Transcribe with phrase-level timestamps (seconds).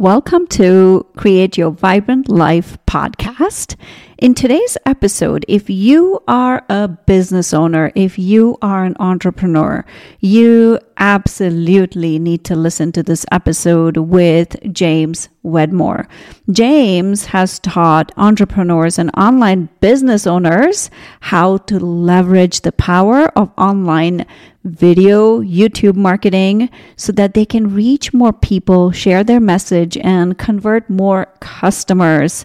[0.00, 3.76] Welcome to Create Your Vibrant Life podcast.
[4.20, 9.82] In today's episode, if you are a business owner, if you are an entrepreneur,
[10.18, 16.06] you absolutely need to listen to this episode with James Wedmore.
[16.50, 20.90] James has taught entrepreneurs and online business owners
[21.20, 24.26] how to leverage the power of online
[24.64, 30.90] video, YouTube marketing so that they can reach more people, share their message, and convert
[30.90, 32.44] more customers.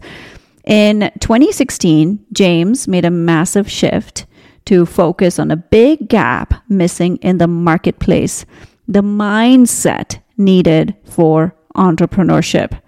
[0.66, 4.26] In 2016, James made a massive shift
[4.66, 8.46] to focus on a big gap missing in the marketplace
[8.88, 12.80] the mindset needed for entrepreneurship.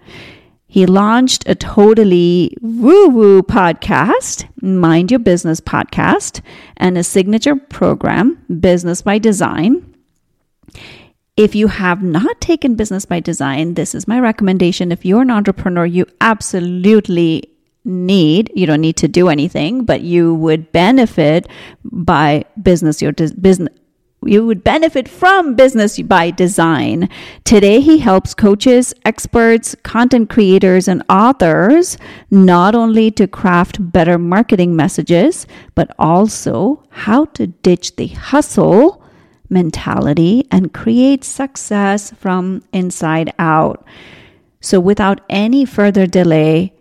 [0.66, 6.40] He launched a totally woo woo podcast, Mind Your Business podcast,
[6.76, 9.94] and a signature program, Business by Design.
[11.36, 14.92] If you have not taken Business by Design, this is my recommendation.
[14.92, 20.34] If you're an entrepreneur, you absolutely need you don't need to do anything but you
[20.34, 21.48] would benefit
[21.84, 23.72] by business your business
[24.24, 27.08] you would benefit from business by design.
[27.44, 31.96] Today, he helps coaches, experts, content creators, and authors
[32.30, 39.02] not only to craft better marketing messages, but also how to ditch the hustle
[39.50, 43.86] mentality and create success from inside out.
[44.60, 46.74] So, without any further delay,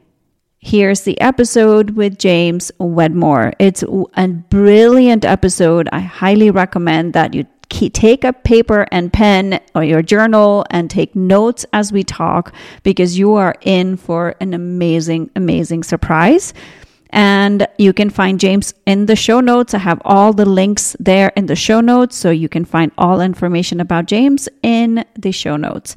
[0.59, 3.53] Here's the episode with James Wedmore.
[3.59, 5.87] It's a brilliant episode.
[5.91, 11.15] I highly recommend that you take a paper and pen or your journal and take
[11.15, 16.55] notes as we talk because you are in for an amazing, amazing surprise.
[17.11, 19.75] And you can find James in the show notes.
[19.75, 22.15] I have all the links there in the show notes.
[22.15, 25.95] So you can find all information about James in the show notes.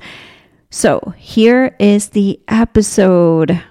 [0.68, 3.62] So here is the episode.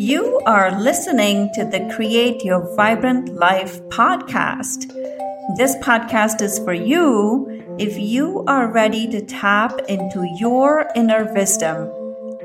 [0.00, 4.86] You are listening to the Create Your Vibrant Life podcast.
[5.56, 11.90] This podcast is for you if you are ready to tap into your inner wisdom,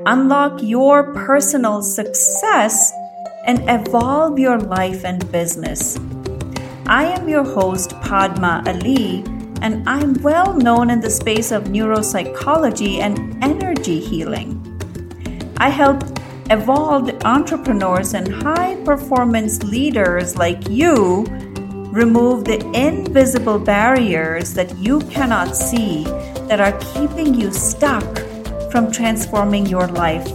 [0.04, 2.92] unlock your personal success,
[3.46, 5.96] and evolve your life and business.
[6.88, 9.22] I am your host, Padma Ali,
[9.62, 14.58] and I'm well known in the space of neuropsychology and energy healing.
[15.58, 16.02] I help
[16.50, 21.24] evolved entrepreneurs and high performance leaders like you
[21.90, 26.04] remove the invisible barriers that you cannot see
[26.48, 28.18] that are keeping you stuck
[28.70, 30.26] from transforming your life.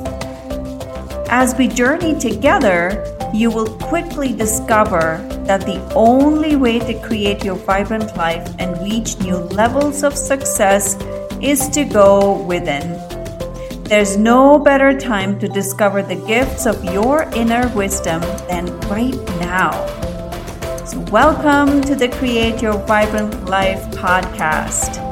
[1.30, 7.56] As we journey together, you will quickly discover that the only way to create your
[7.56, 10.96] vibrant life and reach new levels of success
[11.42, 13.19] is to go within.
[13.90, 19.72] There's no better time to discover the gifts of your inner wisdom than right now.
[20.86, 25.04] So, welcome to the Create Your Vibrant Life podcast.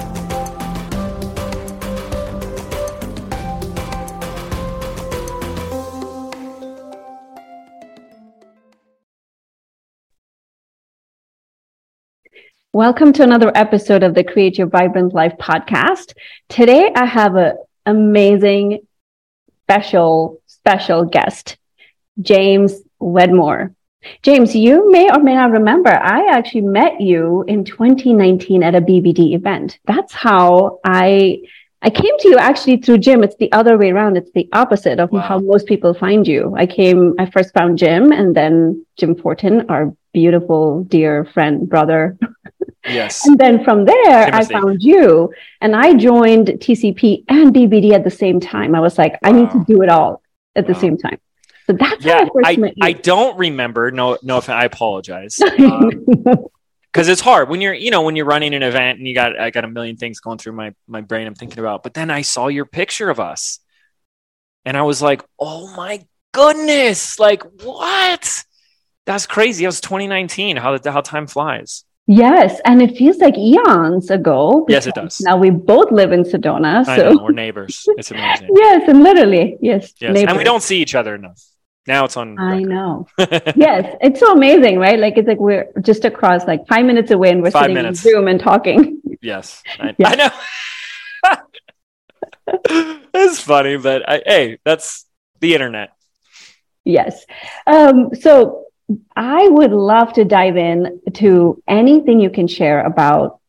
[12.73, 16.13] Welcome to another episode of the Create Your Vibrant Life podcast.
[16.47, 17.55] Today, I have a
[17.87, 18.85] amazing,
[19.63, 21.57] special, special guest,
[22.21, 23.73] James Wedmore.
[24.21, 28.81] James, you may or may not remember, I actually met you in 2019 at a
[28.81, 29.79] BBD event.
[29.85, 31.39] That's how I
[31.81, 33.23] I came to you actually through Jim.
[33.23, 34.17] It's the other way around.
[34.17, 35.19] It's the opposite of wow.
[35.19, 36.55] how most people find you.
[36.57, 42.17] I came, I first found Jim and then Jim Fortin, our beautiful, dear friend, brother.
[42.87, 43.25] Yes.
[43.27, 44.55] And then from there, Timothy.
[44.55, 48.75] I found you and I joined TCP and BBD at the same time.
[48.75, 49.19] I was like, wow.
[49.23, 50.21] I need to do it all
[50.55, 50.73] at wow.
[50.73, 51.19] the same time.
[51.65, 52.85] So that's yeah, how I first I, met you.
[52.85, 53.91] I don't remember.
[53.91, 55.39] No, no, I apologize.
[55.59, 55.91] Um,
[56.97, 59.39] because it's hard when you're you know when you're running an event and you got
[59.39, 62.09] i got a million things going through my my brain i'm thinking about but then
[62.09, 63.59] i saw your picture of us
[64.65, 68.43] and i was like oh my goodness like what
[69.05, 73.37] that's crazy that was 2019 how the how time flies Yes, and it feels like
[73.37, 74.65] eons ago.
[74.69, 75.19] Yes, it does.
[75.19, 77.85] Now we both live in Sedona, so know, we're neighbors.
[77.97, 78.49] It's amazing.
[78.55, 80.29] yes, and literally, yes, yes, neighbors.
[80.29, 81.43] and we don't see each other enough.
[81.85, 82.39] Now it's on.
[82.39, 83.07] I know.
[83.57, 84.97] yes, it's so amazing, right?
[84.97, 88.05] Like it's like we're just across, like five minutes away, and we're five sitting minutes.
[88.05, 89.01] in Zoom and talking.
[89.21, 90.13] Yes, I, yes.
[90.13, 92.97] I know.
[93.13, 95.05] it's funny, but I, hey, that's
[95.41, 95.89] the internet.
[96.85, 97.25] Yes.
[97.65, 98.67] Um, so
[99.15, 103.39] I would love to dive in to anything you can share about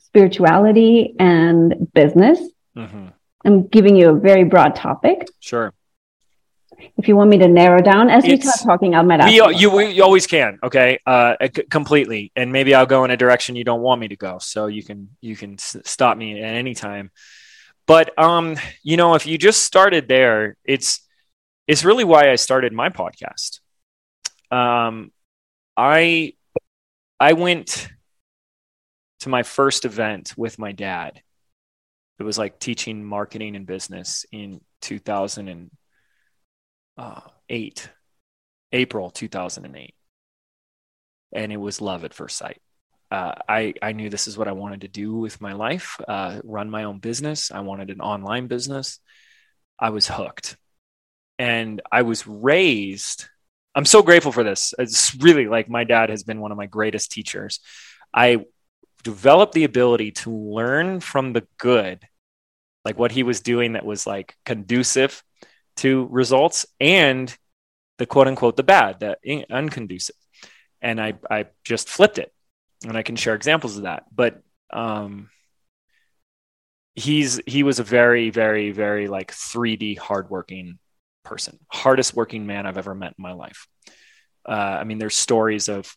[0.00, 2.40] spirituality and business.
[2.76, 3.08] Mm-hmm.
[3.44, 5.28] I'm giving you a very broad topic.
[5.40, 5.72] Sure.
[6.96, 9.28] If you want me to narrow down as we start talking, I might ask.
[9.28, 10.58] We, you, we, you always can.
[10.62, 11.36] Okay, uh,
[11.70, 12.32] completely.
[12.34, 14.82] And maybe I'll go in a direction you don't want me to go, so you
[14.82, 17.10] can you can s- stop me at any time.
[17.86, 21.06] But um, you know, if you just started there, it's
[21.66, 23.59] it's really why I started my podcast.
[24.50, 25.12] Um,
[25.76, 26.34] I
[27.18, 27.88] I went
[29.20, 31.22] to my first event with my dad.
[32.18, 35.70] It was like teaching marketing and business in 2008,
[36.98, 37.20] uh,
[38.72, 39.94] April 2008.
[41.32, 42.60] And it was love at first sight.
[43.10, 46.40] Uh, I, I knew this is what I wanted to do with my life uh,
[46.44, 47.50] run my own business.
[47.50, 49.00] I wanted an online business.
[49.78, 50.56] I was hooked.
[51.38, 53.26] And I was raised.
[53.74, 54.74] I'm so grateful for this.
[54.78, 57.60] It's really like my dad has been one of my greatest teachers.
[58.12, 58.44] I
[59.04, 62.06] developed the ability to learn from the good,
[62.84, 65.22] like what he was doing that was like conducive
[65.76, 67.34] to results, and
[67.98, 69.16] the quote unquote the bad, the
[69.50, 70.16] unconducive.
[70.82, 72.32] And I, I just flipped it,
[72.86, 74.04] and I can share examples of that.
[74.12, 75.30] But um,
[76.94, 80.78] he's he was a very, very, very like 3D hardworking
[81.30, 83.68] person, hardest working man I've ever met in my life.
[84.46, 85.96] Uh, I mean, there's stories of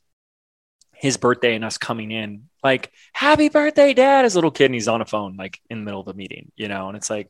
[1.03, 4.73] his birthday and us coming in like happy birthday dad as a little kid and
[4.73, 6.87] he's on a phone like in the middle of a meeting you know?
[6.87, 7.29] And it's like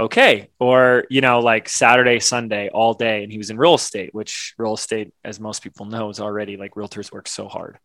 [0.00, 0.48] okay.
[0.58, 4.54] Or you know like saturday sunday all day and he was in real estate which
[4.56, 7.78] real estate as most people know is already like realtors work so hard.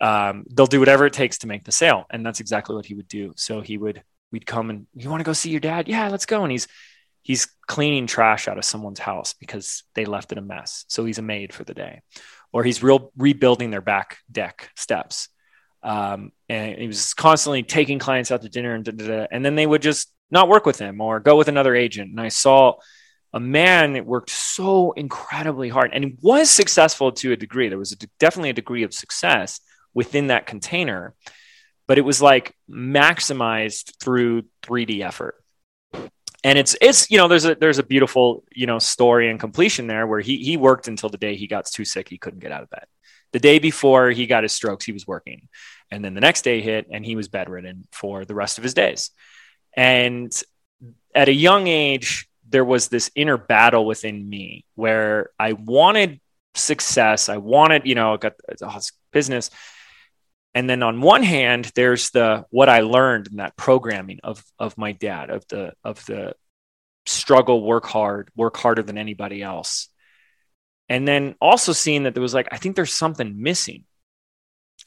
[0.00, 2.94] Um, they'll do whatever it takes to make the sale and that's exactly what he
[2.94, 3.32] would do.
[3.36, 5.88] So he would we'd come and you want to go see your dad?
[5.88, 6.44] Yeah let's go.
[6.44, 6.68] And he's
[7.22, 11.18] he's cleaning trash out of someone's house because they left it a mess so he's
[11.18, 12.00] a maid for the day
[12.52, 15.28] or he's real rebuilding their back deck steps.
[15.82, 19.44] Um, and he was constantly taking clients out to dinner and, da, da, da, and
[19.44, 22.10] then they would just not work with him or go with another agent.
[22.10, 22.74] And I saw
[23.32, 27.68] a man that worked so incredibly hard and was successful to a degree.
[27.68, 29.60] There was a, definitely a degree of success
[29.94, 31.14] within that container,
[31.86, 35.39] but it was like maximized through 3D effort
[36.42, 39.86] and it's it's you know there's a there's a beautiful you know story and completion
[39.86, 42.52] there where he he worked until the day he got too sick he couldn't get
[42.52, 42.84] out of bed.
[43.32, 45.48] The day before he got his strokes he was working.
[45.90, 48.74] And then the next day hit and he was bedridden for the rest of his
[48.74, 49.10] days.
[49.76, 50.32] And
[51.14, 56.20] at a young age there was this inner battle within me where i wanted
[56.54, 57.28] success.
[57.28, 58.32] I wanted you know I got
[58.62, 58.80] oh,
[59.12, 59.50] business
[60.54, 64.76] and then on one hand there's the what i learned in that programming of of
[64.76, 66.34] my dad of the of the
[67.06, 69.88] struggle work hard work harder than anybody else
[70.88, 73.84] and then also seeing that there was like i think there's something missing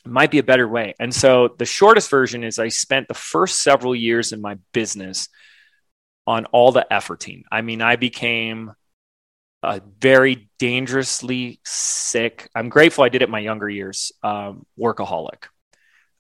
[0.06, 3.14] it might be a better way and so the shortest version is i spent the
[3.14, 5.28] first several years in my business
[6.28, 8.72] on all the efforting i mean i became
[9.64, 12.50] a very dangerously sick.
[12.54, 14.12] I'm grateful I did it my younger years.
[14.22, 15.46] Um, workaholic.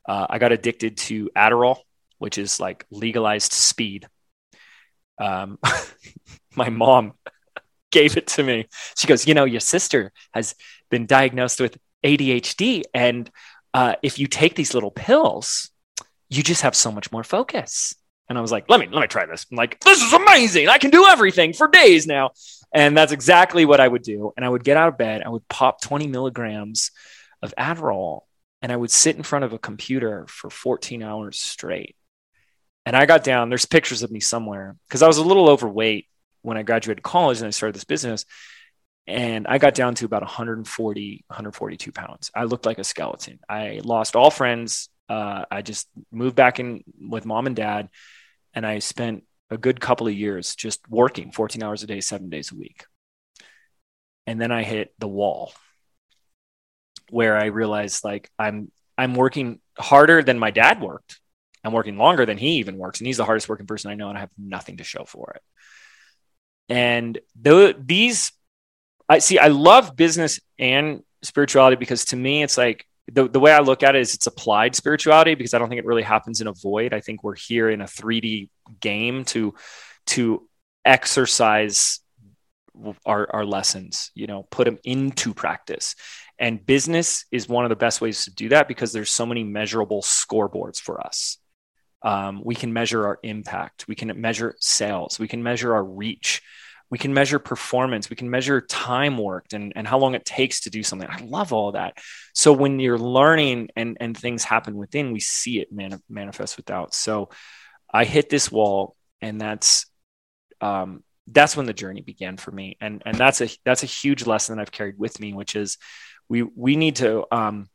[0.07, 1.77] Uh, I got addicted to Adderall,
[2.17, 4.07] which is like legalized speed.
[5.19, 5.59] Um,
[6.55, 7.13] my mom
[7.91, 8.67] gave it to me.
[8.95, 10.55] She goes, You know, your sister has
[10.89, 12.83] been diagnosed with ADHD.
[12.93, 13.29] And
[13.73, 15.71] uh, if you take these little pills,
[16.29, 17.95] you just have so much more focus.
[18.29, 19.45] And I was like, let me let me try this.
[19.51, 20.69] I'm like, this is amazing.
[20.69, 22.31] I can do everything for days now.
[22.73, 24.31] And that's exactly what I would do.
[24.35, 26.91] And I would get out of bed, I would pop 20 milligrams
[27.41, 28.21] of Adderall
[28.63, 31.97] and I would sit in front of a computer for 14 hours straight.
[32.85, 36.07] And I got down, there's pictures of me somewhere because I was a little overweight
[36.43, 38.25] when I graduated college and I started this business.
[39.05, 42.31] And I got down to about 140, 142 pounds.
[42.33, 43.39] I looked like a skeleton.
[43.49, 44.87] I lost all friends.
[45.09, 47.89] Uh, I just moved back in with mom and dad.
[48.53, 52.29] And I spent a good couple of years just working 14 hours a day, seven
[52.29, 52.85] days a week.
[54.25, 55.51] And then I hit the wall
[57.09, 61.19] where I realized like I'm I'm working harder than my dad worked.
[61.63, 64.09] I'm working longer than he even works, and he's the hardest working person I know,
[64.09, 65.41] and I have nothing to show for it.
[66.69, 68.31] And the, these,
[69.07, 69.39] I see.
[69.39, 73.83] I love business and spirituality because to me, it's like the, the way I look
[73.83, 76.53] at it is it's applied spirituality because I don't think it really happens in a
[76.53, 76.93] void.
[76.93, 79.53] I think we're here in a 3D game to
[80.07, 80.47] to
[80.85, 81.99] exercise
[83.05, 85.95] our, our lessons, you know, put them into practice.
[86.39, 89.43] And business is one of the best ways to do that because there's so many
[89.43, 91.37] measurable scoreboards for us.
[92.01, 93.87] Um, we can measure our impact.
[93.87, 95.19] We can measure sales.
[95.19, 96.41] We can measure our reach.
[96.89, 98.09] We can measure performance.
[98.09, 101.09] We can measure time worked and, and how long it takes to do something.
[101.09, 101.97] I love all that.
[102.33, 106.93] So when you're learning and, and things happen within, we see it man, manifest without.
[106.93, 107.29] So
[107.91, 109.85] I hit this wall and that's
[110.59, 112.77] um, that's when the journey began for me.
[112.81, 115.77] And and that's a that's a huge lesson that i've carried with me which is
[116.29, 117.67] we we need to um,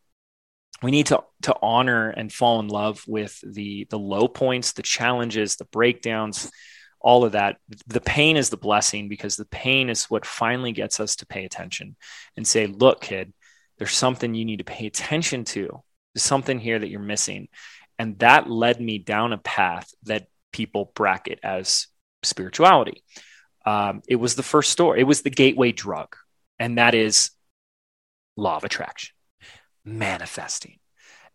[0.83, 4.83] we need to to honor and fall in love with the the low points the
[4.83, 6.51] challenges the breakdowns
[7.01, 7.59] all of that.
[7.87, 11.45] The pain is the blessing because the pain is what finally gets us to pay
[11.45, 11.95] attention
[12.37, 13.33] and say look kid
[13.79, 15.83] there's something you need to pay attention to.
[16.15, 17.49] There's something here that you're missing.
[17.99, 21.87] And that led me down a path that people bracket as
[22.23, 23.05] spirituality
[23.69, 26.17] um, it was the first store it was the gateway drug
[26.59, 27.31] and that is
[28.37, 29.15] law of attraction
[29.85, 30.79] manifesting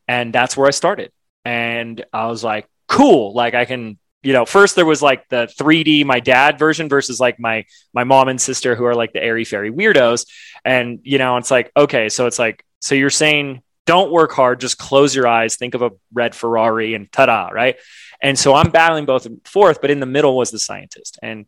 [0.08, 1.12] and that's where i started
[1.46, 5.52] and i was like cool like i can you know, first there was like the
[5.60, 9.22] 3D my dad version versus like my my mom and sister who are like the
[9.22, 10.26] airy fairy weirdos.
[10.64, 14.62] And you know, it's like, okay, so it's like, so you're saying don't work hard,
[14.62, 17.76] just close your eyes, think of a red Ferrari and ta-da, right?
[18.22, 21.20] And so I'm battling both and forth, but in the middle was the scientist.
[21.22, 21.46] And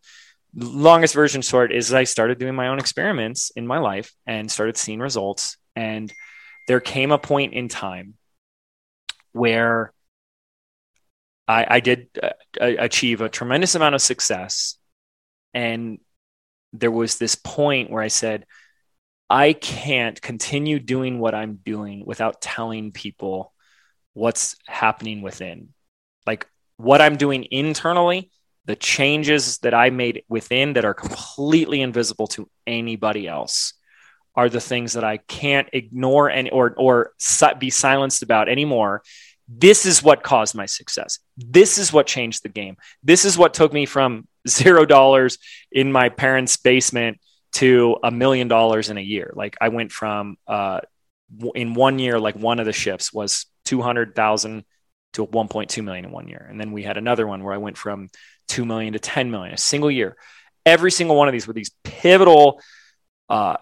[0.56, 4.78] longest version short is I started doing my own experiments in my life and started
[4.78, 5.58] seeing results.
[5.76, 6.12] And
[6.68, 8.16] there came a point in time
[9.34, 9.94] where
[11.48, 14.78] I, I did uh, achieve a tremendous amount of success.
[15.54, 16.00] And
[16.74, 18.46] there was this point where I said,
[19.30, 23.54] I can't continue doing what I'm doing without telling people
[24.14, 25.74] what's happening within.
[26.26, 26.48] Like
[26.78, 28.32] what I'm doing internally,
[28.66, 33.74] the changes that I made within that are completely invisible to anybody else
[34.36, 37.14] are the things that I can't ignore and or or
[37.60, 39.02] be silenced about anymore
[39.48, 41.20] this is what caused my success.
[41.38, 42.78] This is what changed the game.
[43.04, 45.38] This is what took me from zero dollars
[45.72, 47.20] in my parents' basement
[47.54, 49.32] to a million dollars in a year.
[49.36, 50.82] Like I went from uh,
[51.54, 54.66] in one year, like one of the shifts was two hundred thousand
[55.14, 57.78] to 1.2 million in one year, and then we had another one where I went
[57.78, 58.10] from
[58.48, 60.16] two million to 10 million a single year.
[60.66, 62.62] Every single one of these were these pivotal,
[63.30, 63.58] uh,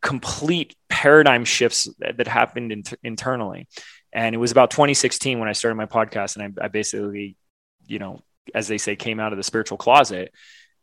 [0.00, 3.68] complete paradigm shifts that, that happened in, internally.
[4.12, 7.36] And it was about 2016 when I started my podcast, and I, I basically,
[7.86, 8.20] you know,
[8.54, 10.32] as they say, came out of the spiritual closet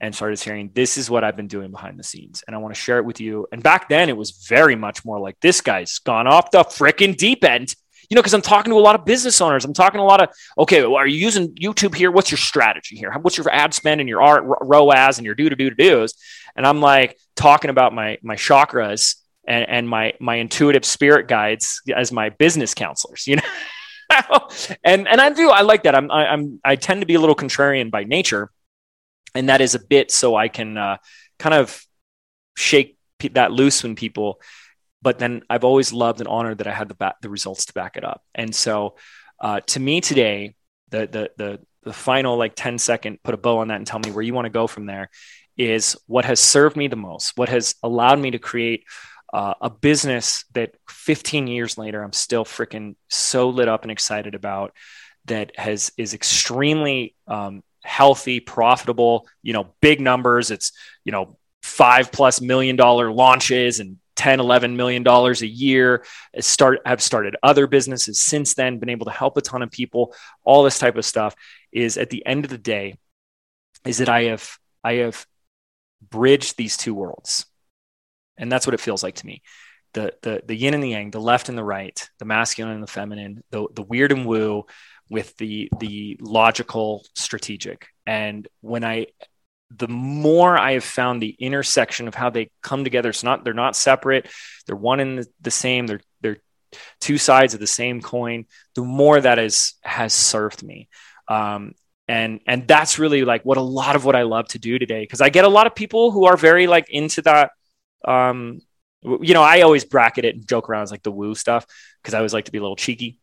[0.02, 2.44] and started sharing this is what I've been doing behind the scenes.
[2.48, 3.48] And I want to share it with you.
[3.52, 7.18] And back then it was very much more like this guy's gone off the freaking
[7.18, 7.76] deep end.
[8.10, 9.66] You know, because I'm talking to a lot of business owners.
[9.66, 12.10] I'm talking a lot of, okay, well, are you using YouTube here?
[12.10, 13.14] What's your strategy here?
[13.22, 16.16] What's your ad spend and your art ROAS and your do to do to do's?
[16.56, 19.16] And I'm like talking about my my chakras
[19.50, 23.36] and, and my my intuitive spirit guides as my business counselors you
[24.12, 24.48] know
[24.84, 27.20] and and i do i like that i'm I, i'm i tend to be a
[27.20, 28.52] little contrarian by nature
[29.34, 30.98] and that is a bit so i can uh,
[31.40, 31.84] kind of
[32.56, 32.98] shake
[33.32, 34.40] that loose when people
[35.02, 37.74] but then i've always loved and honored that i had the ba- the results to
[37.74, 38.96] back it up and so
[39.42, 40.56] uh, to me today
[40.90, 44.00] the the the the final like 10 second put a bow on that and tell
[44.00, 45.10] me where you want to go from there
[45.58, 48.84] is what has served me the most what has allowed me to create
[49.32, 54.36] uh, a business that 15 years later I'm still freaking so lit up and excited
[54.36, 54.74] about
[55.26, 59.28] that has is extremely um, healthy, profitable.
[59.42, 60.52] You know, big numbers.
[60.52, 60.72] It's
[61.04, 66.04] you know five plus million dollar launches and 10 11 million dollars a year.
[66.40, 70.14] Start have started other businesses since then been able to help a ton of people
[70.44, 71.36] all this type of stuff
[71.72, 72.98] is at the end of the day
[73.86, 75.26] is that i have i have
[76.02, 77.46] bridged these two worlds.
[78.38, 79.42] And that's what it feels like to me.
[79.94, 82.84] The the the yin and the yang the left and the right the masculine and
[82.84, 84.66] the feminine the the weird and woo
[85.10, 87.88] with the the logical strategic.
[88.06, 89.08] And when i
[89.76, 93.10] the more i have found the intersection of how they come together.
[93.10, 94.28] It's not they're not separate.
[94.66, 95.88] They're one and the, the same.
[95.88, 96.38] They're they're
[97.00, 98.46] two sides of the same coin.
[98.76, 100.90] The more that is has served me.
[101.28, 101.74] Um,
[102.08, 105.04] and and that's really like what a lot of what i love to do today
[105.04, 107.52] because i get a lot of people who are very like into that
[108.04, 108.62] um,
[109.02, 111.66] you know, I always bracket it and joke around as like the woo stuff
[112.02, 113.18] because I always like to be a little cheeky.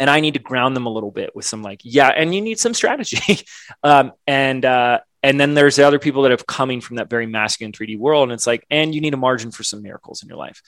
[0.00, 2.42] And I need to ground them a little bit with some like, yeah, and you
[2.42, 3.44] need some strategy.
[3.82, 7.26] um, and uh, and then there's the other people that have coming from that very
[7.26, 10.28] masculine 3D world, and it's like, and you need a margin for some miracles in
[10.28, 10.62] your life.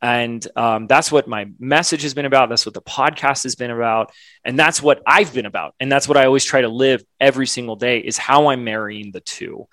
[0.00, 2.48] And um, that's what my message has been about.
[2.48, 4.10] That's what the podcast has been about.
[4.42, 5.74] And that's what I've been about.
[5.78, 9.12] And that's what I always try to live every single day is how I'm marrying
[9.12, 9.68] the two.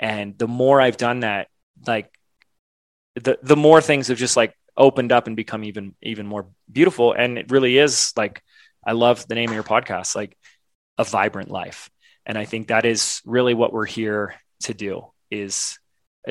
[0.00, 1.48] And the more I've done that,
[1.86, 2.10] like
[3.16, 7.12] the the more things have just like opened up and become even even more beautiful
[7.12, 8.42] and it really is like
[8.84, 10.36] i love the name of your podcast like
[10.98, 11.90] a vibrant life
[12.26, 15.78] and i think that is really what we're here to do is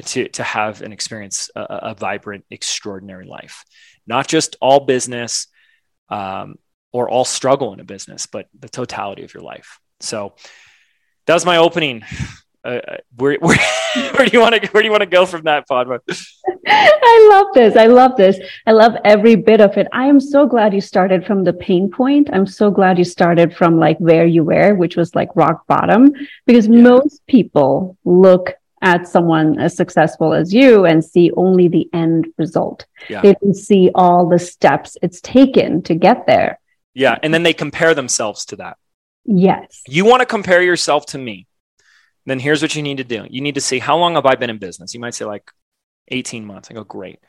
[0.06, 3.64] to to have an experience a, a vibrant extraordinary life
[4.06, 5.48] not just all business
[6.10, 6.56] um,
[6.92, 10.36] or all struggle in a business but the totality of your life so
[11.26, 12.04] that was my opening.
[12.66, 13.60] Uh, uh where, where,
[14.16, 15.88] where do you want to where do you want to go from that pod?
[16.68, 17.76] I love this.
[17.76, 18.40] I love this.
[18.66, 19.88] I love every bit of it.
[19.94, 22.30] I am so glad you started from the pain point.
[22.34, 26.12] I'm so glad you started from like where you were, which was like rock bottom,
[26.46, 26.82] because yeah.
[26.82, 32.86] most people look at someone as successful as you and see only the end result.
[33.10, 33.22] Yeah.
[33.22, 36.60] They don't see all the steps it's taken to get there.
[36.94, 37.18] Yeah.
[37.22, 38.78] And then they compare themselves to that.
[39.26, 39.82] Yes.
[39.88, 41.48] You want to compare yourself to me.
[42.26, 43.26] Then here's what you need to do.
[43.30, 44.94] You need to see how long have I been in business?
[44.94, 45.52] You might say like
[46.08, 46.70] 18 months.
[46.70, 47.20] I go, great.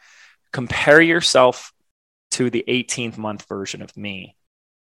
[0.52, 1.72] Compare yourself
[2.32, 4.36] to the 18th month version of me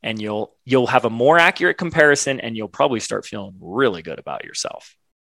[0.03, 4.19] and you'll you'll have a more accurate comparison and you'll probably start feeling really good
[4.19, 4.95] about yourself.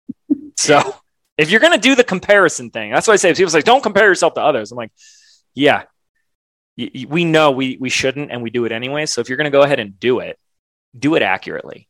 [0.56, 0.94] so
[1.36, 3.82] if you're going to do the comparison thing, that's what I say people say don't
[3.82, 4.72] compare yourself to others.
[4.72, 4.92] I'm like,
[5.54, 5.84] yeah,
[6.78, 9.06] y- y- we know we we shouldn't, and we do it anyway.
[9.06, 10.38] So if you're going to go ahead and do it,
[10.98, 11.88] do it accurately,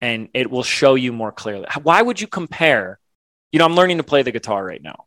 [0.00, 1.66] and it will show you more clearly.
[1.82, 2.98] Why would you compare?
[3.52, 5.04] You know, I'm learning to play the guitar right now,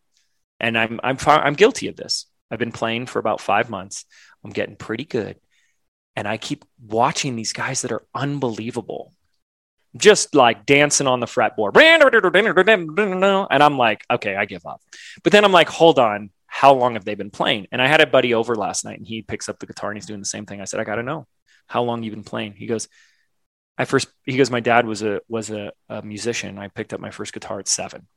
[0.59, 2.25] and I'm I'm I'm guilty of this.
[2.49, 4.05] I've been playing for about five months.
[4.43, 5.37] I'm getting pretty good,
[6.15, 9.13] and I keep watching these guys that are unbelievable
[9.95, 11.73] just like dancing on the fretboard.
[13.49, 14.81] And I'm like, okay, I give up.
[15.23, 17.67] But then I'm like, hold on, how long have they been playing?
[17.71, 19.97] And I had a buddy over last night and he picks up the guitar and
[19.97, 20.61] he's doing the same thing.
[20.61, 21.27] I said, I got to know
[21.67, 22.53] how long you've been playing.
[22.53, 22.87] He goes,
[23.77, 26.57] I first, he goes, my dad was a, was a, a musician.
[26.57, 28.07] I picked up my first guitar at seven.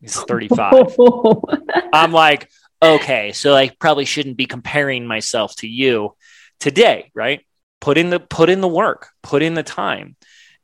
[0.00, 0.96] He's 35.
[1.92, 2.50] I'm like,
[2.82, 6.14] okay, so I probably shouldn't be comparing myself to you
[6.60, 7.44] today, right?
[7.80, 10.16] Put in the, put in the work, put in the time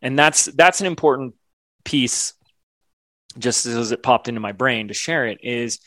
[0.05, 1.35] and that's that's an important
[1.83, 2.35] piece
[3.38, 5.81] just as it popped into my brain to share it is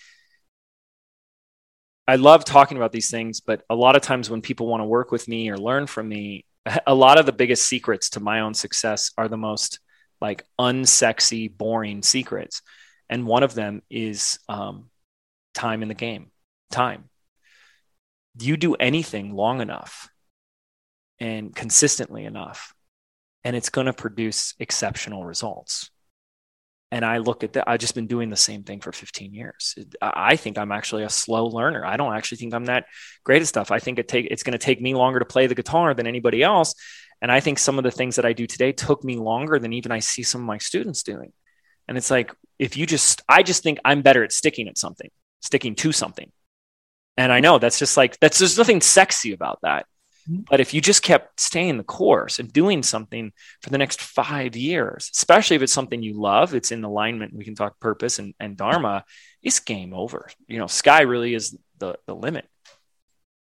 [2.09, 4.85] I love talking about these things, but a lot of times when people want to
[4.85, 6.45] work with me or learn from me,
[6.87, 9.79] a lot of the biggest secrets to my own success are the most
[10.21, 12.61] like unsexy, boring secrets.
[13.09, 14.89] And one of them is um,
[15.53, 16.31] time in the game.
[16.71, 17.09] Time.
[18.39, 20.09] You do anything long enough
[21.19, 22.73] and consistently enough,
[23.43, 25.89] and it's going to produce exceptional results.
[26.91, 29.75] And I look at that, I've just been doing the same thing for 15 years.
[30.01, 31.85] I think I'm actually a slow learner.
[31.85, 32.85] I don't actually think I'm that
[33.25, 33.71] great at stuff.
[33.71, 36.07] I think it take, it's going to take me longer to play the guitar than
[36.07, 36.75] anybody else.
[37.21, 39.73] And I think some of the things that I do today took me longer than
[39.73, 41.33] even I see some of my students doing.
[41.87, 45.09] And it's like, if you just, I just think I'm better at sticking at something,
[45.41, 46.31] sticking to something.
[47.15, 49.85] And I know that's just like, that's, there's nothing sexy about that.
[50.29, 50.41] Mm-hmm.
[50.49, 54.55] But if you just kept staying the course and doing something for the next five
[54.55, 58.33] years, especially if it's something you love, it's in alignment, we can talk purpose and,
[58.39, 59.03] and Dharma,
[59.41, 60.29] it's game over.
[60.47, 62.45] You know, sky really is the, the limit.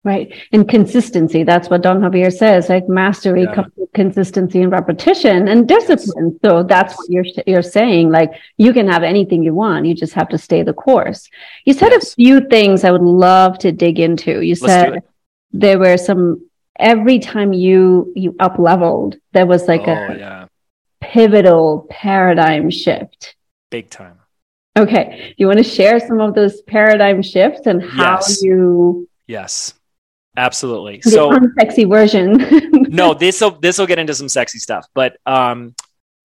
[0.07, 0.33] Right.
[0.53, 1.43] And consistency.
[1.43, 2.69] That's what Don Javier says.
[2.69, 3.53] Like mastery yeah.
[3.53, 6.31] comes with consistency and repetition and discipline.
[6.31, 6.39] Yes.
[6.49, 8.09] So that's what you're you're saying.
[8.09, 9.85] Like you can have anything you want.
[9.85, 11.29] You just have to stay the course.
[11.65, 12.13] You said yes.
[12.13, 14.39] a few things I would love to dig into.
[14.39, 15.03] You said
[15.51, 20.45] there were some every time you you up leveled, there was like oh, a yeah.
[21.01, 23.35] pivotal paradigm shift.
[23.71, 24.19] Big time.
[24.77, 25.35] Okay.
[25.35, 28.41] You want to share some of those paradigm shifts and how yes.
[28.41, 29.73] you Yes.
[30.37, 31.01] Absolutely.
[31.03, 32.37] The so sexy version.
[32.89, 34.87] no, this will this will get into some sexy stuff.
[34.93, 35.75] But um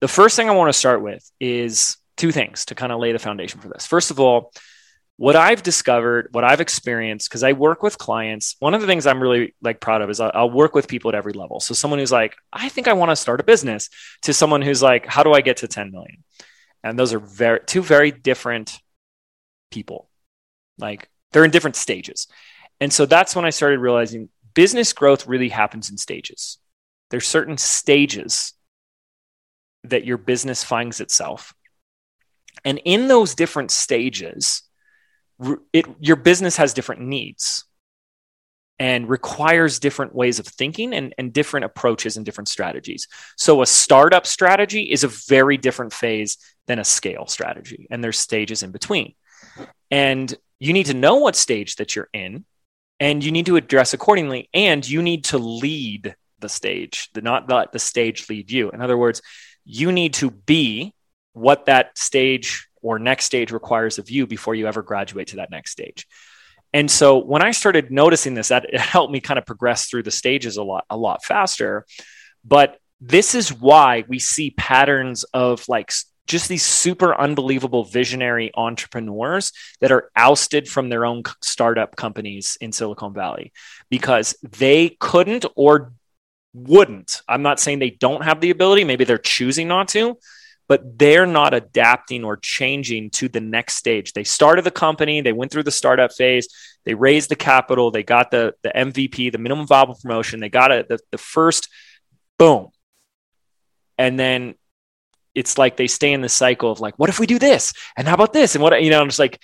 [0.01, 3.11] the first thing I want to start with is two things to kind of lay
[3.11, 3.87] the foundation for this.
[3.87, 4.51] First of all,
[5.17, 9.07] what I've discovered, what I've experienced, because I work with clients, one of the things
[9.07, 11.59] I'm really like proud of is I'll, I'll, work with people at every level.
[11.59, 13.89] So someone who's like, I think I want to start a business,
[14.23, 16.23] to someone who's like, how do I get to 10 million?
[16.83, 18.77] And those are very two very different
[19.71, 20.09] people.
[20.77, 22.27] Like they're in different stages.
[22.79, 26.57] And so that's when I started realizing business growth really happens in stages.
[27.09, 28.53] There's certain stages
[29.83, 31.53] that your business finds itself.
[32.65, 34.63] And in those different stages,
[35.73, 37.65] it, your business has different needs
[38.79, 43.07] and requires different ways of thinking and, and different approaches and different strategies.
[43.37, 48.19] So, a startup strategy is a very different phase than a scale strategy, and there's
[48.19, 49.13] stages in between.
[49.91, 52.45] And you need to know what stage that you're in,
[52.99, 57.49] and you need to address accordingly, and you need to lead the stage, the, not
[57.49, 58.69] let the stage lead you.
[58.71, 59.21] In other words,
[59.65, 60.93] you need to be
[61.33, 65.49] what that stage or next stage requires of you before you ever graduate to that
[65.49, 66.05] next stage.
[66.73, 70.03] And so when I started noticing this, that it helped me kind of progress through
[70.03, 71.85] the stages a lot, a lot faster.
[72.43, 75.91] But this is why we see patterns of like
[76.27, 82.71] just these super unbelievable visionary entrepreneurs that are ousted from their own startup companies in
[82.71, 83.51] Silicon Valley
[83.89, 85.93] because they couldn't or
[86.53, 87.21] wouldn't.
[87.27, 90.17] I'm not saying they don't have the ability, maybe they're choosing not to,
[90.67, 94.13] but they're not adapting or changing to the next stage.
[94.13, 96.47] They started the company, they went through the startup phase,
[96.85, 100.71] they raised the capital, they got the, the MVP, the minimum viable promotion, they got
[100.71, 101.67] it, the, the first
[102.37, 102.69] boom.
[103.97, 104.55] And then
[105.35, 107.73] it's like they stay in the cycle of like, what if we do this?
[107.97, 108.55] And how about this?
[108.55, 109.39] And what, you know, I'm just like,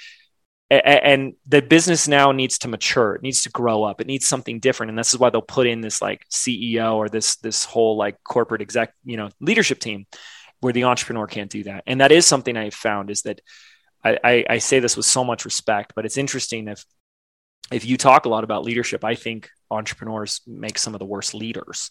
[0.71, 3.15] and the business now needs to mature.
[3.15, 4.01] It needs to grow up.
[4.01, 4.91] It needs something different.
[4.91, 8.23] And this is why they'll put in this like ceo or this this whole like
[8.23, 10.05] corporate exec you know leadership team
[10.59, 11.83] where the entrepreneur can't do that.
[11.87, 13.41] And that is something i've found is that
[14.03, 16.85] I, I, I say this with so much respect but it's interesting if
[17.71, 21.33] if you talk a lot about leadership i think entrepreneurs make some of the worst
[21.33, 21.89] leaders.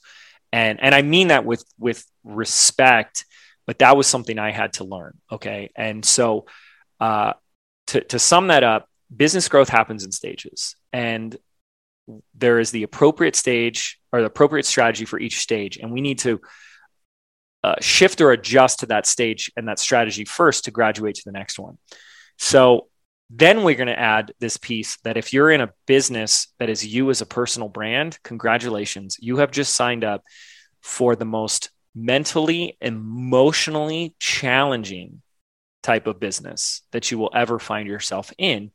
[0.52, 3.24] And and i mean that with with respect
[3.68, 6.46] but that was something i had to learn okay and so
[6.98, 7.32] uh
[7.88, 10.76] to, to sum that up, business growth happens in stages.
[10.92, 11.36] And
[12.34, 15.78] there is the appropriate stage or the appropriate strategy for each stage.
[15.78, 16.40] And we need to
[17.64, 21.32] uh, shift or adjust to that stage and that strategy first to graduate to the
[21.32, 21.78] next one.
[22.38, 22.88] So
[23.30, 26.86] then we're going to add this piece that if you're in a business that is
[26.86, 30.22] you as a personal brand, congratulations, you have just signed up
[30.82, 35.22] for the most mentally, emotionally challenging
[35.82, 38.70] type of business that you will ever find yourself in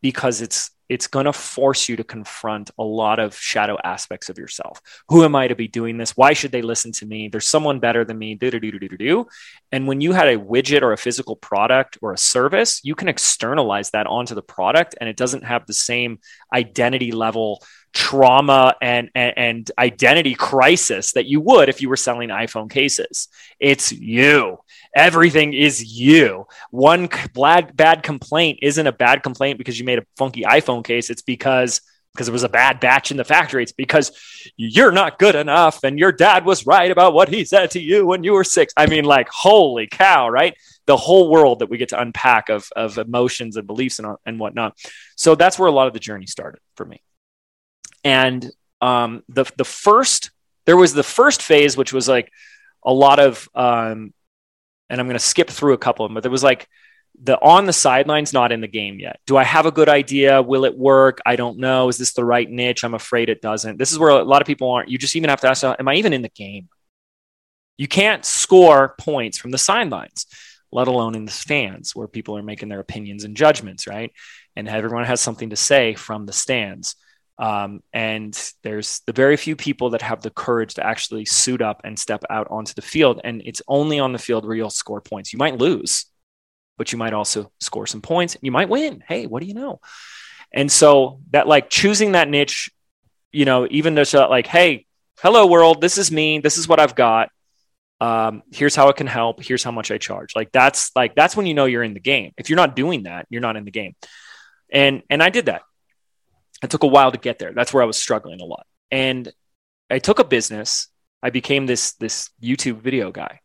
[0.00, 4.38] because it's it's going to force you to confront a lot of shadow aspects of
[4.38, 4.80] yourself.
[5.08, 6.16] Who am I to be doing this?
[6.16, 7.28] Why should they listen to me?
[7.28, 8.34] There's someone better than me.
[8.34, 9.26] Do, do, do, do, do, do.
[9.70, 13.08] And when you had a widget or a physical product or a service, you can
[13.08, 16.20] externalize that onto the product and it doesn't have the same
[16.54, 22.28] identity level trauma and, and, and identity crisis that you would if you were selling
[22.28, 23.28] iPhone cases.
[23.58, 24.58] It's you.
[24.94, 26.46] Everything is you.
[26.70, 31.10] One bad, bad complaint isn't a bad complaint because you made a funky iPhone case.
[31.10, 31.80] It's because
[32.18, 33.62] because it was a bad batch in the factory.
[33.62, 34.10] It's because
[34.56, 38.06] you're not good enough and your dad was right about what he said to you
[38.06, 38.72] when you were six.
[38.76, 40.56] I mean, like, holy cow, right?
[40.86, 44.40] The whole world that we get to unpack of, of emotions and beliefs and, and
[44.40, 44.76] whatnot.
[45.16, 47.02] So that's where a lot of the journey started for me.
[48.04, 50.30] And um, the, the first,
[50.66, 52.30] there was the first phase, which was like
[52.84, 54.12] a lot of um,
[54.90, 56.68] and I'm going to skip through a couple of them, but there was like
[57.22, 59.20] the on the sidelines, not in the game yet.
[59.26, 60.40] Do I have a good idea?
[60.40, 61.20] Will it work?
[61.26, 61.88] I don't know.
[61.88, 62.84] Is this the right niche?
[62.84, 63.78] I'm afraid it doesn't.
[63.78, 64.88] This is where a lot of people aren't.
[64.88, 66.68] You just even have to ask, am I even in the game?
[67.76, 70.26] You can't score points from the sidelines,
[70.72, 74.12] let alone in the stands where people are making their opinions and judgments, right?
[74.56, 76.96] And everyone has something to say from the stands.
[77.38, 81.82] Um, and there's the very few people that have the courage to actually suit up
[81.84, 83.20] and step out onto the field.
[83.22, 85.32] And it's only on the field where you'll score points.
[85.32, 86.06] You might lose,
[86.76, 88.36] but you might also score some points.
[88.40, 89.04] You might win.
[89.06, 89.80] Hey, what do you know?
[90.52, 92.70] And so that like choosing that niche,
[93.30, 94.86] you know, even though like, hey,
[95.20, 96.40] hello world, this is me.
[96.40, 97.30] This is what I've got.
[98.00, 99.42] Um, here's how it can help.
[99.42, 100.34] Here's how much I charge.
[100.34, 102.32] Like that's like that's when you know you're in the game.
[102.36, 103.94] If you're not doing that, you're not in the game.
[104.72, 105.62] And and I did that
[106.62, 107.52] it took a while to get there.
[107.52, 108.66] That's where I was struggling a lot.
[108.90, 109.30] And
[109.90, 110.88] I took a business.
[111.22, 113.40] I became this this YouTube video guy.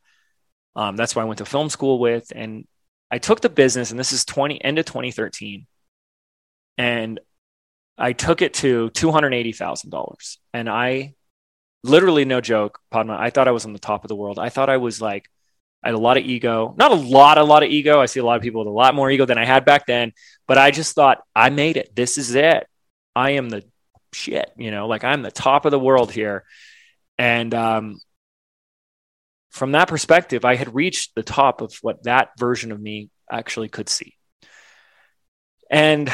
[0.76, 2.32] Um, that's why I went to film school with.
[2.36, 2.68] And
[3.12, 5.68] I took the business, and this is 20 end of 2013.
[6.78, 7.20] And
[7.98, 10.38] I took it to $280,000.
[10.54, 11.14] And I
[11.84, 14.40] literally, no joke, Padma, I thought I was on the top of the world.
[14.40, 15.30] I thought I was like,
[15.84, 18.00] I had a lot of ego, not a lot, a lot of ego.
[18.00, 19.86] I see a lot of people with a lot more ego than I had back
[19.86, 20.14] then,
[20.48, 21.94] but I just thought I made it.
[21.94, 22.68] This is it.
[23.16, 23.64] I am the
[24.14, 26.44] shit, you know, like I'm the top of the world here.
[27.18, 28.00] And um,
[29.52, 33.70] from that perspective, I had reached the top of what that version of me actually
[33.70, 34.16] could see.
[35.70, 36.12] And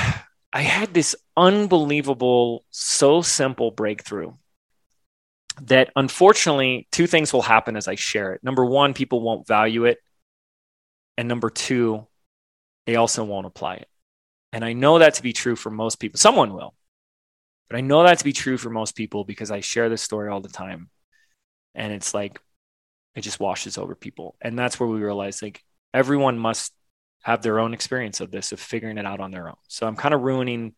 [0.52, 4.34] I had this unbelievable, so simple breakthrough
[5.64, 8.44] that unfortunately, two things will happen as I share it.
[8.44, 9.98] Number one, people won't value it.
[11.18, 12.08] And number two,
[12.86, 13.88] they also won't apply it.
[14.54, 16.18] And I know that to be true for most people.
[16.18, 16.74] Someone will.
[17.70, 20.30] But I know that to be true for most people because I share this story
[20.30, 20.90] all the time.
[21.76, 22.40] And it's like,
[23.16, 24.36] it just washes over people.
[24.42, 25.62] And that's where we realize like
[25.94, 26.74] everyone must
[27.24, 29.56] have their own experience of this, of figuring it out on their own.
[29.68, 30.74] So I'm kind of ruining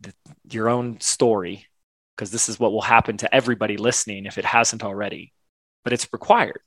[0.00, 0.12] the,
[0.50, 1.66] your own story
[2.16, 5.32] because this is what will happen to everybody listening if it hasn't already,
[5.84, 6.60] but it's required.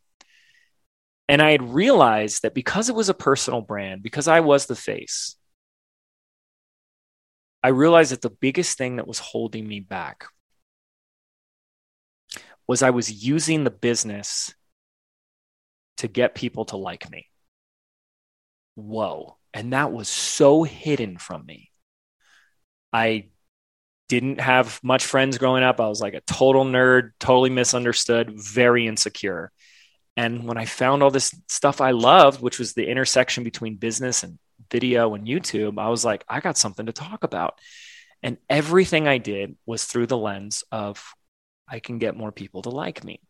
[1.27, 4.75] And I had realized that because it was a personal brand, because I was the
[4.75, 5.35] face,
[7.63, 10.25] I realized that the biggest thing that was holding me back
[12.67, 14.53] was I was using the business
[15.97, 17.27] to get people to like me.
[18.75, 19.37] Whoa.
[19.53, 21.71] And that was so hidden from me.
[22.93, 23.29] I
[24.07, 25.79] didn't have much friends growing up.
[25.79, 29.51] I was like a total nerd, totally misunderstood, very insecure.
[30.15, 34.23] And when I found all this stuff I loved, which was the intersection between business
[34.23, 34.39] and
[34.71, 37.59] video and YouTube, I was like, I got something to talk about.
[38.21, 41.13] And everything I did was through the lens of
[41.67, 43.21] I can get more people to like me.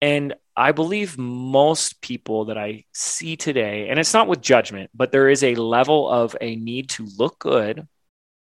[0.00, 5.12] And I believe most people that I see today, and it's not with judgment, but
[5.12, 7.86] there is a level of a need to look good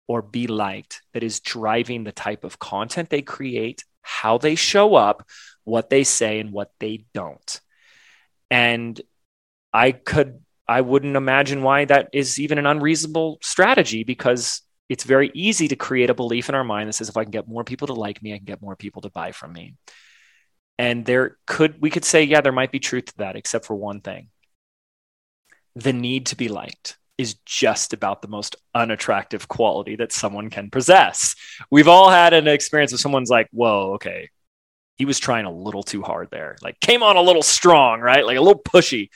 [0.07, 4.95] or be liked that is driving the type of content they create, how they show
[4.95, 5.27] up,
[5.65, 7.61] what they say, and what they don't.
[8.51, 9.01] And
[9.73, 15.31] I could, I wouldn't imagine why that is even an unreasonable strategy because it's very
[15.35, 17.65] easy to create a belief in our mind that says if I can get more
[17.65, 19.75] people to like me, I can get more people to buy from me.
[20.79, 23.75] And there could, we could say, yeah, there might be truth to that, except for
[23.75, 24.29] one thing
[25.75, 30.71] the need to be liked is just about the most unattractive quality that someone can
[30.71, 31.35] possess.
[31.71, 34.31] We've all had an experience of someone's like, whoa, okay,
[34.97, 38.25] he was trying a little too hard there, like came on a little strong, right?
[38.25, 39.11] Like a little pushy.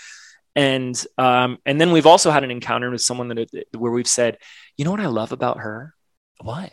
[0.57, 4.39] And um, and then we've also had an encounter with someone that where we've said,
[4.77, 5.95] you know what I love about her?
[6.41, 6.73] What?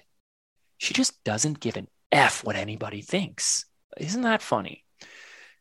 [0.78, 3.66] She just doesn't give an F what anybody thinks.
[3.98, 4.86] Isn't that funny?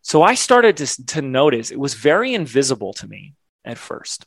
[0.03, 4.25] So I started to, to notice it was very invisible to me at first.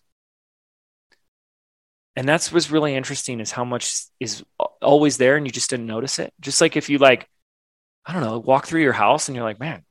[2.18, 4.44] And that's what's really interesting is how much is
[4.82, 6.34] always there and you just didn't notice it.
[6.40, 7.28] Just like if you like,
[8.06, 9.84] I don't know, walk through your house and you're like, man,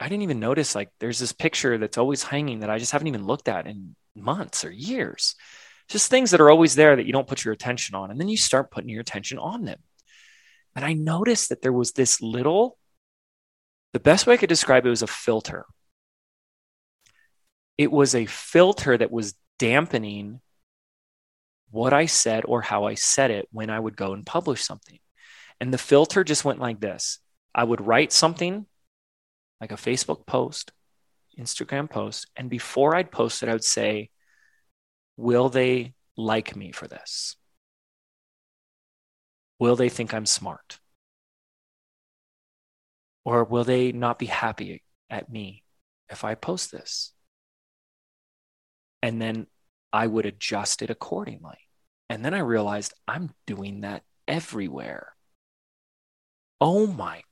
[0.00, 3.08] I didn't even notice like there's this picture that's always hanging that I just haven't
[3.08, 5.34] even looked at in months or years.
[5.88, 8.10] Just things that are always there that you don't put your attention on.
[8.10, 9.78] And then you start putting your attention on them.
[10.74, 12.78] And I noticed that there was this little
[13.92, 15.66] the best way I could describe it was a filter.
[17.76, 20.40] It was a filter that was dampening
[21.70, 24.98] what I said or how I said it when I would go and publish something.
[25.60, 27.18] And the filter just went like this
[27.54, 28.66] I would write something
[29.60, 30.72] like a Facebook post,
[31.38, 34.10] Instagram post, and before I'd post it, I would say,
[35.16, 37.36] Will they like me for this?
[39.58, 40.78] Will they think I'm smart?
[43.24, 45.62] Or will they not be happy at me
[46.08, 47.12] if I post this?
[49.02, 49.46] And then
[49.92, 51.58] I would adjust it accordingly.
[52.08, 55.14] And then I realized I'm doing that everywhere.
[56.60, 57.22] Oh my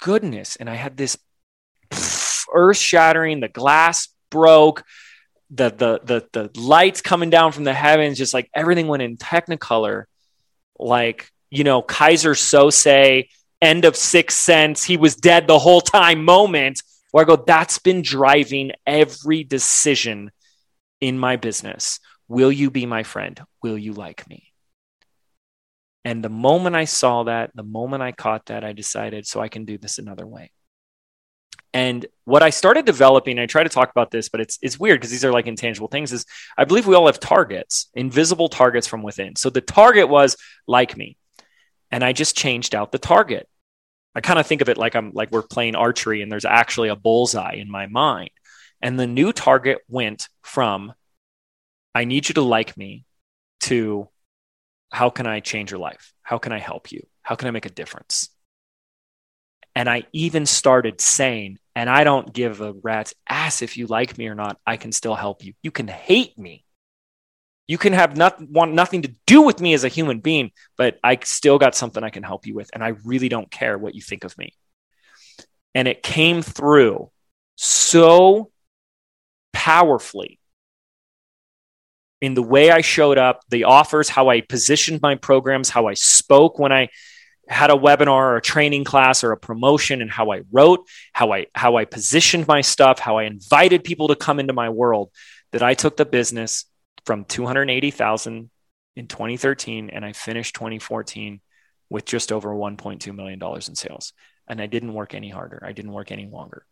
[0.00, 0.56] goodness.
[0.56, 1.18] And I had this
[2.54, 4.84] earth shattering, the glass broke,
[5.50, 9.16] the, the, the, the lights coming down from the heavens, just like everything went in
[9.16, 10.04] technicolor.
[10.78, 13.28] Like, you know, Keyser Söze
[13.60, 17.78] end of Sixth Sense, he was dead the whole time moment, where I go, that's
[17.78, 20.30] been driving every decision
[21.00, 22.00] in my business.
[22.28, 23.40] Will you be my friend?
[23.62, 24.52] Will you like me?
[26.04, 29.48] And the moment I saw that, the moment I caught that, I decided, so I
[29.48, 30.50] can do this another way.
[31.74, 35.00] And what I started developing, I try to talk about this, but it's it's weird
[35.00, 36.12] because these are like intangible things.
[36.12, 36.24] Is
[36.56, 39.34] I believe we all have targets, invisible targets from within.
[39.34, 40.36] So the target was
[40.68, 41.16] like me,
[41.90, 43.48] and I just changed out the target.
[44.14, 46.90] I kind of think of it like I'm like we're playing archery and there's actually
[46.90, 48.30] a bullseye in my mind.
[48.80, 50.94] And the new target went from
[51.92, 53.04] I need you to like me
[53.62, 54.08] to
[54.92, 56.12] how can I change your life?
[56.22, 57.04] How can I help you?
[57.22, 58.28] How can I make a difference?
[59.74, 64.16] And I even started saying, and I don't give a rat's ass if you like
[64.16, 64.58] me or not.
[64.66, 65.54] I can still help you.
[65.62, 66.64] You can hate me.
[67.66, 70.98] You can have not, want nothing to do with me as a human being, but
[71.02, 72.70] I still got something I can help you with.
[72.74, 74.52] And I really don't care what you think of me.
[75.74, 77.10] And it came through
[77.56, 78.50] so
[79.52, 80.38] powerfully
[82.20, 85.94] in the way I showed up, the offers, how I positioned my programs, how I
[85.94, 86.88] spoke when I
[87.48, 91.32] had a webinar or a training class or a promotion and how I wrote, how
[91.32, 95.10] I how I positioned my stuff, how I invited people to come into my world
[95.52, 96.64] that I took the business
[97.04, 98.50] from 280,000
[98.96, 101.40] in 2013 and I finished 2014
[101.90, 104.12] with just over 1.2 million dollars in sales
[104.48, 105.62] and I didn't work any harder.
[105.64, 106.64] I didn't work any longer.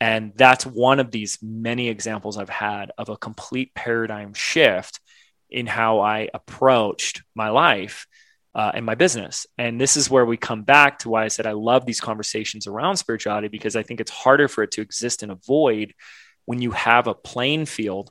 [0.00, 4.98] And that's one of these many examples I've had of a complete paradigm shift
[5.50, 8.06] in how I approached my life
[8.54, 9.46] uh, and my business.
[9.58, 12.66] And this is where we come back to why I said I love these conversations
[12.66, 15.94] around spirituality because I think it's harder for it to exist in a void
[16.46, 18.10] when you have a playing field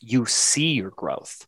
[0.00, 1.46] you see your growth.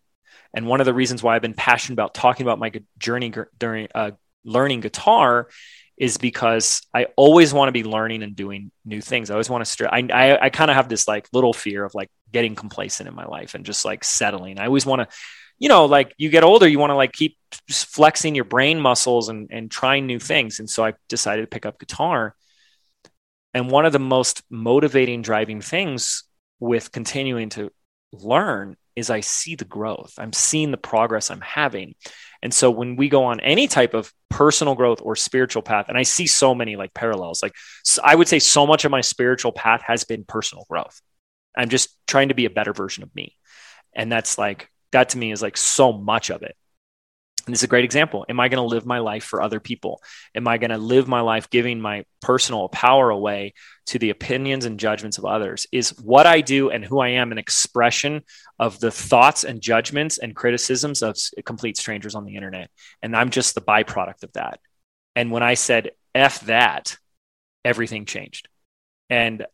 [0.54, 3.88] And one of the reasons why I've been passionate about talking about my journey during
[3.94, 4.12] uh,
[4.44, 5.48] learning guitar
[5.96, 9.30] is because I always want to be learning and doing new things.
[9.30, 9.70] I always want to.
[9.70, 13.08] Str- I I, I kind of have this like little fear of like getting complacent
[13.08, 14.58] in my life and just like settling.
[14.58, 15.16] I always want to,
[15.60, 17.36] you know, like you get older, you want to like keep
[17.68, 20.58] flexing your brain muscles and and trying new things.
[20.58, 22.34] And so I decided to pick up guitar.
[23.52, 26.24] And one of the most motivating driving things
[26.60, 27.70] with continuing to
[28.12, 30.14] learn is I see the growth.
[30.18, 31.94] I'm seeing the progress I'm having.
[32.42, 35.98] And so when we go on any type of personal growth or spiritual path, and
[35.98, 37.54] I see so many like parallels, like
[38.02, 41.00] I would say so much of my spiritual path has been personal growth.
[41.56, 43.36] I'm just trying to be a better version of me.
[43.94, 46.56] And that's like, that to me is like so much of it.
[47.46, 48.26] And this is a great example.
[48.28, 50.02] Am I going to live my life for other people?
[50.34, 53.54] Am I going to live my life giving my personal power away
[53.86, 55.66] to the opinions and judgments of others?
[55.72, 58.22] Is what I do and who I am an expression
[58.58, 62.70] of the thoughts and judgments and criticisms of complete strangers on the internet?
[63.02, 64.60] And I'm just the byproduct of that.
[65.16, 66.96] And when I said F that,
[67.64, 68.48] everything changed.
[69.08, 69.46] And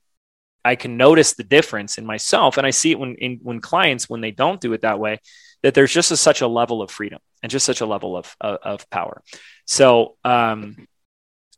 [0.66, 2.58] I can notice the difference in myself.
[2.58, 5.20] And I see it when, in, when clients, when they don't do it that way,
[5.62, 8.34] that there's just a, such a level of freedom and just such a level of,
[8.40, 9.22] of, of power.
[9.64, 10.88] So, um,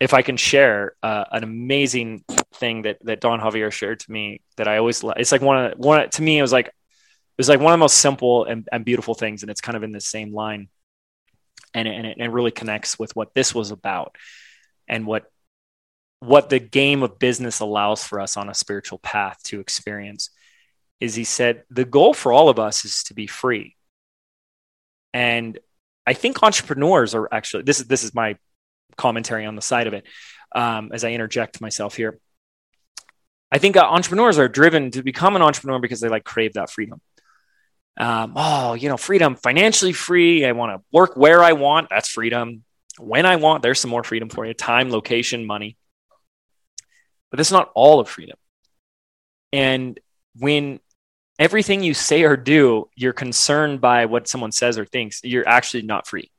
[0.01, 4.43] if I can share uh, an amazing thing that, that Don Javier shared to me
[4.57, 6.73] that I always, it's like one of one, to me, it was like, it
[7.37, 9.43] was like one of the most simple and, and beautiful things.
[9.43, 10.69] And it's kind of in the same line
[11.75, 14.17] and, and, it, and it really connects with what this was about
[14.87, 15.31] and what
[16.21, 20.31] what the game of business allows for us on a spiritual path to experience
[21.01, 23.77] is he said the goal for all of us is to be free.
[25.15, 25.59] And
[26.07, 28.37] i think entrepreneurs are actually this is this is my
[28.97, 30.05] commentary on the side of it
[30.57, 32.19] um, as i interject myself here.
[33.51, 36.71] I think uh, entrepreneurs are driven to become an entrepreneur because they like crave that
[36.71, 37.01] freedom.
[37.97, 42.09] Um, oh you know freedom financially free i want to work where i want that's
[42.09, 42.65] freedom.
[42.99, 44.55] When i want there's some more freedom for you.
[44.55, 45.77] Time location money
[47.31, 48.37] but that's not all of freedom.
[49.53, 49.99] And
[50.39, 50.81] when
[51.39, 55.83] everything you say or do, you're concerned by what someone says or thinks, you're actually
[55.83, 56.31] not free.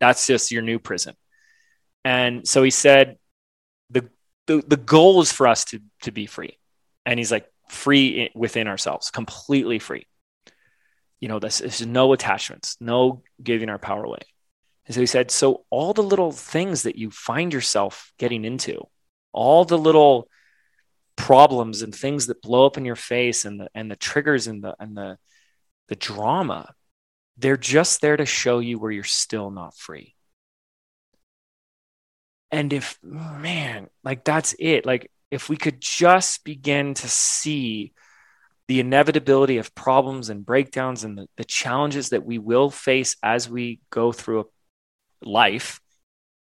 [0.00, 1.14] That's just your new prison.
[2.04, 3.18] And so he said,
[3.90, 4.08] the,
[4.46, 6.58] the, the goal is for us to, to be free.
[7.06, 10.06] And he's like, free within ourselves, completely free.
[11.20, 14.18] You know, this is no attachments, no giving our power away.
[14.86, 18.86] And so he said, so all the little things that you find yourself getting into,
[19.32, 20.28] all the little
[21.16, 24.62] problems and things that blow up in your face and the and the triggers and
[24.64, 25.18] the and the
[25.88, 26.72] the drama
[27.36, 30.14] they're just there to show you where you're still not free.
[32.50, 34.84] And if man like that's it.
[34.84, 37.92] Like if we could just begin to see
[38.68, 43.48] the inevitability of problems and breakdowns and the, the challenges that we will face as
[43.48, 45.80] we go through a life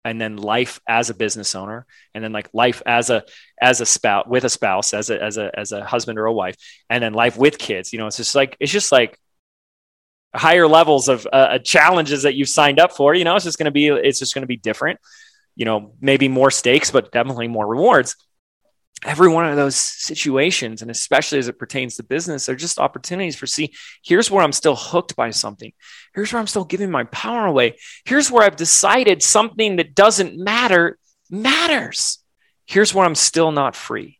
[0.04, 3.24] and then life as a business owner and then like life as a
[3.60, 6.32] as a spouse with a spouse as a as a as a husband or a
[6.32, 6.56] wife
[6.88, 9.18] and then life with kids you know it's just like it's just like
[10.34, 13.58] higher levels of uh, uh challenges that you've signed up for you know it's just
[13.58, 14.98] going to be it's just going to be different
[15.56, 18.14] you know maybe more stakes but definitely more rewards
[19.04, 23.36] every one of those situations and especially as it pertains to business are just opportunities
[23.36, 25.72] for see here's where i'm still hooked by something.
[26.14, 27.76] Here's where i'm still giving my power away.
[28.04, 30.98] Here's where i've decided something that doesn't matter
[31.30, 32.18] matters.
[32.66, 34.18] Here's where i'm still not free.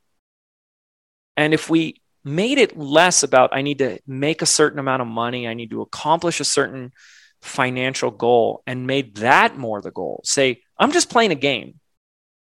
[1.36, 5.08] And if we made it less about i need to make a certain amount of
[5.08, 6.92] money i need to accomplish a certain
[7.40, 11.78] financial goal and made that more the goal say i'm just playing a game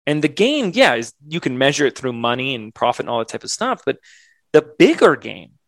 [0.09, 3.18] and the game, yeah, is you can measure it through money and profit and all
[3.18, 3.83] that type of stuff.
[3.85, 3.99] But
[4.55, 5.59] the bigger game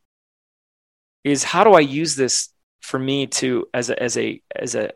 [1.22, 2.48] is how do I use this
[2.80, 4.92] for me to as a as a as a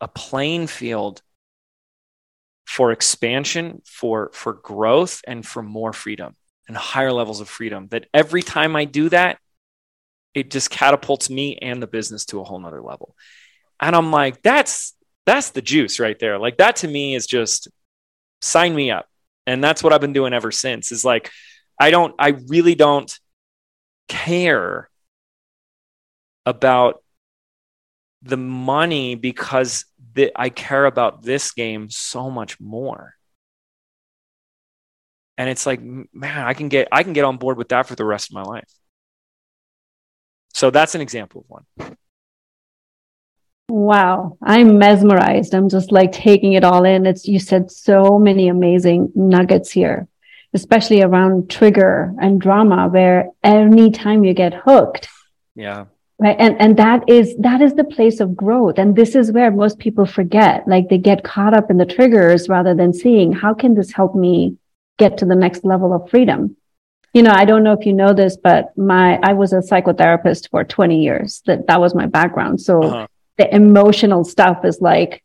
[0.00, 1.22] a playing field
[2.66, 6.34] for expansion, for for growth, and for more freedom
[6.66, 7.86] and higher levels of freedom.
[7.92, 9.38] That every time I do that,
[10.34, 13.14] it just catapults me and the business to a whole nother level.
[13.78, 14.94] And I'm like, that's
[15.26, 16.40] that's the juice right there.
[16.40, 17.68] Like that to me is just
[18.44, 19.08] sign me up.
[19.46, 21.30] And that's what I've been doing ever since is like,
[21.78, 23.12] I don't, I really don't
[24.08, 24.88] care
[26.46, 27.02] about
[28.22, 29.84] the money because
[30.36, 33.14] I care about this game so much more.
[35.36, 37.96] And it's like, man, I can get, I can get on board with that for
[37.96, 38.70] the rest of my life.
[40.54, 41.96] So that's an example of one.
[43.68, 45.54] Wow, I'm mesmerized.
[45.54, 47.06] I'm just like taking it all in.
[47.06, 50.06] It's you said so many amazing nuggets here,
[50.52, 55.08] especially around trigger and drama, where anytime you get hooked.
[55.54, 55.86] Yeah.
[56.18, 56.36] Right.
[56.38, 58.78] And and that is that is the place of growth.
[58.78, 60.68] And this is where most people forget.
[60.68, 64.14] Like they get caught up in the triggers rather than seeing how can this help
[64.14, 64.58] me
[64.98, 66.56] get to the next level of freedom
[67.12, 70.50] you know i don't know if you know this but my i was a psychotherapist
[70.50, 73.06] for 20 years that that was my background so uh-huh
[73.38, 75.22] the emotional stuff is like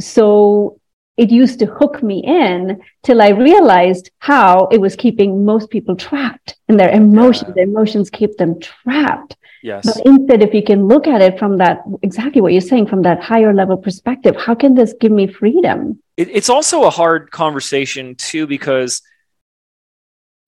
[0.00, 0.78] so
[1.16, 5.94] it used to hook me in till I realized how it was keeping most people
[5.94, 7.50] trapped in their emotions.
[7.50, 7.54] Yeah.
[7.56, 9.36] Their emotions keep them trapped.
[9.62, 9.84] Yes.
[9.84, 13.02] But instead, if you can look at it from that, exactly what you're saying, from
[13.02, 16.02] that higher level perspective, how can this give me freedom?
[16.16, 19.02] It, it's also a hard conversation, too, because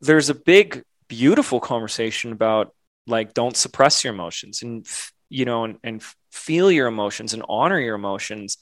[0.01, 2.74] there's a big, beautiful conversation about
[3.07, 4.86] like, don't suppress your emotions and,
[5.28, 6.03] you know, and, and
[6.35, 8.59] feel your emotions and honor your emotions.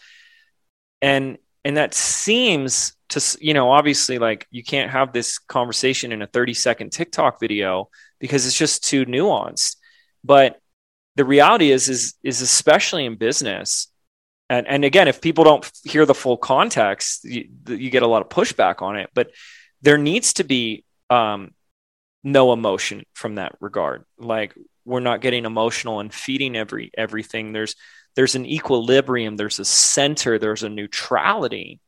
[1.01, 6.23] And and that seems to you know obviously like you can't have this conversation in
[6.23, 9.77] a 30 second tiktok video because it's just too nuanced.
[10.25, 10.61] But
[11.17, 13.89] the reality is is is especially in business
[14.49, 18.23] and and again if people don't hear the full context you, you get a lot
[18.23, 19.11] of pushback on it.
[19.15, 19.31] But
[19.83, 21.53] there needs to be um,
[22.25, 24.05] no emotion from that regard.
[24.19, 24.55] Like
[24.85, 27.77] we're not getting emotional and feeding every everything there's
[28.15, 31.81] there's an equilibrium, there's a center, there's a neutrality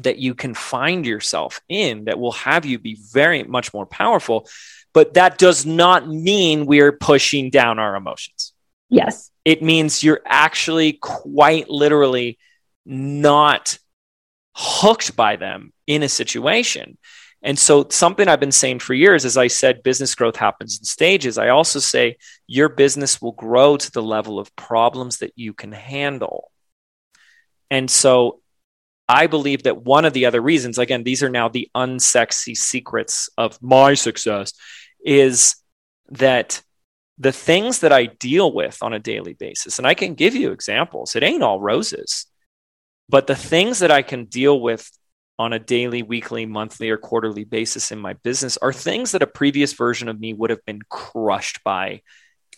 [0.00, 4.48] that you can find yourself in that will have you be very much more powerful.
[4.94, 8.52] But that does not mean we're pushing down our emotions.
[8.88, 9.30] Yes.
[9.44, 12.38] It means you're actually quite literally
[12.84, 13.78] not
[14.54, 16.98] hooked by them in a situation.
[17.42, 20.84] And so, something I've been saying for years, as I said, business growth happens in
[20.84, 21.38] stages.
[21.38, 22.16] I also say
[22.46, 26.52] your business will grow to the level of problems that you can handle.
[27.70, 28.40] And so,
[29.08, 33.28] I believe that one of the other reasons, again, these are now the unsexy secrets
[33.36, 34.52] of my success,
[35.04, 35.56] is
[36.10, 36.62] that
[37.18, 40.52] the things that I deal with on a daily basis, and I can give you
[40.52, 42.26] examples, it ain't all roses,
[43.08, 44.90] but the things that I can deal with
[45.42, 49.26] on a daily, weekly, monthly, or quarterly basis in my business are things that a
[49.26, 52.00] previous version of me would have been crushed by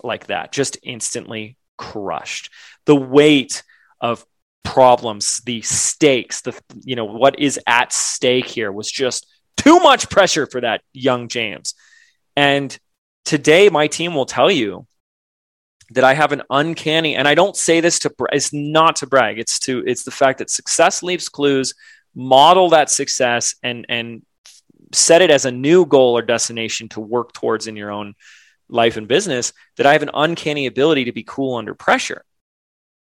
[0.03, 2.51] like that, just instantly crushed.
[2.85, 3.63] The weight
[4.03, 4.27] of
[4.65, 9.27] problems, the stakes, the you know what is at stake here was just
[9.57, 11.75] too much pressure for that young James.
[12.37, 12.77] And
[13.25, 14.87] today my team will tell you
[15.91, 19.39] that I have an uncanny and I don't say this to it's not to brag
[19.39, 21.75] it's to it's the fact that success leaves clues
[22.15, 24.23] model that success and and
[24.93, 28.15] set it as a new goal or destination to work towards in your own
[28.69, 32.25] life and business that I have an uncanny ability to be cool under pressure.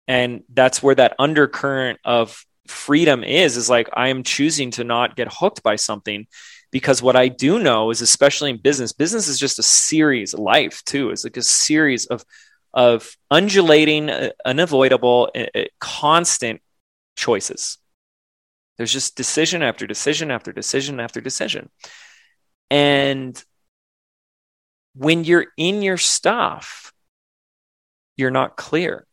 [0.09, 5.17] And that's where that undercurrent of freedom is is like I am choosing to not
[5.17, 6.27] get hooked by something
[6.71, 10.83] because what I do know is especially in business business is just a series life
[10.85, 12.25] too it's like a series of
[12.73, 16.63] of undulating uh, unavoidable uh, uh constant
[17.17, 17.79] choices
[18.83, 21.70] there's just decision after decision after decision after decision.
[22.68, 23.41] And
[24.97, 26.93] when you're in your stuff,
[28.16, 29.07] you're not clear.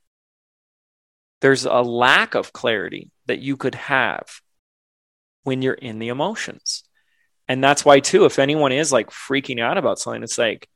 [1.41, 4.41] There's a lack of clarity that you could have
[5.43, 6.83] when you're in the emotions.
[7.47, 10.67] And that's why, too, if anyone is like freaking out about something, it's like,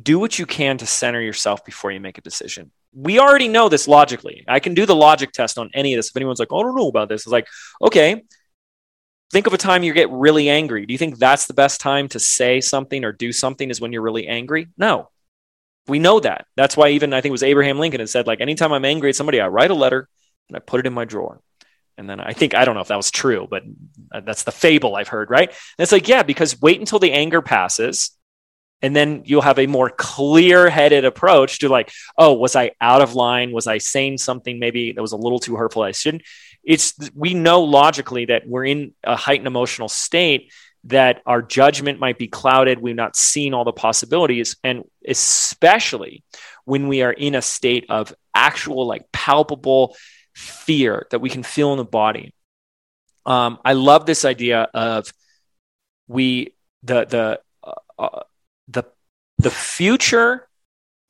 [0.00, 3.68] do what you can to center yourself before you make a decision we already know
[3.68, 4.44] this logically.
[4.48, 6.08] I can do the logic test on any of this.
[6.08, 7.46] If anyone's like, oh, I don't know about this, it's like,
[7.82, 8.24] okay,
[9.30, 10.86] think of a time you get really angry.
[10.86, 13.92] Do you think that's the best time to say something or do something is when
[13.92, 14.68] you're really angry?
[14.76, 15.10] No.
[15.86, 16.46] We know that.
[16.56, 19.10] That's why even I think it was Abraham Lincoln had said, like, anytime I'm angry
[19.10, 20.08] at somebody, I write a letter
[20.48, 21.40] and I put it in my drawer.
[21.96, 23.64] And then I think, I don't know if that was true, but
[24.12, 25.48] uh, that's the fable I've heard, right?
[25.48, 28.10] And it's like, yeah, because wait until the anger passes
[28.80, 33.14] and then you'll have a more clear-headed approach to like oh was i out of
[33.14, 33.52] line?
[33.52, 36.22] Was i saying something maybe that was a little too hurtful i shouldn't?
[36.64, 40.52] It's we know logically that we're in a heightened emotional state
[40.84, 42.80] that our judgment might be clouded.
[42.80, 44.56] We've not seen all the possibilities.
[44.62, 46.22] And especially
[46.64, 49.96] when we are in a state of actual like palpable
[50.34, 52.32] fear that we can feel in the body.
[53.26, 55.12] Um, i love this idea of
[56.06, 58.22] we the the uh, uh
[58.68, 58.84] the
[59.38, 60.48] the future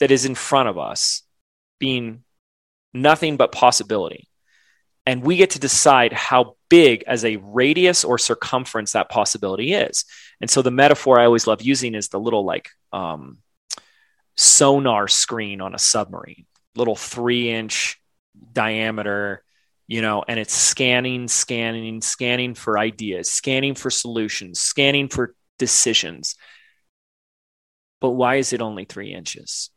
[0.01, 1.23] that is in front of us
[1.79, 2.23] being
[2.93, 4.29] nothing but possibility.
[5.07, 10.05] And we get to decide how big as a radius or circumference that possibility is.
[10.41, 13.39] And so the metaphor i always love using is the little like um,
[14.37, 16.47] sonar screen on a submarine
[16.77, 18.01] little three inch
[18.53, 19.43] diameter
[19.89, 26.37] you know and it's scanning scanning scanning for ideas scanning for solutions scanning for decisions
[28.01, 29.71] but why is it only three inches?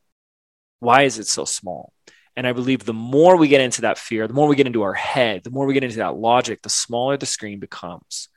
[0.79, 1.93] Why is it so small?
[2.35, 4.83] And I believe the more we get into that fear, the more we get into
[4.83, 8.29] our head, the more we get into that logic, the smaller the screen becomes.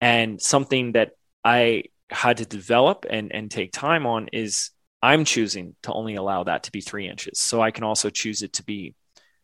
[0.00, 1.12] And something that
[1.44, 4.70] I had to develop and, and take time on is
[5.02, 7.38] I'm choosing to only allow that to be three inches.
[7.38, 8.94] So I can also choose it to be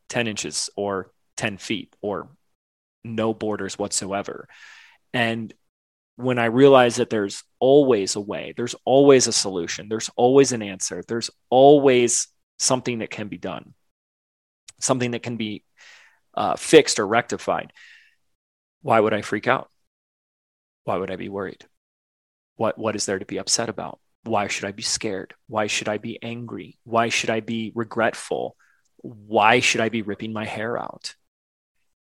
[0.08, 2.28] 10 inches or 10 feet or
[3.04, 4.48] no borders whatsoever.
[5.12, 5.52] And
[6.16, 10.62] when I realize that there's always a way, there's always a solution, there's always an
[10.62, 12.28] answer, there's always
[12.58, 13.74] something that can be done,
[14.80, 15.64] something that can be
[16.34, 17.72] uh, fixed or rectified,
[18.82, 19.68] why would I freak out?
[20.84, 21.64] Why would I be worried?
[22.54, 23.98] What, what is there to be upset about?
[24.22, 25.34] Why should I be scared?
[25.48, 26.78] Why should I be angry?
[26.84, 28.56] Why should I be regretful?
[28.98, 31.14] Why should I be ripping my hair out?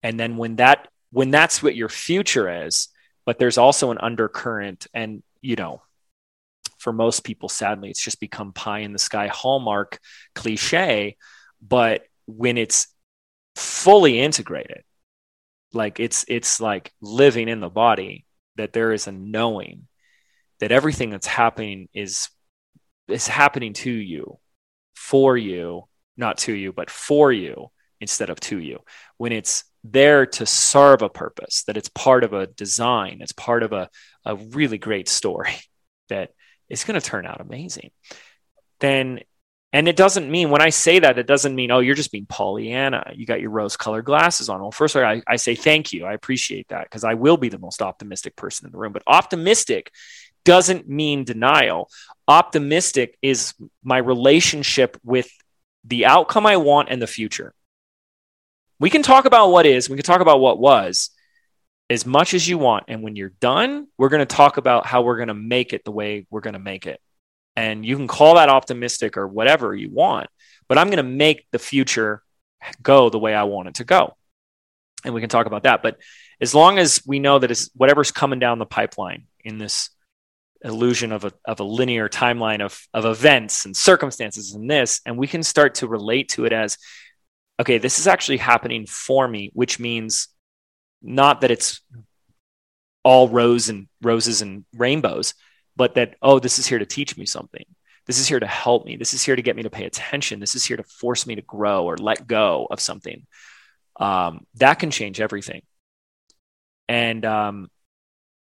[0.03, 2.89] And then when that when that's what your future is,
[3.27, 5.83] but there's also an undercurrent and you know
[6.79, 9.99] for most people sadly it's just become pie in the sky hallmark
[10.35, 11.17] cliche
[11.61, 12.89] but when it's
[13.57, 14.83] fully integrated
[15.73, 18.25] like it's it's like living in the body
[18.57, 19.87] that there is a knowing
[20.61, 22.29] that everything that's happening is
[23.09, 24.39] is happening to you
[24.95, 25.85] for you
[26.17, 27.71] not to you but for you
[28.01, 28.81] instead of to you.
[29.19, 33.63] When it's there to serve a purpose, that it's part of a design, it's part
[33.63, 33.89] of a,
[34.25, 35.55] a really great story
[36.09, 36.33] that
[36.69, 37.91] is going to turn out amazing,
[38.81, 39.21] then
[39.73, 42.27] and it doesn't mean when I say that, it doesn't mean, oh, you're just being
[42.27, 43.13] Pollyanna.
[43.15, 44.61] You got your rose colored glasses on.
[44.61, 46.05] Well, first, of I, I say thank you.
[46.07, 48.93] I appreciate that because I will be the most optimistic person in the room.
[48.93, 49.93] But optimistic
[50.45, 51.89] doesn't mean denial.
[52.27, 53.55] Optimistic is
[53.85, 55.31] my relationship with
[55.85, 57.55] the outcome I want and the future
[58.81, 61.11] we can talk about what is, we can talk about what was
[61.91, 62.85] as much as you want.
[62.89, 65.85] And when you're done, we're going to talk about how we're going to make it
[65.85, 67.01] the way we're going to make it.
[67.57, 70.29] And you can call that optimistic or whatever you want,
[70.67, 72.23] but I'm going to make the future
[72.83, 74.17] go the way I want it to go.
[75.05, 75.83] And we can talk about that.
[75.83, 75.99] But
[76.41, 79.91] as long as we know that it's whatever's coming down the pipeline in this
[80.63, 85.19] illusion of a, of a linear timeline of, of events and circumstances and this, and
[85.19, 86.79] we can start to relate to it as
[87.61, 90.29] okay, this is actually happening for me, which means
[91.03, 91.83] not that it's
[93.05, 95.35] all rose and roses and rainbows,
[95.77, 97.65] but that, oh, this is here to teach me something.
[98.07, 98.97] This is here to help me.
[98.97, 100.41] This is here to get me to pay attention.
[100.41, 103.27] This is here to force me to grow or let go of something.
[103.97, 105.63] Um, that can change everything.
[106.89, 107.71] And um,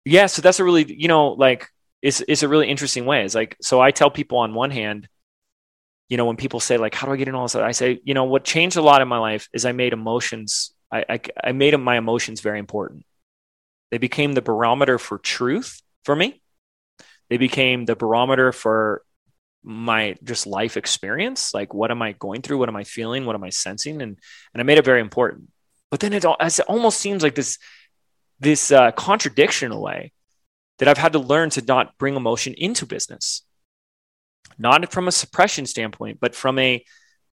[0.04, 1.70] yeah, so that's a really, you know, like
[2.02, 3.24] it's, it's a really interesting way.
[3.24, 5.08] It's like, so I tell people on one hand,
[6.10, 7.56] you know, when people say like, how do I get in all this?
[7.56, 10.74] I say, you know, what changed a lot in my life is I made emotions.
[10.92, 13.06] I, I, I made my emotions very important.
[13.92, 16.42] They became the barometer for truth for me.
[17.30, 19.02] They became the barometer for
[19.64, 21.54] my just life experience.
[21.54, 22.60] Like, what am I going through?
[22.60, 23.26] What am I feeling?
[23.26, 24.02] What am I sensing?
[24.02, 24.20] And,
[24.54, 25.50] and I made it very important.
[25.90, 27.58] But then it, it almost seems like this,
[28.40, 30.12] this uh, contradiction away
[30.78, 33.45] that I've had to learn to not bring emotion into business
[34.58, 36.84] not from a suppression standpoint, but from a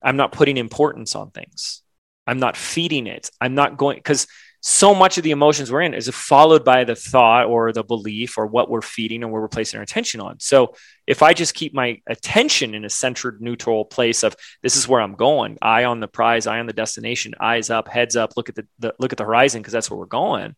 [0.02, 1.84] I'm not putting importance on things.
[2.26, 3.30] I'm not feeding it.
[3.40, 4.28] I'm not going because
[4.64, 8.38] so much of the emotions we're in is followed by the thought or the belief
[8.38, 10.40] or what we're feeding and where we're placing our attention on.
[10.40, 10.76] So
[11.08, 15.02] if I just keep my attention in a centered, neutral place of this is where
[15.02, 18.50] I'm going, eye on the prize, eye on the destination, eyes up, heads up, look
[18.50, 20.56] at the, the look at the horizon because that's where we're going.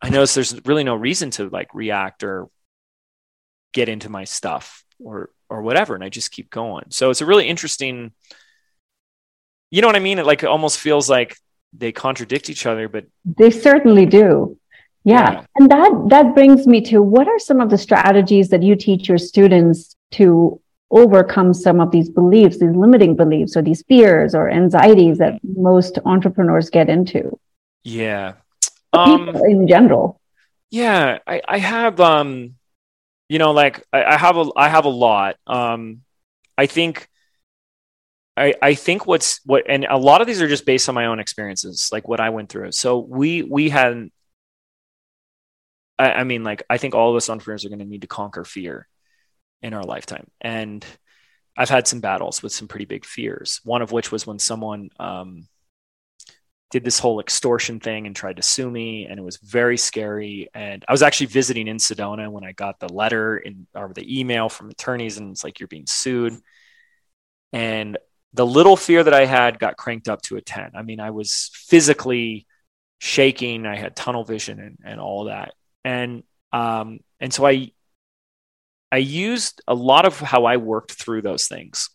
[0.00, 2.48] I notice there's really no reason to like react or
[3.72, 6.86] get into my stuff or or whatever and i just keep going.
[6.90, 8.12] So it's a really interesting
[9.70, 10.18] you know what i mean?
[10.18, 11.36] It like it almost feels like
[11.72, 14.58] they contradict each other but they certainly do.
[15.04, 15.32] Yeah.
[15.32, 15.44] yeah.
[15.56, 19.08] and that that brings me to what are some of the strategies that you teach
[19.08, 24.50] your students to overcome some of these beliefs these limiting beliefs or these fears or
[24.50, 27.38] anxieties that most entrepreneurs get into?
[27.84, 28.34] Yeah.
[28.92, 30.18] Um, in general.
[30.70, 32.57] yeah i i have um
[33.28, 35.36] you know, like I, I have a I have a lot.
[35.46, 36.02] Um,
[36.56, 37.08] I think
[38.36, 41.06] I, I think what's what and a lot of these are just based on my
[41.06, 42.72] own experiences, like what I went through.
[42.72, 44.10] So we we had
[45.98, 48.06] I, I mean, like I think all of us entrepreneurs are going to need to
[48.06, 48.88] conquer fear
[49.62, 50.28] in our lifetime.
[50.40, 50.84] And
[51.56, 53.60] I've had some battles with some pretty big fears.
[53.64, 55.48] One of which was when someone um,
[56.70, 60.48] did this whole extortion thing and tried to sue me and it was very scary.
[60.54, 64.20] And i was actually visiting in sedona when i got the letter in or the
[64.20, 66.34] email from attorneys and it's like you're being sued.
[67.52, 67.96] And
[68.34, 71.10] the little fear that i had got cranked up to a 10 i mean i
[71.10, 72.46] was physically
[72.98, 73.64] shaking.
[73.64, 75.54] I had tunnel vision and, and all that.
[75.84, 77.70] And um and so i
[78.90, 81.90] i used a lot of how i worked through those things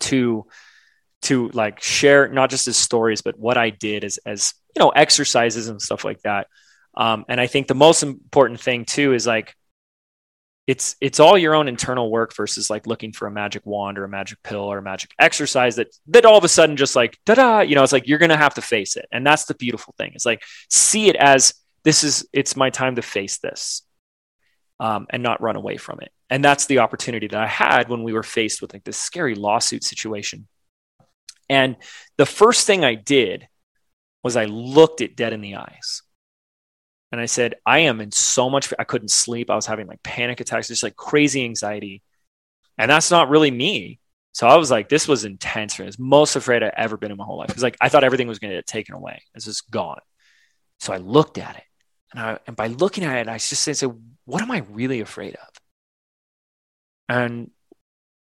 [0.00, 0.46] to
[1.22, 4.90] to like share not just as stories, but what I did as as you know
[4.90, 6.48] exercises and stuff like that.
[6.96, 9.54] Um, and I think the most important thing too is like
[10.66, 14.04] it's it's all your own internal work versus like looking for a magic wand or
[14.04, 17.18] a magic pill or a magic exercise that that all of a sudden just like
[17.24, 19.06] da-da you know it's like you're gonna have to face it.
[19.12, 20.12] And that's the beautiful thing.
[20.14, 21.54] It's like see it as
[21.84, 23.82] this is it's my time to face this
[24.80, 26.10] um, and not run away from it.
[26.28, 29.36] And that's the opportunity that i had when we were faced with like this scary
[29.36, 30.48] lawsuit situation
[31.48, 31.76] and
[32.16, 33.48] the first thing i did
[34.22, 36.02] was i looked it dead in the eyes
[37.12, 39.48] and I said, I am in so much, I couldn't sleep.
[39.48, 42.02] I was having like panic attacks, just like crazy anxiety.
[42.78, 44.00] And that's not really me.
[44.32, 45.86] So I was like, this was intense me.
[45.86, 47.46] It's most afraid I've ever been in my whole life.
[47.46, 49.22] Because like I thought everything was going to get taken away.
[49.34, 50.00] It's just gone.
[50.80, 51.62] So I looked at it.
[52.12, 53.90] And, I, and by looking at it, I just said,
[54.24, 55.48] what am I really afraid of?
[57.08, 57.50] And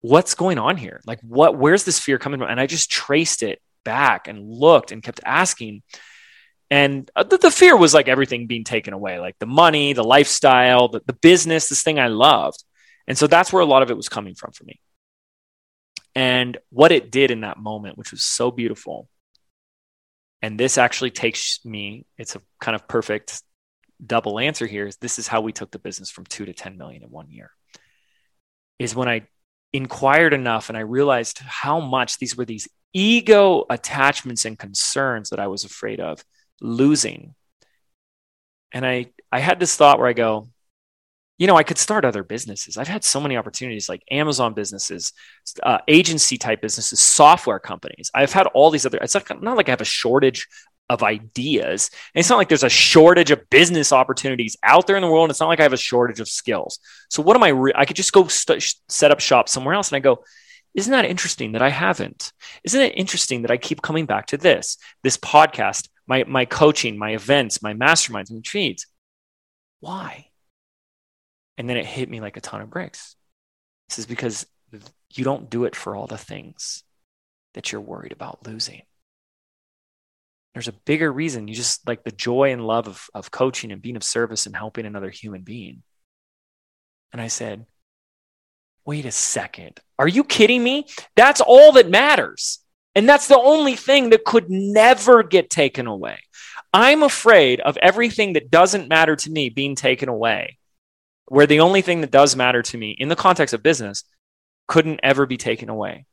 [0.09, 1.01] what's going on here?
[1.05, 2.49] Like what, where's this fear coming from?
[2.49, 5.83] And I just traced it back and looked and kept asking
[6.71, 10.03] and uh, the, the, fear was like everything being taken away like the money the
[10.03, 12.63] lifestyle the, the business this thing i loved
[13.07, 14.81] and so that's where a lot of it was coming from for me
[16.15, 19.07] and what it did in that moment which was so beautiful
[20.41, 23.43] and this actually takes me it's a kind of perfect
[24.03, 26.75] double answer here is this is how we took the business from 2 to 10
[26.75, 27.51] million in one year
[28.79, 29.21] is when i
[29.73, 35.39] inquired enough and i realized how much these were these ego attachments and concerns that
[35.39, 36.23] i was afraid of
[36.61, 37.35] losing.
[38.71, 40.49] And I I had this thought where I go,
[41.37, 42.77] you know, I could start other businesses.
[42.77, 45.13] I've had so many opportunities like Amazon businesses,
[45.63, 48.09] uh, agency type businesses, software companies.
[48.13, 50.47] I've had all these other, it's not, not like I have a shortage
[50.89, 51.89] of ideas.
[52.13, 55.29] And it's not like there's a shortage of business opportunities out there in the world.
[55.29, 56.79] It's not like I have a shortage of skills.
[57.09, 59.89] So what am I, re- I could just go st- set up shop somewhere else.
[59.89, 60.23] And I go,
[60.75, 62.33] isn't that interesting that I haven't?
[62.63, 65.87] Isn't it interesting that I keep coming back to this, this podcast?
[66.07, 68.85] my, my coaching, my events, my masterminds and retreats.
[69.79, 70.27] Why?
[71.57, 73.15] And then it hit me like a ton of bricks.
[73.89, 74.45] This is because
[75.13, 76.83] you don't do it for all the things
[77.53, 78.81] that you're worried about losing.
[80.55, 81.49] There's a bigger reason.
[81.49, 84.55] You just like the joy and love of, of coaching and being of service and
[84.55, 85.83] helping another human being.
[87.11, 87.65] And I said,
[88.85, 89.81] wait a second.
[89.99, 90.87] Are you kidding me?
[91.17, 92.59] That's all that matters.
[92.95, 96.19] And that's the only thing that could never get taken away.
[96.73, 100.57] I'm afraid of everything that doesn't matter to me being taken away,
[101.25, 104.05] where the only thing that does matter to me in the context of business
[104.69, 106.05] couldn't ever be taken away.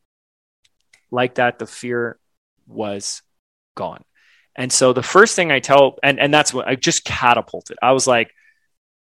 [1.12, 2.18] Like that, the fear
[2.66, 3.22] was
[3.76, 4.02] gone.
[4.56, 7.78] And so the first thing I tell, and, and that's what I just catapulted.
[7.82, 8.32] I was like,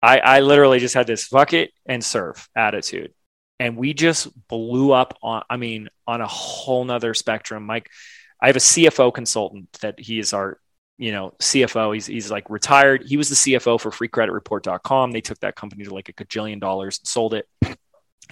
[0.01, 3.13] I, I literally just had this fuck it and serve attitude.
[3.59, 7.65] And we just blew up on i mean on a whole nother spectrum.
[7.65, 7.89] Mike
[8.39, 10.59] i have a cfo consultant that he is our
[10.99, 13.03] you know cfo he's, he's like retired.
[13.07, 16.99] He was the cfo for freecreditreport.com they took that company to like a gajillion dollars
[16.99, 17.47] and sold it.
[17.63, 17.77] And,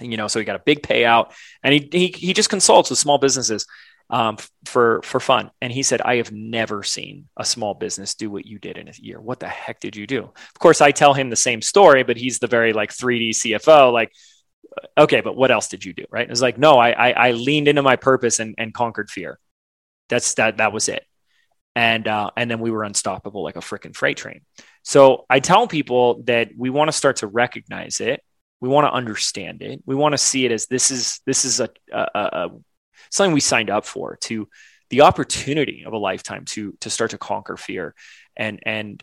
[0.12, 1.32] you know so he got a big payout.
[1.64, 3.66] And he, he, he just consults with small businesses
[4.08, 8.30] um, for for fun and he said i have never seen a small business do
[8.30, 10.92] what you did in a year what the heck did you do of course i
[10.92, 14.12] tell him the same story but he's the very like 3d cfo like
[14.96, 16.04] okay, but what else did you do?
[16.10, 16.28] Right.
[16.30, 19.38] It's like, no, I, I, I leaned into my purpose and, and conquered fear.
[20.08, 21.04] That's that, that was it.
[21.74, 24.42] And, uh, and then we were unstoppable like a freaking freight train.
[24.82, 28.22] So I tell people that we want to start to recognize it.
[28.60, 29.82] We want to understand it.
[29.84, 32.50] We want to see it as this is, this is a, a, a
[33.10, 34.48] something we signed up for to
[34.90, 37.94] the opportunity of a lifetime to, to start to conquer fear.
[38.36, 39.02] And, and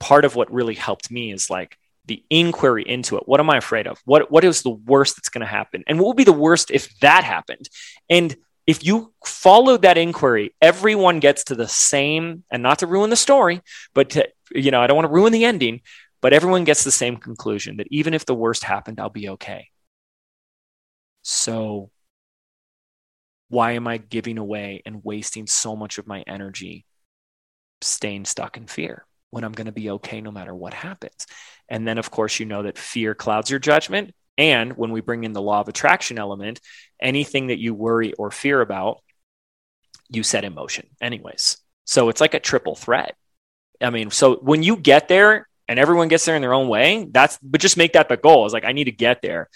[0.00, 3.24] part of what really helped me is like, the inquiry into it.
[3.26, 4.00] What am I afraid of?
[4.04, 5.82] What what is the worst that's going to happen?
[5.88, 7.68] And what would be the worst if that happened?
[8.08, 13.10] And if you follow that inquiry, everyone gets to the same, and not to ruin
[13.10, 13.60] the story,
[13.94, 15.80] but to, you know, I don't want to ruin the ending,
[16.20, 19.68] but everyone gets the same conclusion that even if the worst happened, I'll be okay.
[21.22, 21.90] So
[23.48, 26.84] why am I giving away and wasting so much of my energy
[27.80, 29.06] staying stuck in fear?
[29.30, 31.26] when I'm going to be okay no matter what happens.
[31.68, 34.14] And then, of course, you know that fear clouds your judgment.
[34.38, 36.60] And when we bring in the law of attraction element,
[37.00, 39.02] anything that you worry or fear about,
[40.08, 41.58] you set in motion, anyways.
[41.84, 43.14] So it's like a triple threat.
[43.80, 47.06] I mean, so when you get there and everyone gets there in their own way,
[47.10, 48.46] that's, but just make that the goal.
[48.46, 49.48] Is like, I need to get there.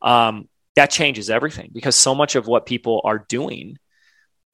[0.00, 3.78] Um, that changes everything because so much of what people are doing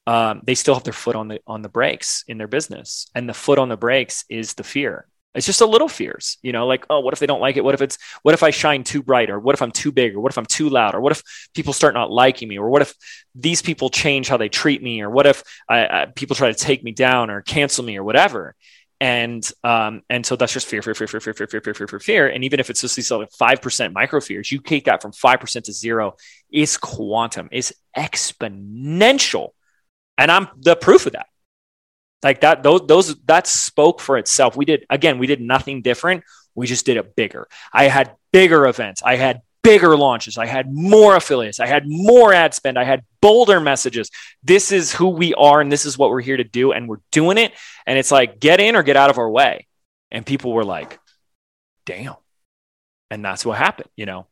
[0.09, 3.29] um, they still have their foot on the on the brakes in their business, and
[3.29, 5.07] the foot on the brakes is the fear.
[5.35, 7.63] It's just a little fears, you know, like oh, what if they don't like it?
[7.63, 10.15] What if it's what if I shine too bright, or what if I'm too big,
[10.15, 11.23] or what if I'm too loud, or what if
[11.55, 12.95] people start not liking me, or what if
[13.35, 16.55] these people change how they treat me, or what if I, I, people try to
[16.55, 18.55] take me down or cancel me or whatever.
[19.01, 21.87] And um, and so that's just fear, fear, fear, fear, fear, fear, fear, fear, fear,
[21.87, 22.29] fear, fear.
[22.29, 25.13] And even if it's just these like five percent micro fears, you take that from
[25.13, 26.17] five percent to zero.
[26.51, 27.49] It's quantum.
[27.53, 29.51] It's exponential,
[30.17, 31.27] and I'm the proof of that.
[32.23, 34.57] Like that, those, those that spoke for itself.
[34.57, 35.19] We did again.
[35.19, 36.25] We did nothing different.
[36.55, 37.47] We just did it bigger.
[37.73, 39.03] I had bigger events.
[39.05, 40.39] I had bigger launches.
[40.39, 41.61] I had more affiliates.
[41.61, 42.79] I had more ad spend.
[42.79, 44.11] I had bolder messages.
[44.43, 46.73] This is who we are and this is what we're here to do.
[46.73, 47.53] And we're doing it.
[47.87, 49.67] And it's like, get in or get out of our way.
[50.11, 50.99] And people were like,
[51.87, 52.15] damn.
[53.11, 54.27] And that's what happened, you know?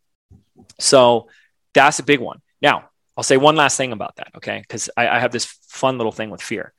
[0.79, 1.29] So
[1.75, 2.41] that's a big one.
[2.63, 4.61] Now, I'll say one last thing about that, okay?
[4.61, 6.73] Because I, I, have this fun little thing with fear.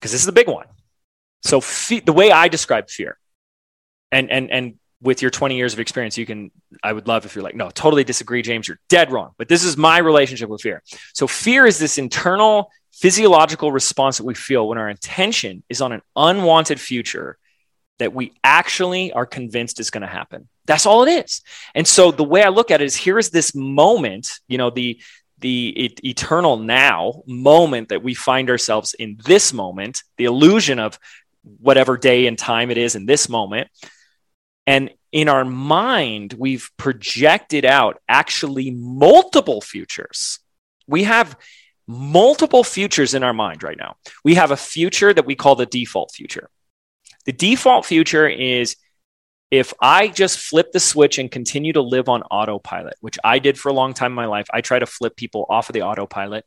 [0.00, 0.66] Because this is the big one.
[1.42, 3.18] So fe- the way I describe fear,
[4.10, 6.50] and and and with your 20 years of experience, you can,
[6.82, 9.32] I would love if you're like, no, totally disagree, James, you're dead wrong.
[9.36, 10.82] But this is my relationship with fear.
[11.12, 15.92] So, fear is this internal physiological response that we feel when our intention is on
[15.92, 17.36] an unwanted future
[17.98, 20.48] that we actually are convinced is going to happen.
[20.64, 21.42] That's all it is.
[21.74, 24.70] And so, the way I look at it is here is this moment, you know,
[24.70, 25.00] the,
[25.40, 30.98] the eternal now moment that we find ourselves in this moment, the illusion of
[31.60, 33.68] whatever day and time it is in this moment
[34.66, 40.40] and in our mind, we've projected out actually multiple futures.
[40.88, 41.38] We have
[41.86, 43.96] multiple futures in our mind right now.
[44.24, 46.50] We have a future that we call the default future.
[47.26, 48.76] The default future is
[49.50, 53.58] if I just flip the switch and continue to live on autopilot, which I did
[53.58, 55.82] for a long time in my life, I try to flip people off of the
[55.82, 56.44] autopilot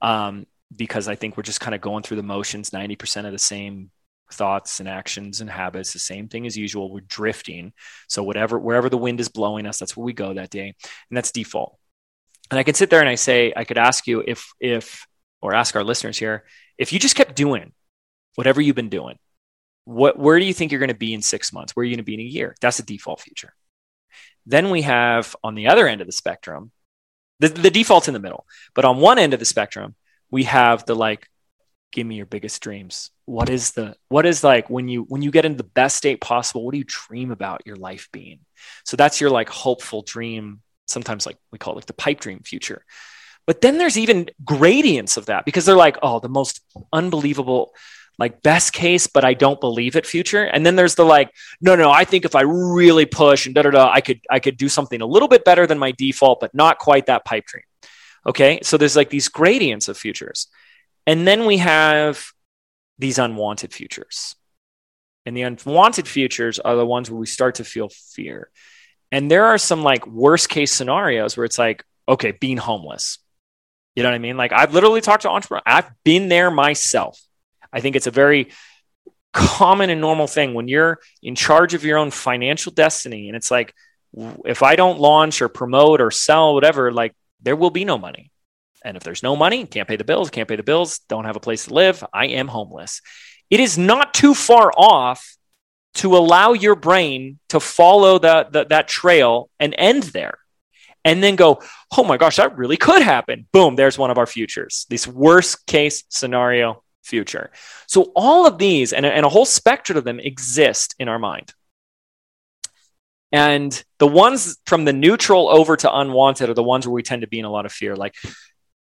[0.00, 3.38] um, because I think we're just kind of going through the motions, 90% of the
[3.38, 3.90] same
[4.32, 6.92] thoughts and actions and habits the same thing as usual.
[6.92, 7.72] We're drifting.
[8.08, 10.74] So whatever wherever the wind is blowing us that's where we go that day
[11.10, 11.78] and that's default.
[12.50, 15.06] And i can sit there and i say i could ask you if if
[15.42, 16.44] or ask our listeners here
[16.78, 17.72] if you just kept doing
[18.36, 19.18] whatever you've been doing
[19.86, 21.74] what where do you think you're going to be in six months?
[21.74, 22.54] Where are you going to be in a year?
[22.60, 23.54] That's the default future.
[24.44, 26.72] Then we have on the other end of the spectrum
[27.38, 28.46] the, the default's in the middle.
[28.74, 29.94] But on one end of the spectrum
[30.30, 31.28] we have the like
[31.92, 33.10] give me your biggest dreams?
[33.24, 36.20] What is the what is like when you when you get into the best state
[36.20, 38.40] possible what do you dream about your life being?
[38.84, 42.40] So that's your like hopeful dream sometimes like we call it like the pipe dream
[42.40, 42.84] future.
[43.46, 46.60] But then there's even gradients of that because they're like oh the most
[46.92, 47.72] unbelievable
[48.18, 50.44] like best case but i don't believe it future.
[50.44, 51.30] And then there's the like
[51.60, 54.38] no no i think if i really push and da da da i could i
[54.38, 57.46] could do something a little bit better than my default but not quite that pipe
[57.46, 57.64] dream.
[58.26, 58.58] Okay?
[58.62, 60.48] So there's like these gradients of futures
[61.06, 62.32] and then we have
[62.98, 64.34] these unwanted futures.
[65.24, 68.50] And the unwanted futures are the ones where we start to feel fear.
[69.10, 73.18] And there are some like worst case scenarios where it's like, okay, being homeless.
[73.94, 74.36] You know what I mean?
[74.36, 75.64] Like I've literally talked to entrepreneurs.
[75.66, 77.20] I've been there myself.
[77.72, 78.50] I think it's a very
[79.32, 83.28] common and normal thing when you're in charge of your own financial destiny.
[83.28, 83.74] And it's like,
[84.44, 88.30] if I don't launch or promote or sell, whatever, like there will be no money.
[88.86, 91.34] And if there's no money, can't pay the bills, can't pay the bills, don't have
[91.34, 93.02] a place to live, I am homeless.
[93.50, 95.36] It is not too far off
[95.94, 100.38] to allow your brain to follow the, the, that trail and end there.
[101.04, 101.62] And then go,
[101.96, 103.46] oh my gosh, that really could happen.
[103.52, 107.50] Boom, there's one of our futures, this worst case scenario future.
[107.86, 111.52] So all of these and, and a whole spectrum of them exist in our mind.
[113.32, 117.22] And the ones from the neutral over to unwanted are the ones where we tend
[117.22, 117.96] to be in a lot of fear.
[117.96, 118.14] Like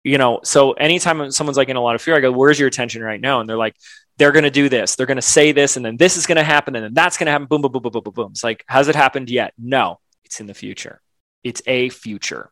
[0.05, 2.69] you know, so anytime someone's like in a lot of fear, I go, where's your
[2.69, 3.41] attention right now?
[3.41, 3.75] And they're like,
[4.19, 4.95] they're going to do this.
[4.95, 7.17] They're going to say this, and then this is going to happen, and then that's
[7.17, 7.49] going to happen.
[7.49, 8.31] Boom, boom, boom, boom, boom, boom, boom.
[8.31, 9.55] It's like, has it happened yet?
[9.59, 11.01] No, it's in the future.
[11.43, 12.51] It's a future,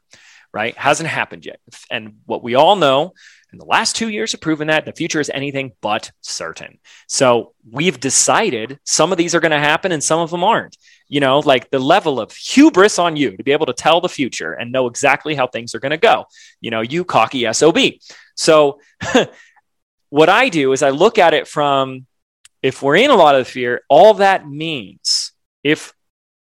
[0.52, 0.76] right?
[0.76, 1.60] Hasn't happened yet.
[1.90, 3.12] And what we all know,
[3.52, 6.78] and the last two years have proven that the future is anything but certain.
[7.06, 10.76] So we've decided some of these are going to happen and some of them aren't
[11.12, 14.08] you know, like the level of hubris on you to be able to tell the
[14.08, 16.24] future and know exactly how things are going to go.
[16.62, 17.78] You know, you cocky SOB.
[18.34, 18.80] So,
[20.08, 22.06] what I do is I look at it from
[22.62, 25.32] if we're in a lot of fear, all that means
[25.62, 25.92] if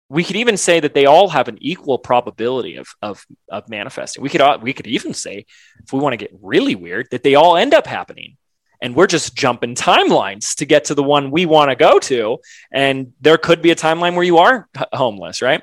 [0.08, 4.22] we could even say that they all have an equal probability of, of, of manifesting.
[4.22, 5.46] We could, uh, we could even say,
[5.82, 8.36] if we want to get really weird, that they all end up happening.
[8.82, 12.38] And we're just jumping timelines to get to the one we want to go to
[12.70, 15.62] and there could be a timeline where you are homeless right?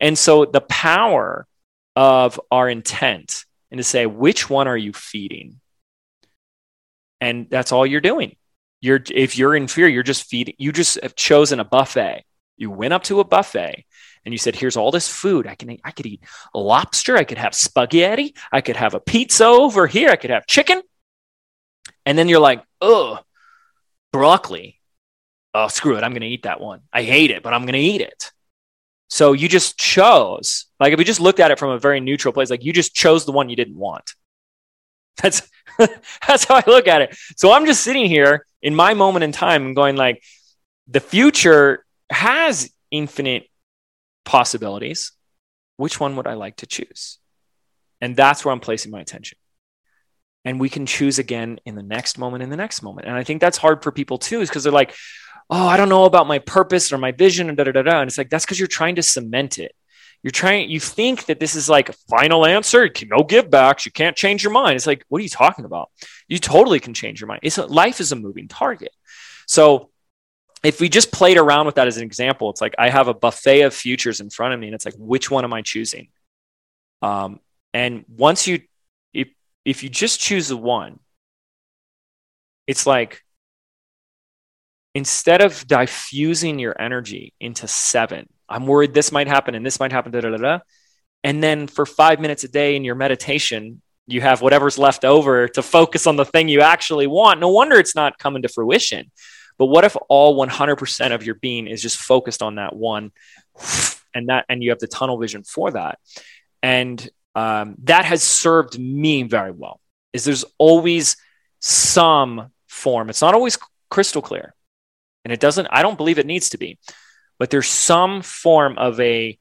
[0.00, 1.46] And so the power
[1.94, 5.60] of our intent and to say which one are you feeding?
[7.20, 8.34] And that's all you're doing.
[8.80, 12.24] You're if you're in fear you're just feeding you just have chosen a buffet
[12.56, 13.84] you went up to a buffet
[14.24, 15.46] and you said, "Here's all this food.
[15.46, 17.16] I can I could eat lobster.
[17.16, 18.34] I could have spaghetti.
[18.50, 20.10] I could have a pizza over here.
[20.10, 20.82] I could have chicken
[22.06, 23.18] and then you're like, oh,
[24.12, 24.80] broccoli.
[25.52, 26.04] oh, screw it.
[26.04, 26.82] I'm going to eat that one.
[26.92, 28.32] I hate it, but I'm going to eat it.
[29.08, 32.32] So you just chose, like if we just looked at it from a very neutral
[32.32, 34.14] place, like you just chose the one you didn't want.
[35.22, 35.48] That's
[36.26, 37.16] that's how I look at it.
[37.36, 40.22] So I'm just sitting here in my moment in time and going like
[40.88, 43.48] the future has infinite
[44.24, 45.12] possibilities.
[45.76, 47.18] Which one would I like to choose?
[48.00, 49.38] And that's where I'm placing my attention.
[50.44, 53.08] And we can choose again in the next moment, in the next moment.
[53.08, 54.94] And I think that's hard for people too, is because they're like,
[55.50, 58.00] oh, I don't know about my purpose or my vision and da da da da.
[58.00, 59.74] And it's like, that's because you're trying to cement it.
[60.22, 63.92] You're trying, you think that this is like a final answer, no give backs, you
[63.92, 64.76] can't change your mind.
[64.76, 65.90] It's like, what are you talking about?
[66.26, 67.40] You totally can change your mind.
[67.42, 68.92] It's a, life is a moving target.
[69.46, 69.90] So
[70.66, 73.14] if we just played around with that as an example, it's like I have a
[73.14, 76.08] buffet of futures in front of me, and it's like, which one am I choosing?
[77.02, 77.38] Um,
[77.72, 78.62] and once you,
[79.14, 79.28] if
[79.64, 80.98] if you just choose the one,
[82.66, 83.22] it's like
[84.92, 89.92] instead of diffusing your energy into seven, I'm worried this might happen and this might
[89.92, 90.58] happen, da, da, da, da.
[91.22, 95.46] And then for five minutes a day in your meditation, you have whatever's left over
[95.48, 97.38] to focus on the thing you actually want.
[97.38, 99.12] No wonder it's not coming to fruition.
[99.58, 103.12] But what if all 100% of your being is just focused on that one
[104.14, 105.98] and that, and you have the tunnel vision for that.
[106.62, 109.80] And um, that has served me very well
[110.12, 111.16] is there's always
[111.60, 113.10] some form.
[113.10, 113.58] It's not always
[113.90, 114.54] crystal clear
[115.24, 116.78] and it doesn't i don't believe it needs to be
[117.38, 119.38] but there's some form of a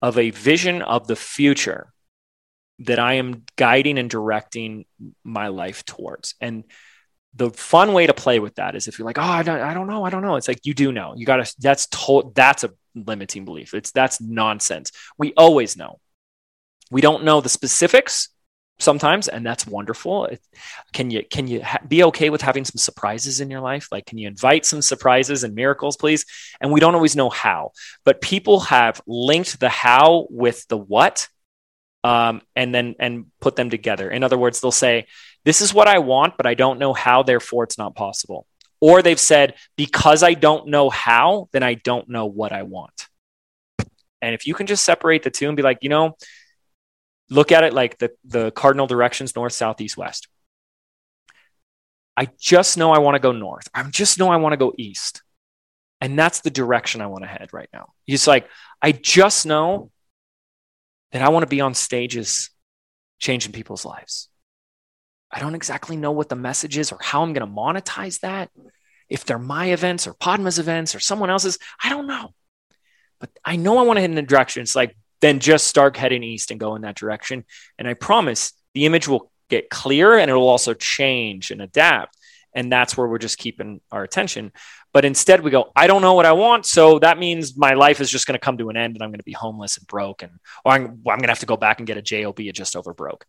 [0.00, 1.92] of a vision of the future
[2.80, 4.84] that i am guiding and directing
[5.24, 6.64] my life towards and
[7.38, 9.72] the fun way to play with that is if you're like oh i don't, I
[9.72, 10.36] don't know i don't know.
[10.36, 11.14] It's like you do know.
[11.16, 13.74] You gotta that's to, that's a limiting belief.
[13.74, 14.92] It's that's nonsense.
[15.18, 16.00] We always know.
[16.90, 18.30] We don't know the specifics
[18.80, 20.28] sometimes and that's wonderful.
[20.92, 23.88] Can you can you ha- be okay with having some surprises in your life?
[23.90, 26.24] Like can you invite some surprises and miracles please?
[26.60, 27.72] And we don't always know how
[28.04, 31.28] but people have linked the how with the what
[32.08, 35.06] um, and then and put them together in other words they'll say
[35.44, 38.46] this is what i want but i don't know how therefore it's not possible
[38.80, 43.08] or they've said because i don't know how then i don't know what i want
[44.22, 46.16] and if you can just separate the two and be like you know
[47.30, 50.28] look at it like the, the cardinal directions north, south, east, west.
[52.16, 53.68] I just know I want to go north.
[53.72, 55.22] I just know I want to go east.
[56.00, 57.92] And that's the direction I want to head right now.
[58.06, 58.48] It's like,
[58.80, 59.90] I just know
[61.12, 62.50] that I want to be on stages
[63.18, 64.28] changing people's lives.
[65.30, 68.50] I don't exactly know what the message is or how I'm going to monetize that.
[69.08, 72.34] If they're my events or Padma's events or someone else's, I don't know.
[73.20, 74.62] But I know I want to head in a direction.
[74.62, 77.44] It's like then just start heading east and go in that direction.
[77.78, 82.16] And I promise the image will get clear and it will also change and adapt.
[82.54, 84.52] And that's where we're just keeping our attention.
[84.98, 86.66] But instead, we go, I don't know what I want.
[86.66, 89.10] So that means my life is just going to come to an end and I'm
[89.10, 90.24] going to be homeless and broke.
[90.24, 90.32] And,
[90.64, 92.92] or I'm, I'm going to have to go back and get a JOB just over
[92.92, 93.24] broke.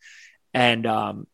[0.52, 1.28] And um,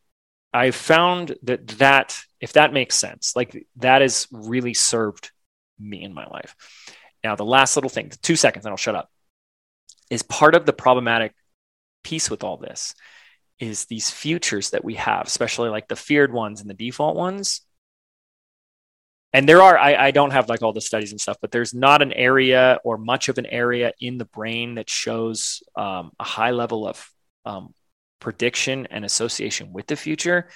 [0.53, 5.31] I found that that, if that makes sense, like that has really served
[5.79, 6.53] me in my life.
[7.23, 9.09] Now, the last little thing, two seconds, and I'll shut up
[10.09, 11.33] is part of the problematic
[12.03, 12.93] piece with all this
[13.57, 17.61] is these futures that we have, especially like the feared ones and the default ones.
[19.36, 21.73] And there are, I, I don't have like all the studies and stuff, but there's
[21.73, 26.23] not an area or much of an area in the brain that shows um, a
[26.23, 27.11] high level of
[27.43, 27.73] um,
[28.21, 30.47] prediction and association with the future.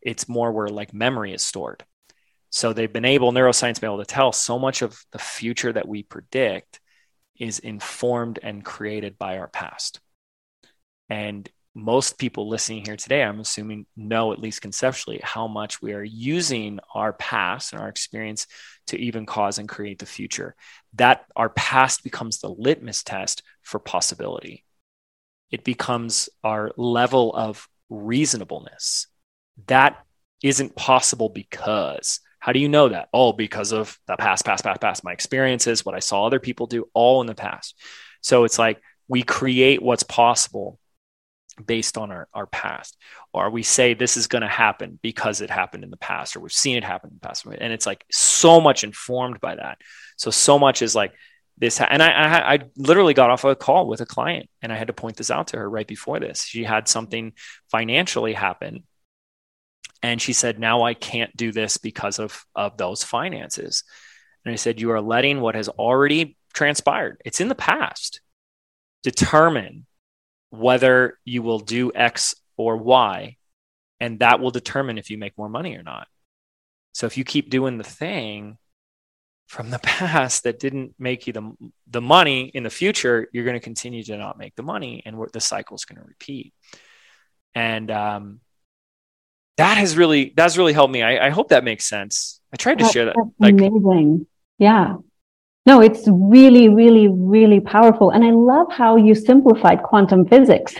[0.00, 1.82] It's more where like memory is stored.
[2.50, 5.88] So they've been able, neuroscience been able to tell so much of the future that
[5.88, 6.78] we predict
[7.40, 9.98] is informed and created by our past.
[11.10, 15.92] And most people listening here today, I'm assuming, know at least conceptually how much we
[15.92, 18.46] are using our past and our experience
[18.88, 20.56] to even cause and create the future.
[20.94, 24.64] That our past becomes the litmus test for possibility.
[25.50, 29.06] It becomes our level of reasonableness.
[29.68, 30.04] That
[30.42, 33.08] isn't possible because how do you know that?
[33.12, 36.66] Oh, because of the past, past, past, past, my experiences, what I saw other people
[36.66, 37.74] do, all in the past.
[38.20, 40.78] So it's like we create what's possible
[41.66, 42.96] based on our, our past.
[43.32, 46.40] Or we say this is going to happen because it happened in the past, or
[46.40, 47.46] we've seen it happen in the past.
[47.46, 49.78] And it's like so much informed by that.
[50.16, 51.12] So, so much is like
[51.56, 51.80] this.
[51.80, 54.88] And I, I, I literally got off a call with a client and I had
[54.88, 56.44] to point this out to her right before this.
[56.44, 57.32] She had something
[57.70, 58.84] financially happen
[60.02, 63.84] and she said, Now I can't do this because of, of those finances.
[64.44, 68.20] And I said, You are letting what has already transpired, it's in the past,
[69.02, 69.86] determine
[70.50, 73.36] whether you will do X or Y.
[74.00, 76.06] And that will determine if you make more money or not.
[76.92, 78.58] So if you keep doing the thing,
[79.48, 81.52] from the past that didn't make you the,
[81.88, 85.18] the money in the future, you're going to continue to not make the money and
[85.32, 86.52] the cycle is going to repeat.
[87.54, 88.40] And um,
[89.56, 91.02] that has really, that's really helped me.
[91.02, 92.40] I, I hope that makes sense.
[92.52, 93.16] I tried to That- share that.
[93.38, 94.26] Like, amazing.
[94.58, 94.96] Yeah.
[95.68, 98.08] No, it's really, really, really powerful.
[98.08, 100.74] And I love how you simplified quantum physics.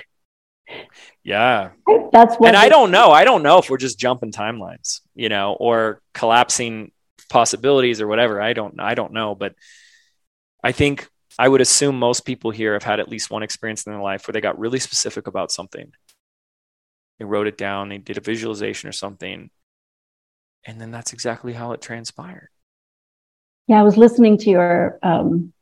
[1.22, 1.72] yeah.
[2.10, 3.10] That's what and I don't know.
[3.10, 6.90] I don't know if we're just jumping timelines, you know, or collapsing
[7.28, 8.40] possibilities or whatever.
[8.40, 8.80] I don't.
[8.80, 9.34] I don't know.
[9.34, 9.56] But
[10.64, 11.06] I think
[11.38, 14.26] I would assume most people here have had at least one experience in their life
[14.26, 15.92] where they got really specific about something.
[17.18, 17.90] They wrote it down.
[17.90, 19.50] They did a visualization or something,
[20.64, 22.48] and then that's exactly how it transpired.
[23.68, 25.52] Yeah, I was listening to your um,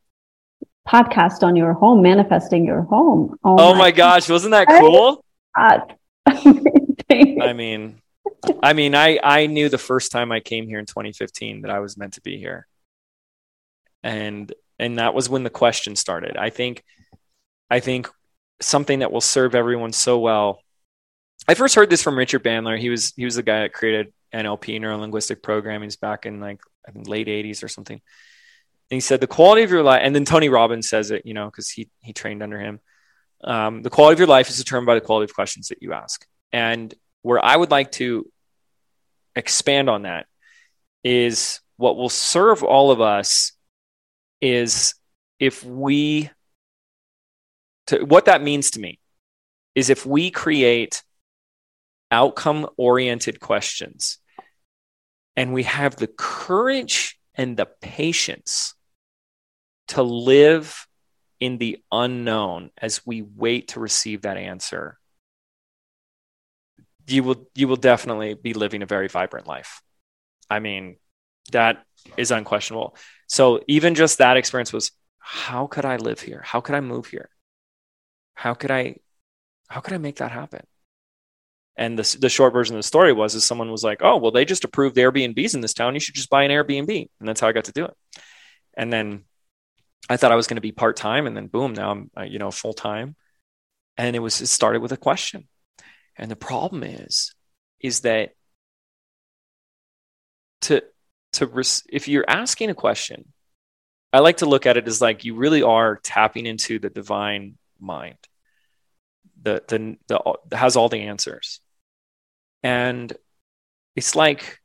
[0.86, 3.36] podcast on your home, manifesting your home.
[3.42, 5.24] Oh, my gosh, wasn't that cool?
[6.30, 8.00] I mean,
[8.62, 11.80] I mean, I I knew the first time I came here in 2015 that I
[11.80, 12.66] was meant to be here,
[14.02, 16.36] and and that was when the question started.
[16.36, 16.84] I think,
[17.70, 18.08] I think
[18.60, 20.60] something that will serve everyone so well.
[21.48, 22.78] I first heard this from Richard Bandler.
[22.78, 25.86] He was he was the guy that created NLP, neuro linguistic programming.
[25.86, 28.00] He's back in like I think late 80s or something.
[28.90, 31.34] And he said the quality of your life, and then Tony Robbins says it, you
[31.34, 32.80] know, because he he trained under him.
[33.42, 35.92] Um, the quality of your life is determined by the quality of questions that you
[35.92, 36.26] ask.
[36.52, 38.30] And where I would like to
[39.34, 40.26] expand on that
[41.02, 43.52] is what will serve all of us
[44.40, 44.94] is
[45.38, 46.30] if we
[47.88, 48.98] to what that means to me
[49.74, 51.02] is if we create
[52.10, 54.18] outcome oriented questions
[55.36, 58.74] and we have the courage and the patience
[59.88, 60.86] to live
[61.38, 64.98] in the unknown as we wait to receive that answer.
[67.06, 69.82] You will you will definitely be living a very vibrant life.
[70.50, 70.96] I mean
[71.52, 71.84] that
[72.16, 72.96] is unquestionable.
[73.28, 76.40] So even just that experience was how could i live here?
[76.44, 77.28] How could i move here?
[78.34, 78.96] How could i
[79.68, 80.66] how could i make that happen
[81.76, 84.30] and the, the short version of the story was is someone was like oh well
[84.30, 85.94] they just approved airbnbs in this town.
[85.94, 87.08] You should just buy an airbnb.
[87.20, 87.94] And that's how i got to do it.
[88.74, 89.24] And then
[90.08, 92.38] i thought i was going to be part-time and then boom now i'm uh, you
[92.38, 93.16] know full-time.
[93.98, 95.48] And it was it started with a question.
[96.16, 97.34] And the problem is,
[97.80, 98.32] is that
[100.62, 100.82] to
[101.32, 103.32] to res- if you're asking a question,
[104.12, 107.58] I like to look at it as like you really are tapping into the divine
[107.78, 108.16] mind,
[109.42, 111.60] the the the has all the answers,
[112.66, 113.12] and
[113.94, 114.60] it's like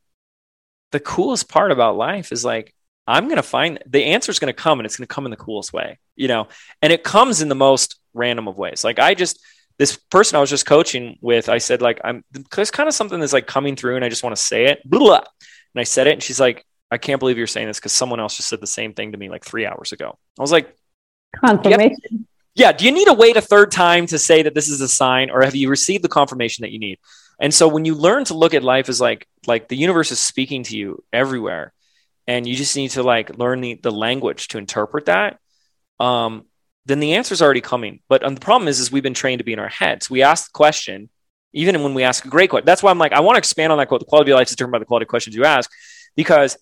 [0.92, 2.74] the coolest part about life is like
[3.06, 5.72] I'm gonna find the answer is gonna come and it's gonna come in the coolest
[5.72, 6.48] way, you know,
[6.82, 8.84] and it comes in the most random of ways.
[8.84, 9.40] Like I just
[9.78, 12.24] this person I was just coaching with, I said like I'm
[12.56, 14.80] there's kind of something that's like coming through and I just want to say it.
[14.84, 15.24] Blah, blah.
[15.74, 18.20] And I said it and she's like, I can't believe you're saying this because someone
[18.20, 20.18] else just said the same thing to me like three hours ago.
[20.40, 20.76] I was like,
[21.38, 22.28] Confirmation.
[22.56, 24.90] yeah, do you need to wait a third time to say that this is a
[24.90, 27.00] sign or have you received the confirmation that you need?
[27.42, 30.20] And so when you learn to look at life as like like the universe is
[30.20, 31.74] speaking to you everywhere
[32.28, 35.40] and you just need to like learn the, the language to interpret that
[36.02, 36.46] um,
[36.86, 38.00] then the answer is already coming.
[38.10, 40.10] But um, the problem is, is we've been trained to be in our heads.
[40.10, 41.10] We ask the question,
[41.54, 42.66] even when we ask a great question.
[42.66, 44.00] That's why I'm like, I want to expand on that quote.
[44.00, 45.70] The quality of life is determined by the quality of questions you ask,
[46.16, 46.58] because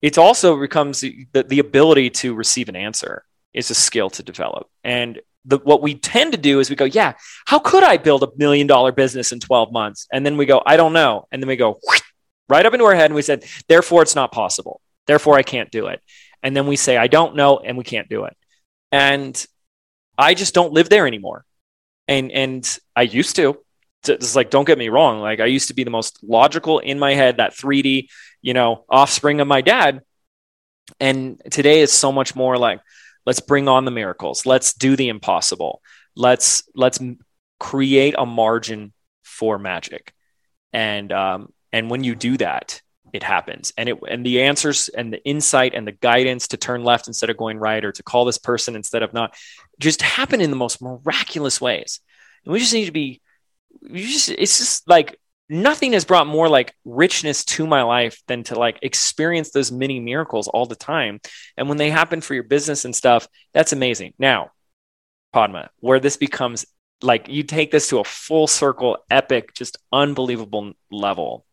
[0.00, 4.22] it also becomes the, the, the ability to receive an answer is a skill to
[4.22, 4.68] develop.
[4.84, 7.14] And the, what we tend to do is we go, yeah,
[7.46, 10.06] how could I build a million dollar business in 12 months?
[10.12, 11.26] And then we go, I don't know.
[11.32, 11.80] And then we go
[12.48, 14.80] right up into our head and we said, therefore it's not possible.
[15.06, 16.00] Therefore I can't do it.
[16.42, 18.36] And then we say, I don't know, and we can't do it
[18.92, 19.46] and
[20.18, 21.44] I just don't live there anymore.
[22.08, 23.58] And and I used to.
[24.06, 25.20] It's like don't get me wrong.
[25.20, 28.08] Like I used to be the most logical in my head, that 3D,
[28.40, 30.00] you know, offspring of my dad.
[30.98, 32.80] And today is so much more like
[33.30, 34.44] let's bring on the miracles.
[34.44, 35.82] Let's do the impossible.
[36.16, 36.98] Let's let's
[37.60, 40.12] create a margin for magic.
[40.72, 45.12] And um and when you do that, it happens and it and the answers and
[45.12, 48.24] the insight and the guidance to turn left instead of going right or to call
[48.24, 49.32] this person instead of not
[49.78, 52.00] just happen in the most miraculous ways
[52.44, 53.20] and we just need to be
[53.82, 55.19] you just it's just like
[55.50, 60.00] nothing has brought more like richness to my life than to like experience those mini
[60.00, 61.20] miracles all the time
[61.56, 64.50] and when they happen for your business and stuff that's amazing now
[65.32, 66.64] padma where this becomes
[67.02, 71.44] like you take this to a full circle epic just unbelievable level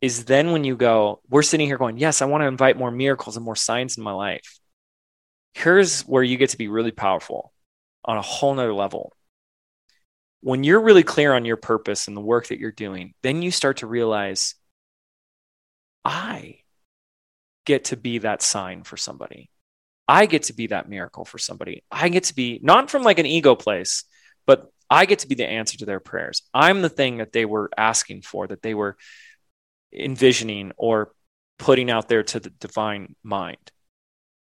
[0.00, 2.90] is then when you go, we're sitting here going, yes, I want to invite more
[2.90, 4.58] miracles and more signs in my life.
[5.54, 7.52] Here's where you get to be really powerful
[8.04, 9.12] on a whole nother level.
[10.40, 13.50] When you're really clear on your purpose and the work that you're doing, then you
[13.50, 14.54] start to realize,
[16.04, 16.60] I
[17.64, 19.50] get to be that sign for somebody.
[20.08, 21.82] I get to be that miracle for somebody.
[21.90, 24.04] I get to be not from like an ego place,
[24.46, 26.42] but I get to be the answer to their prayers.
[26.54, 28.96] I'm the thing that they were asking for, that they were
[29.92, 31.12] envisioning or
[31.58, 33.72] putting out there to the divine mind.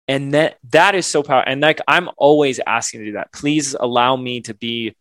[0.08, 1.52] And that that is so powerful.
[1.52, 3.32] And like I'm always asking to do that.
[3.32, 4.96] Please allow me to be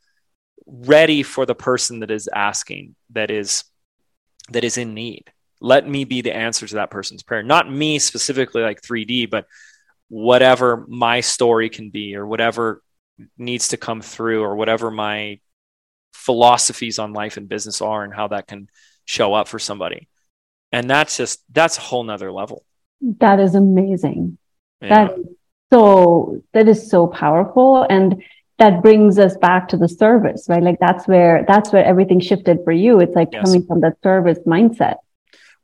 [0.66, 3.64] ready for the person that is asking, that is
[4.50, 5.32] that is in need.
[5.60, 7.42] Let me be the answer to that person's prayer.
[7.42, 9.46] Not me specifically like 3D, but
[10.08, 12.82] whatever my story can be or whatever
[13.38, 15.40] needs to come through or whatever my
[16.12, 18.68] philosophies on life and business are and how that can
[19.04, 20.08] show up for somebody
[20.70, 22.64] and that's just that's a whole nother level
[23.00, 24.36] that is amazing
[24.80, 25.06] yeah.
[25.06, 25.26] that is
[25.72, 28.22] so that is so powerful and
[28.62, 32.58] that brings us back to the service right like that's where that's where everything shifted
[32.64, 33.44] for you it's like yes.
[33.44, 34.96] coming from that service mindset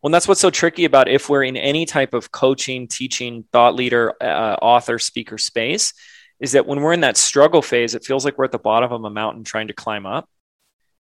[0.03, 3.75] well, that's what's so tricky about if we're in any type of coaching, teaching, thought
[3.75, 5.93] leader, uh, author, speaker space,
[6.39, 8.93] is that when we're in that struggle phase, it feels like we're at the bottom
[8.93, 10.29] of a mountain trying to climb up.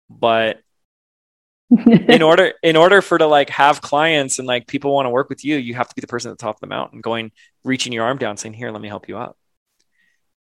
[0.09, 0.61] But
[1.85, 5.27] in order in order for to like have clients and like people want to work
[5.27, 7.33] with you, you have to be the person at the top of the mountain, going
[7.65, 9.37] reaching your arm down, saying, "Here, let me help you up."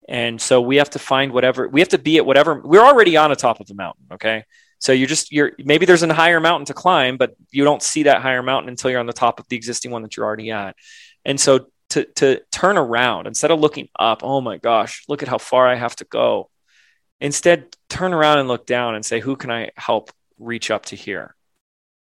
[0.08, 3.16] And so we have to find whatever we have to be at whatever we're already
[3.16, 4.04] on the top of the mountain.
[4.12, 4.44] Okay,
[4.78, 8.04] so you're just you're maybe there's a higher mountain to climb, but you don't see
[8.04, 10.50] that higher mountain until you're on the top of the existing one that you're already
[10.50, 10.76] at.
[11.24, 15.28] And so to to turn around instead of looking up oh my gosh look at
[15.28, 16.50] how far i have to go
[17.20, 20.96] instead turn around and look down and say who can i help reach up to
[20.96, 21.34] here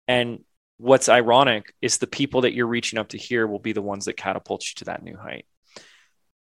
[0.07, 0.43] and
[0.77, 4.05] what's ironic is the people that you're reaching up to here will be the ones
[4.05, 5.45] that catapult you to that new height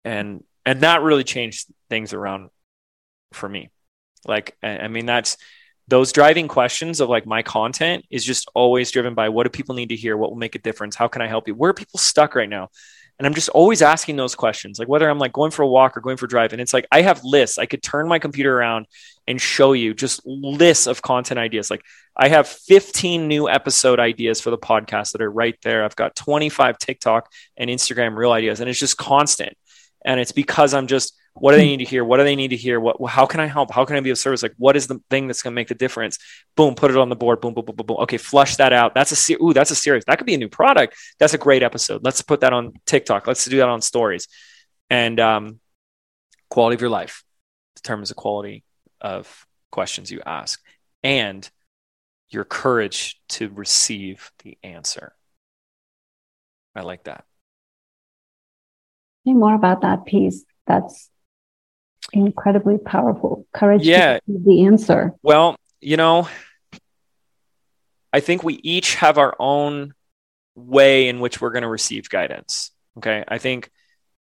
[0.05, 2.51] and and that really changed things around
[3.33, 3.71] for me
[4.27, 5.37] like i mean that's
[5.89, 9.75] those driving questions of like my content is just always driven by what do people
[9.75, 11.75] need to hear what will make a difference how can i help you where are
[11.75, 12.69] people stuck right now
[13.19, 15.97] and I'm just always asking those questions, like whether I'm like going for a walk
[15.97, 16.53] or going for a drive.
[16.53, 17.57] And it's like I have lists.
[17.57, 18.87] I could turn my computer around
[19.27, 21.71] and show you just lists of content ideas.
[21.71, 21.83] Like
[22.15, 25.85] I have 15 new episode ideas for the podcast that are right there.
[25.85, 29.57] I've got 25 TikTok and Instagram reel ideas, and it's just constant.
[30.07, 32.03] And it's because I'm just what do they need to hear?
[32.03, 32.81] What do they need to hear?
[32.81, 33.71] What, how can I help?
[33.71, 34.43] How can I be of service?
[34.43, 36.19] Like, what is the thing that's going to make the difference?
[36.57, 37.43] Boom, put it on the board.
[37.43, 37.97] Boom, boom, boom, boom, boom.
[37.99, 38.95] Okay, flush that out.
[38.95, 40.05] That's a ooh, that's a serious.
[40.07, 40.97] That could be a new product.
[41.19, 42.03] That's a great episode.
[42.03, 43.27] Let's put that on TikTok.
[43.27, 44.29] Let's do that on stories.
[44.89, 45.61] And um,
[46.49, 47.23] quality of your life
[47.75, 48.65] determines the quality
[49.01, 50.59] of questions you ask
[51.03, 51.49] and
[52.31, 55.13] your courage to receive the answer.
[56.75, 57.25] I like that.
[59.27, 60.45] Say more about that piece.
[60.67, 61.11] That's
[62.13, 63.47] incredibly powerful.
[63.53, 64.19] Courage yeah.
[64.27, 65.15] the answer.
[65.23, 66.29] Well, you know,
[68.13, 69.95] I think we each have our own
[70.55, 72.71] way in which we're going to receive guidance.
[72.99, 73.25] Okay.
[73.27, 73.71] I think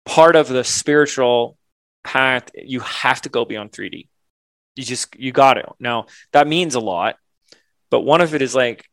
[0.04, 1.56] part of the spiritual
[2.04, 4.08] path, you have to go beyond 3D.
[4.76, 5.66] You just, you got it.
[5.78, 7.16] Now, that means a lot,
[7.90, 8.84] but one of it is like,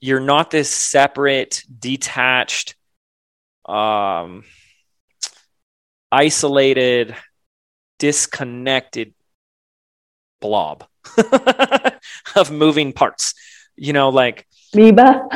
[0.00, 2.74] you're not this separate, detached,
[3.66, 4.44] um,
[6.10, 7.14] isolated
[7.98, 9.14] disconnected
[10.40, 10.84] blob
[12.34, 13.34] of moving parts.
[13.76, 15.28] You know, like amoeba.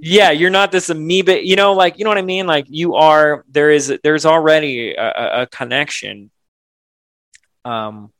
[0.00, 1.44] yeah, you're not this amoeba.
[1.44, 2.46] You know, like you know what I mean.
[2.46, 3.44] Like you are.
[3.50, 3.92] There is.
[4.02, 6.30] There's already a, a connection.
[7.64, 8.12] Um,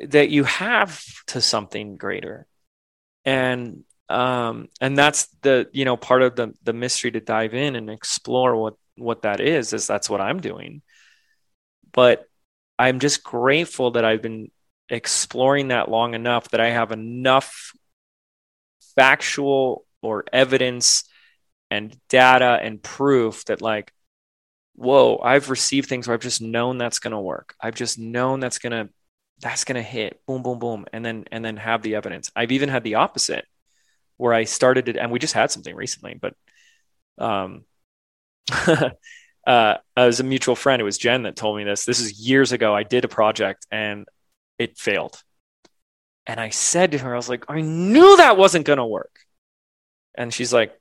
[0.00, 2.46] that you have to something greater,
[3.24, 7.76] and um, and that's the you know part of the the mystery to dive in
[7.76, 9.72] and explore what what that is.
[9.72, 10.82] Is that's what I'm doing,
[11.92, 12.26] but
[12.78, 14.50] I'm just grateful that I've been
[14.88, 17.72] exploring that long enough that I have enough
[18.96, 21.04] factual or evidence
[21.70, 23.92] and data and proof that like
[24.74, 27.54] whoa i've received things where i've just known that's going to work.
[27.60, 28.92] I've just known that's going to
[29.40, 30.20] that's going to hit.
[30.26, 30.86] Boom boom boom.
[30.92, 32.30] And then and then have the evidence.
[32.34, 33.44] I've even had the opposite
[34.16, 36.34] where i started it and we just had something recently but
[37.18, 37.64] um
[39.48, 41.86] uh, as a mutual friend, it was Jen that told me this.
[41.86, 42.74] This is years ago.
[42.74, 44.06] I did a project and
[44.58, 45.22] it failed.
[46.26, 49.20] And I said to her, I was like, I knew that wasn't going to work.
[50.14, 50.78] And she's like,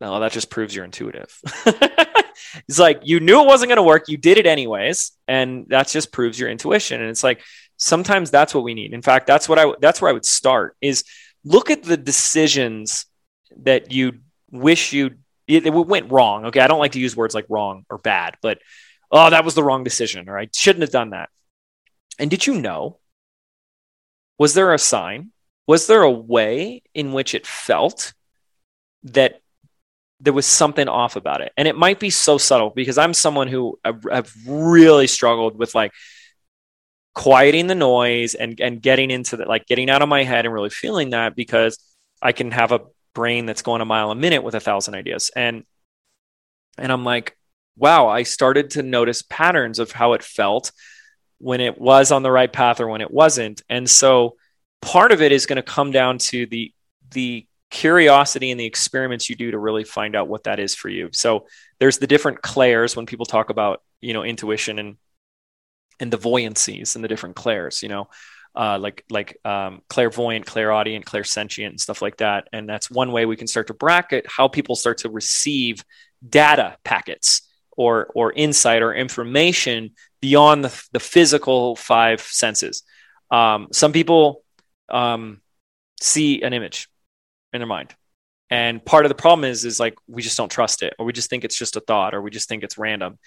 [0.00, 1.36] no, that just proves you're intuitive.
[2.68, 4.04] it's like, you knew it wasn't going to work.
[4.08, 5.10] You did it anyways.
[5.26, 7.00] And that just proves your intuition.
[7.00, 7.42] And it's like,
[7.76, 8.92] sometimes that's what we need.
[8.92, 11.02] In fact, that's what I, that's where I would start is
[11.42, 13.06] look at the decisions
[13.62, 14.20] that you
[14.52, 15.16] wish you
[15.46, 16.46] it, it went wrong.
[16.46, 16.60] Okay.
[16.60, 18.58] I don't like to use words like wrong or bad, but
[19.10, 21.30] oh, that was the wrong decision, or I shouldn't have done that.
[22.18, 22.98] And did you know?
[24.38, 25.32] Was there a sign?
[25.66, 28.12] Was there a way in which it felt
[29.04, 29.40] that
[30.20, 31.52] there was something off about it.
[31.56, 35.92] And it might be so subtle because I'm someone who have really struggled with like
[37.14, 40.52] quieting the noise and and getting into the like getting out of my head and
[40.52, 41.78] really feeling that because
[42.20, 42.80] I can have a
[43.16, 45.30] brain that's going a mile a minute with a thousand ideas.
[45.34, 45.64] And
[46.76, 47.36] and I'm like,
[47.76, 50.70] wow, I started to notice patterns of how it felt
[51.38, 53.62] when it was on the right path or when it wasn't.
[53.70, 54.36] And so
[54.82, 56.72] part of it is going to come down to the
[57.10, 60.90] the curiosity and the experiments you do to really find out what that is for
[60.90, 61.08] you.
[61.12, 61.46] So
[61.80, 64.96] there's the different clairs when people talk about, you know, intuition and
[65.98, 68.08] and the voyancies and the different clairs, you know,
[68.56, 72.48] uh, like like um, clairvoyant, clairaudient, clairsentient, and stuff like that.
[72.52, 75.84] And that's one way we can start to bracket how people start to receive
[76.26, 77.42] data packets
[77.76, 82.82] or or insight or information beyond the, the physical five senses.
[83.30, 84.42] Um, some people
[84.88, 85.42] um,
[86.00, 86.88] see an image
[87.52, 87.94] in their mind.
[88.50, 91.12] And part of the problem is, is like we just don't trust it, or we
[91.12, 93.18] just think it's just a thought, or we just think it's random.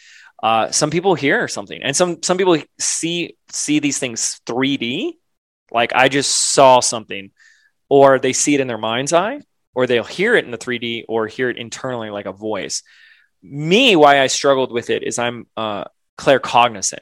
[0.41, 5.13] Uh, some people hear something, and some some people see see these things 3D,
[5.71, 7.31] like I just saw something,
[7.89, 9.41] or they see it in their mind's eye,
[9.75, 12.81] or they'll hear it in the 3D, or hear it internally like a voice.
[13.43, 15.85] Me, why I struggled with it is I'm uh,
[16.17, 16.99] claircognizant.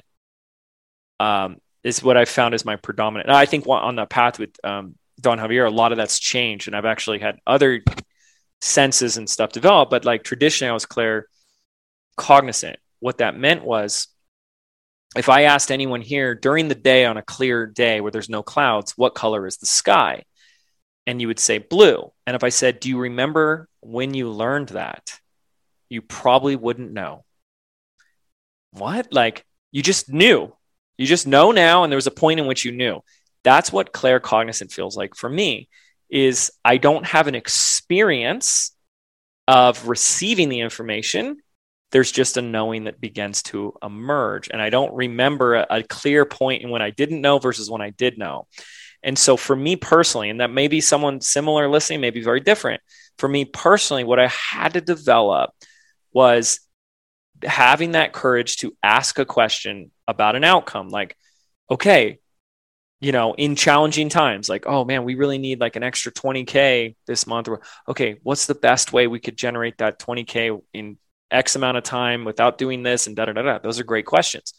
[1.19, 3.29] Um, is what I found is my predominant.
[3.29, 6.75] I think on the path with um, Don Javier, a lot of that's changed, and
[6.75, 7.81] I've actually had other
[8.61, 9.89] senses and stuff develop.
[9.89, 11.27] But like traditionally, I was clair
[12.15, 12.77] cognizant.
[12.99, 14.07] What that meant was,
[15.15, 18.43] if I asked anyone here during the day on a clear day where there's no
[18.43, 20.23] clouds, what color is the sky?
[21.05, 22.11] And you would say blue.
[22.25, 25.19] And if I said, Do you remember when you learned that?
[25.89, 27.23] You probably wouldn't know.
[28.71, 29.13] What?
[29.13, 30.53] Like, you just knew.
[30.97, 33.01] You just know now, and there was a point in which you knew.
[33.43, 35.69] That's what claircognizant feels like for me
[36.09, 38.71] is I don't have an experience
[39.47, 41.37] of receiving the information.
[41.91, 44.49] There's just a knowing that begins to emerge.
[44.51, 47.81] And I don't remember a, a clear point in when I didn't know versus when
[47.81, 48.47] I did know.
[49.03, 52.41] And so for me personally, and that may be someone similar listening, may be very
[52.41, 52.81] different.
[53.17, 55.51] For me personally, what I had to develop
[56.11, 56.59] was
[57.43, 61.15] having that courage to ask a question about an outcome like,
[61.69, 62.19] okay,
[62.99, 66.95] you know, in challenging times, like, oh man, we really need like an extra 20K
[67.05, 67.47] this month.
[67.87, 70.97] Okay, what's the best way we could generate that 20K in
[71.29, 73.59] X amount of time without doing this and da da da?
[73.59, 74.53] Those are great questions.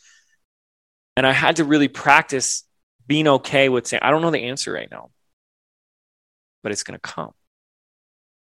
[1.16, 2.62] And I had to really practice
[3.08, 5.10] being okay with saying, I don't know the answer right now,
[6.62, 7.32] but it's going to come.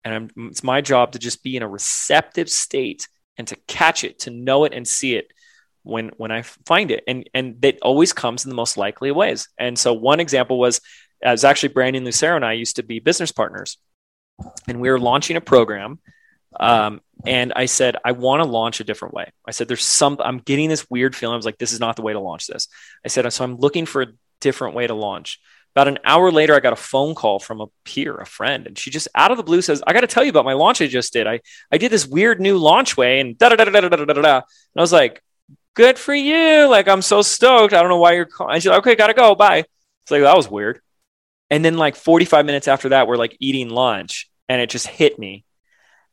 [0.03, 3.07] And I'm, it's my job to just be in a receptive state
[3.37, 5.31] and to catch it, to know it and see it
[5.85, 9.47] when when I find it, and and that always comes in the most likely ways.
[9.57, 10.81] And so one example was,
[11.23, 13.77] as actually Brandon Lucero and I used to be business partners,
[14.67, 15.99] and we were launching a program.
[16.57, 19.29] Um, and I said, I want to launch a different way.
[19.45, 21.33] I said, there's some, I'm getting this weird feeling.
[21.33, 22.69] I was like, this is not the way to launch this.
[23.03, 24.07] I said, so I'm looking for a
[24.39, 25.39] different way to launch.
[25.75, 28.79] About an hour later, I got a phone call from a peer, a friend, and
[28.79, 30.81] she just out of the blue says, I got to tell you about my launch
[30.81, 31.27] I just did.
[31.27, 34.05] I, I did this weird new launch way and da da da da da da
[34.05, 34.35] da da.
[34.37, 34.43] And
[34.77, 35.21] I was like,
[35.75, 36.67] good for you.
[36.67, 37.73] Like, I'm so stoked.
[37.73, 38.55] I don't know why you're calling.
[38.55, 39.35] she's like, okay, gotta go.
[39.35, 39.65] Bye.
[40.03, 40.81] It's like, that was weird.
[41.49, 45.19] And then, like, 45 minutes after that, we're like eating lunch and it just hit
[45.19, 45.45] me.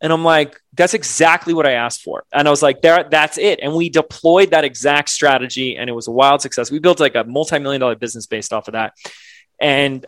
[0.02, 2.24] And I'm like, that's exactly what I asked for.
[2.32, 3.60] And I was like, there, that's it.
[3.62, 6.72] And we deployed that exact strategy and it was a wild success.
[6.72, 8.94] We built like a multi million dollar business based off of that.
[9.60, 10.05] And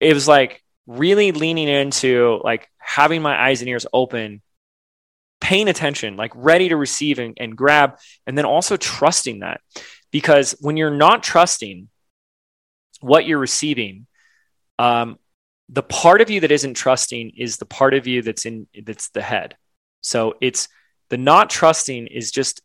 [0.00, 4.42] it was like really leaning into like having my eyes and ears open
[5.52, 9.60] paying attention, like ready to receive and, and grab, and then also trusting that.
[10.10, 11.90] Because when you're not trusting
[13.02, 14.06] what you're receiving,
[14.78, 15.18] um,
[15.68, 19.10] the part of you that isn't trusting is the part of you that's in that's
[19.10, 19.54] the head.
[20.00, 20.68] So it's
[21.10, 22.62] the not trusting is just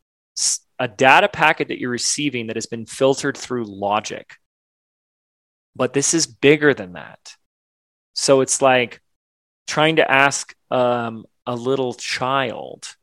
[0.80, 4.35] a data packet that you're receiving that has been filtered through logic.
[5.76, 7.35] But this is bigger than that.
[8.14, 9.01] So it's like
[9.68, 12.95] trying to ask um, a little child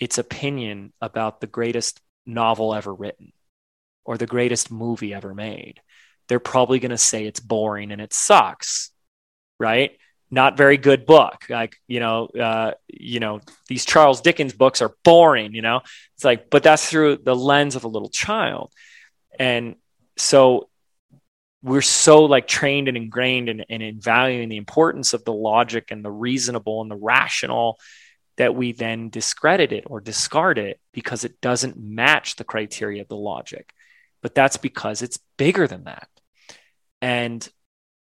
[0.00, 3.32] its opinion about the greatest novel ever written
[4.04, 5.80] or the greatest movie ever made.
[6.28, 8.90] They're probably going to say it's boring and it sucks,
[9.60, 9.92] right?
[10.30, 11.44] Not very good book.
[11.48, 15.82] Like, you know, uh, you know, these Charles Dickens books are boring, you know?
[16.14, 18.72] It's like, but that's through the lens of a little child.
[19.38, 19.76] And
[20.16, 20.68] so
[21.62, 25.90] we're so like trained and ingrained in, in, in valuing the importance of the logic
[25.90, 27.78] and the reasonable and the rational
[28.36, 33.08] that we then discredit it or discard it because it doesn't match the criteria of
[33.08, 33.72] the logic.
[34.22, 36.08] But that's because it's bigger than that.
[37.00, 37.48] And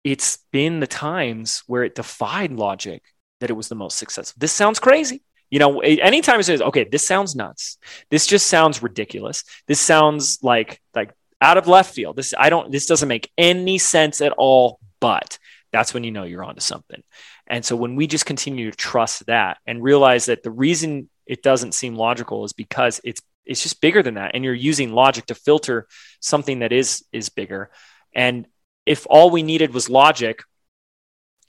[0.04, 3.04] it's been the times where it defied logic
[3.40, 4.38] that it was the most successful.
[4.40, 5.24] This sounds crazy.
[5.50, 7.78] You know, anytime it says, okay, this sounds nuts.
[8.10, 9.44] This just sounds ridiculous.
[9.66, 12.16] This sounds like like out of left field.
[12.16, 15.38] This I don't this doesn't make any sense at all, but
[15.72, 17.04] that's when you know you're onto something.
[17.48, 21.44] And so when we just continue to trust that and realize that the reason it
[21.44, 25.26] doesn't seem logical is because it's it's just bigger than that and you're using logic
[25.28, 25.88] to filter
[26.20, 27.70] something that is is bigger.
[28.14, 28.48] And
[28.86, 30.42] if all we needed was logic,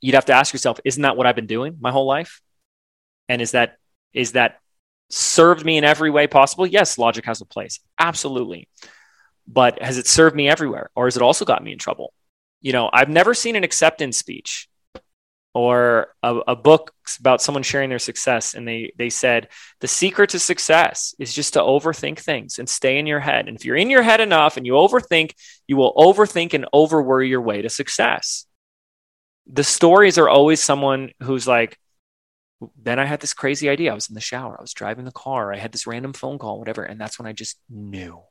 [0.01, 2.41] you'd have to ask yourself, isn't that what I've been doing my whole life?
[3.29, 3.77] And is that
[4.13, 4.59] is that
[5.11, 6.67] served me in every way possible?
[6.67, 7.81] Yes, logic has a place.
[7.99, 8.69] Absolutely.
[9.51, 12.13] But has it served me everywhere or has it also got me in trouble?
[12.61, 14.69] You know, I've never seen an acceptance speech
[15.55, 19.49] or a, a, book about someone sharing their success and they they said
[19.81, 23.57] the secret to success is just to overthink things and stay in your head and
[23.57, 25.33] if you're in your head enough and you overthink
[25.67, 28.45] you will overthink and overworry your way to success
[29.47, 31.79] the stories are always someone who's like
[32.81, 33.93] then I had this crazy idea.
[33.93, 36.39] I was in the shower, I was driving the car, I had this random phone
[36.39, 36.83] call, whatever.
[36.83, 38.23] And that's when I just knew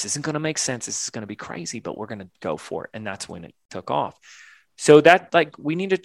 [0.00, 0.86] this isn't going to make sense.
[0.86, 2.90] This is going to be crazy, but we're going to go for it.
[2.94, 4.18] And that's when it took off.
[4.76, 6.00] So that, like, we need to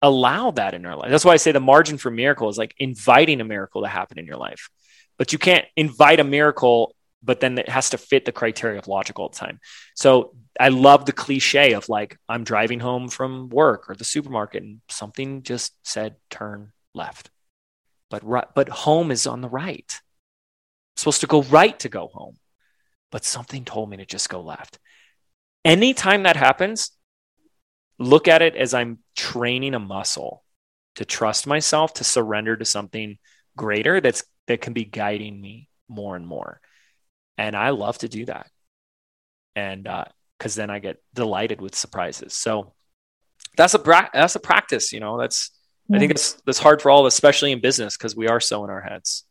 [0.00, 1.10] allow that in our life.
[1.10, 4.18] That's why I say the margin for miracle is like inviting a miracle to happen
[4.18, 4.68] in your life.
[5.18, 8.88] But you can't invite a miracle but then it has to fit the criteria of
[8.88, 9.60] logic all the time.
[9.94, 14.62] So I love the cliche of like, I'm driving home from work or the supermarket
[14.62, 17.30] and something just said turn left.
[18.10, 19.90] But right, but home is on the right.
[19.90, 22.36] I'm supposed to go right to go home.
[23.12, 24.80] But something told me to just go left.
[25.64, 26.90] Anytime that happens,
[28.00, 30.42] look at it as I'm training a muscle
[30.96, 33.18] to trust myself, to surrender to something
[33.56, 36.60] greater that's that can be guiding me more and more
[37.38, 38.48] and I love to do that.
[39.54, 42.34] And because uh, then I get delighted with surprises.
[42.34, 42.74] So
[43.56, 44.92] that's a pra- that's a practice.
[44.92, 45.50] You know, that's
[45.88, 45.96] yeah.
[45.96, 48.70] I think it's that's hard for all especially in business, because we are so in
[48.70, 49.24] our heads.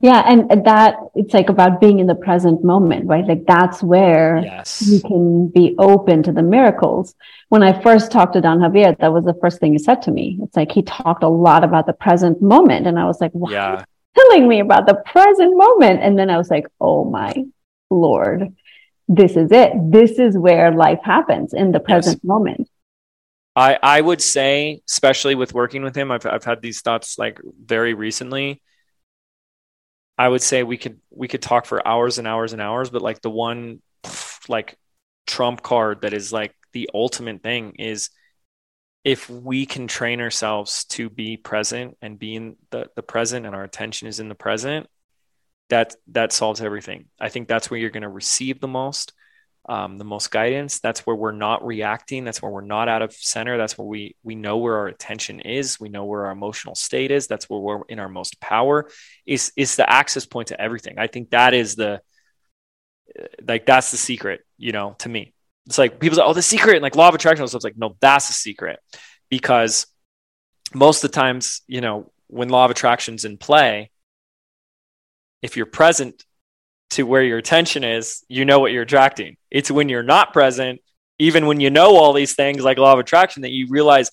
[0.00, 3.24] Yeah, and that it's like about being in the present moment, right?
[3.24, 4.86] Like that's where yes.
[4.86, 7.14] you can be open to the miracles.
[7.48, 10.10] When I first talked to Don Javier, that was the first thing he said to
[10.10, 10.38] me.
[10.42, 13.50] It's like he talked a lot about the present moment, and I was like, "Wow,
[13.50, 13.84] yeah
[14.16, 16.00] telling me about the present moment.
[16.02, 17.34] And then I was like, oh my
[17.90, 18.54] Lord,
[19.08, 19.72] this is it.
[19.90, 22.24] This is where life happens in the present yes.
[22.24, 22.68] moment.
[23.56, 27.40] I, I would say, especially with working with him, I've, I've had these thoughts like
[27.64, 28.60] very recently.
[30.16, 33.02] I would say we could we could talk for hours and hours and hours, but
[33.02, 33.82] like the one
[34.48, 34.76] like
[35.26, 38.10] trump card that is like the ultimate thing is
[39.04, 43.54] if we can train ourselves to be present and be in the, the present and
[43.54, 44.86] our attention is in the present,
[45.68, 47.06] that that solves everything.
[47.20, 49.12] I think that's where you're going to receive the most,
[49.66, 50.80] um, the most guidance.
[50.80, 52.24] That's where we're not reacting.
[52.24, 53.56] That's where we're not out of center.
[53.56, 55.80] That's where we we know where our attention is.
[55.80, 57.26] We know where our emotional state is.
[57.26, 58.90] That's where we're in our most power.
[59.26, 60.98] Is is the access point to everything.
[60.98, 62.00] I think that is the
[63.46, 64.42] like that's the secret.
[64.58, 65.32] You know, to me.
[65.66, 67.46] It's like people say, oh, the secret and like law of attraction.
[67.48, 68.80] So it's like, no, that's the secret.
[69.30, 69.86] Because
[70.74, 73.90] most of the times, you know, when law of attraction's in play,
[75.40, 76.22] if you're present
[76.94, 79.36] to where your attention is, you know what you're attracting.
[79.50, 80.80] It's when you're not present,
[81.18, 84.10] even when you know all these things like law of attraction, that you realize,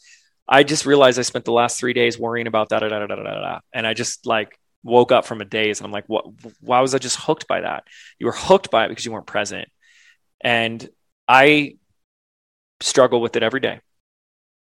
[0.47, 3.15] I just realized I spent the last three days worrying about that, da, da, da,
[3.15, 6.25] da, da, and I just like woke up from a daze and I'm like, what?
[6.59, 7.83] Why was I just hooked by that?
[8.19, 9.69] You were hooked by it because you weren't present.
[10.43, 10.87] And
[11.27, 11.75] I
[12.79, 13.79] struggle with it every day.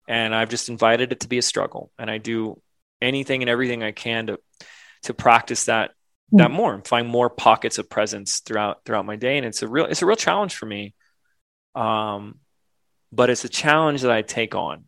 [0.07, 1.91] And I've just invited it to be a struggle.
[1.99, 2.59] And I do
[2.99, 4.39] anything and everything I can to
[5.03, 5.91] to practice that.
[6.37, 9.37] That more and find more pockets of presence throughout throughout my day.
[9.37, 10.93] And it's a real it's a real challenge for me.
[11.75, 12.39] Um
[13.11, 14.85] but it's a challenge that I take on.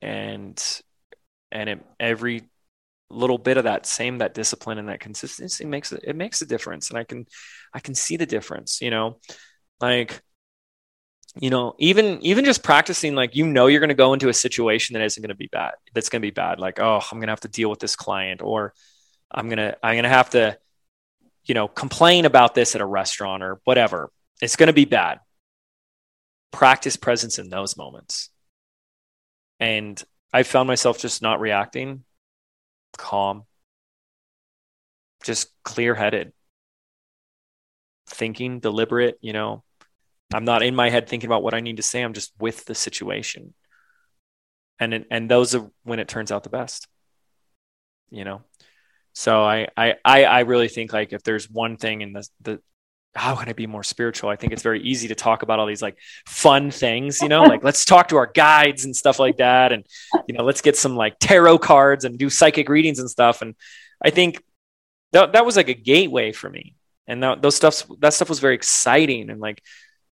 [0.00, 0.62] And
[1.50, 2.42] and it, every
[3.12, 6.46] little bit of that same that discipline and that consistency makes it it makes a
[6.46, 7.26] difference and i can
[7.74, 9.18] i can see the difference you know
[9.80, 10.22] like
[11.38, 14.34] you know even even just practicing like you know you're going to go into a
[14.34, 17.18] situation that isn't going to be bad that's going to be bad like oh i'm
[17.18, 18.72] going to have to deal with this client or
[19.30, 20.56] i'm going to i'm going to have to
[21.44, 24.10] you know complain about this at a restaurant or whatever
[24.40, 25.20] it's going to be bad
[26.50, 28.30] practice presence in those moments
[29.60, 30.02] and
[30.32, 32.04] i found myself just not reacting
[32.98, 33.44] calm
[35.24, 36.32] just clear headed
[38.06, 39.62] thinking deliberate you know
[40.34, 42.02] I'm not in my head thinking about what I need to say.
[42.02, 43.54] I'm just with the situation.
[44.78, 46.88] And and those are when it turns out the best.
[48.10, 48.42] You know.
[49.12, 52.60] So I I I, I really think like if there's one thing in the the
[53.14, 54.30] how can I be more spiritual?
[54.30, 57.42] I think it's very easy to talk about all these like fun things, you know,
[57.42, 59.72] like let's talk to our guides and stuff like that.
[59.72, 59.84] And,
[60.26, 63.42] you know, let's get some like tarot cards and do psychic readings and stuff.
[63.42, 63.54] And
[64.02, 64.42] I think
[65.12, 66.74] that, that was like a gateway for me.
[67.06, 69.28] And that, those stuff, that stuff was very exciting.
[69.28, 69.62] And like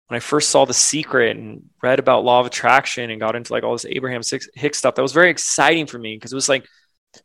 [0.07, 3.53] when I first saw The Secret and read about law of attraction and got into
[3.53, 4.21] like all this Abraham
[4.55, 6.69] Hicks stuff, that was very exciting for me because it was like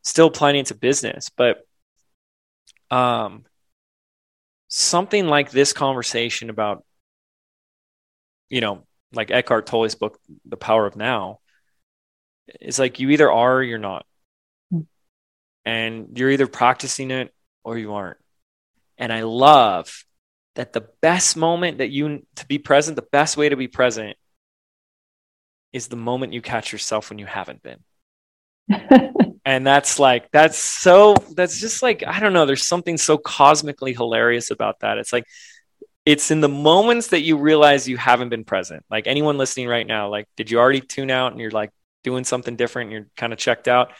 [0.02, 1.30] still planning to business.
[1.30, 1.66] But,
[2.92, 3.46] um,
[4.68, 6.84] something like this conversation about,
[8.50, 11.40] you know, like Eckhart Tolle's book, The Power of Now,
[12.62, 14.06] is like you either are or you're not.
[14.72, 14.82] Hmm.
[15.66, 17.34] And you're either practicing it
[17.64, 18.18] or you aren't.
[18.98, 20.04] And I love
[20.56, 24.18] that the best moment that you to be present, the best way to be present
[25.72, 27.84] is the moment you catch yourself when you haven't been.
[29.46, 33.94] and that's like that's so that's just like i don't know there's something so cosmically
[33.94, 35.26] hilarious about that it's like
[36.06, 39.88] it's in the moments that you realize you haven't been present like anyone listening right
[39.88, 41.72] now like did you already tune out and you're like
[42.04, 43.92] doing something different you're kind of checked out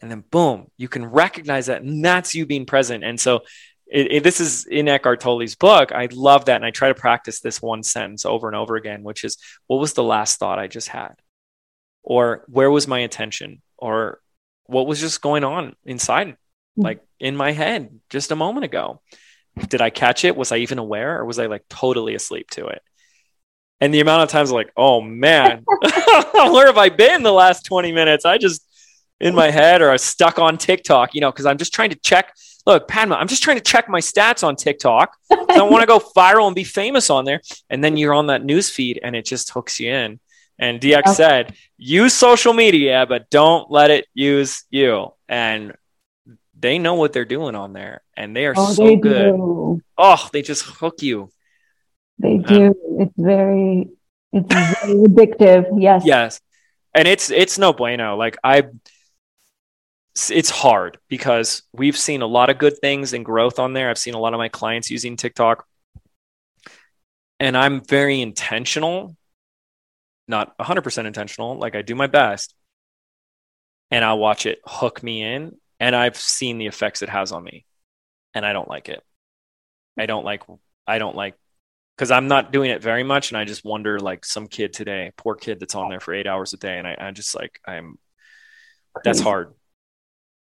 [0.00, 3.42] and then boom you can recognize that and that's you being present and so
[3.90, 5.92] it, it, this is in Eckhart Tolle's book.
[5.92, 6.56] I love that.
[6.56, 9.80] And I try to practice this one sentence over and over again, which is, what
[9.80, 11.14] was the last thought I just had?
[12.02, 13.62] Or where was my attention?
[13.78, 14.20] Or
[14.66, 16.36] what was just going on inside,
[16.76, 16.82] hmm.
[16.82, 19.00] like in my head just a moment ago.
[19.68, 20.36] Did I catch it?
[20.36, 22.82] Was I even aware or was I like totally asleep to it?
[23.80, 25.64] And the amount of times like, oh man,
[26.32, 28.24] where have I been the last 20 minutes?
[28.24, 28.64] I just
[29.20, 31.96] in my head or I stuck on TikTok, you know, because I'm just trying to
[31.96, 32.34] check.
[32.66, 35.16] Look, Padma, I'm just trying to check my stats on TikTok.
[35.32, 37.40] I want to go viral and be famous on there.
[37.70, 40.20] And then you're on that news feed and it just hooks you in.
[40.58, 41.12] And DX okay.
[41.12, 45.12] said, use social media, but don't let it use you.
[45.28, 45.74] And
[46.58, 49.36] they know what they're doing on there and they are oh, so they good.
[49.36, 49.80] Do.
[49.96, 51.30] Oh, they just hook you.
[52.18, 52.74] They do.
[52.98, 53.88] it's very,
[54.32, 55.80] it's very addictive.
[55.80, 56.02] Yes.
[56.04, 56.40] Yes.
[56.94, 58.16] And it's, it's no bueno.
[58.16, 58.64] Like I,
[60.30, 63.88] it's hard because we've seen a lot of good things and growth on there.
[63.88, 65.64] I've seen a lot of my clients using TikTok
[67.40, 69.16] and I'm very intentional
[70.28, 71.58] not 100% intentional.
[71.58, 72.54] Like I do my best
[73.90, 75.56] and I'll watch it hook me in.
[75.80, 77.64] And I've seen the effects it has on me
[78.34, 79.02] and I don't like it.
[79.98, 80.42] I don't like,
[80.86, 81.34] I don't like,
[81.96, 83.30] because I'm not doing it very much.
[83.30, 86.26] And I just wonder, like, some kid today, poor kid that's on there for eight
[86.26, 86.78] hours a day.
[86.78, 87.98] And I, I just like, I'm,
[89.04, 89.54] that's hard.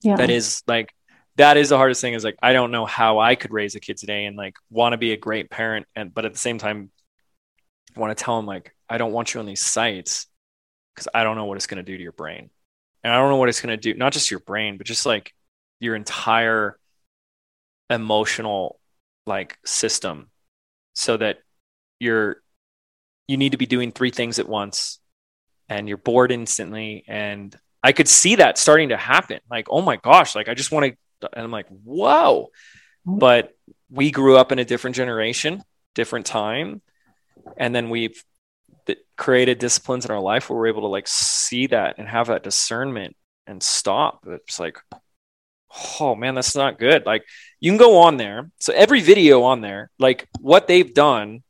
[0.02, 0.18] Yeah.
[0.18, 0.94] That is like,
[1.38, 3.80] that is the hardest thing is like, I don't know how I could raise a
[3.80, 5.86] kid today and like want to be a great parent.
[5.96, 6.92] And, but at the same time,
[7.96, 10.28] want to tell them like I don't want you on these sites
[10.94, 12.50] because I don't know what it's going to do to your brain.
[13.04, 15.06] And I don't know what it's going to do, not just your brain, but just
[15.06, 15.34] like
[15.80, 16.78] your entire
[17.90, 18.80] emotional
[19.26, 20.30] like system
[20.94, 21.38] so that
[22.00, 22.38] you're
[23.28, 25.00] you need to be doing three things at once
[25.70, 29.40] and you're bored instantly and I could see that starting to happen.
[29.50, 32.50] Like, oh my gosh, like I just want to and I'm like, whoa.
[33.06, 33.54] But
[33.90, 35.64] we grew up in a different generation,
[35.96, 36.82] different time.
[37.56, 38.22] And then we've
[39.18, 42.44] created disciplines in our life where we're able to like see that and have that
[42.44, 43.16] discernment
[43.46, 44.26] and stop.
[44.28, 44.78] It's like,
[46.00, 47.06] oh man, that's not good.
[47.06, 47.24] Like
[47.60, 48.52] you can go on there.
[48.60, 51.44] So every video on there, like what they've done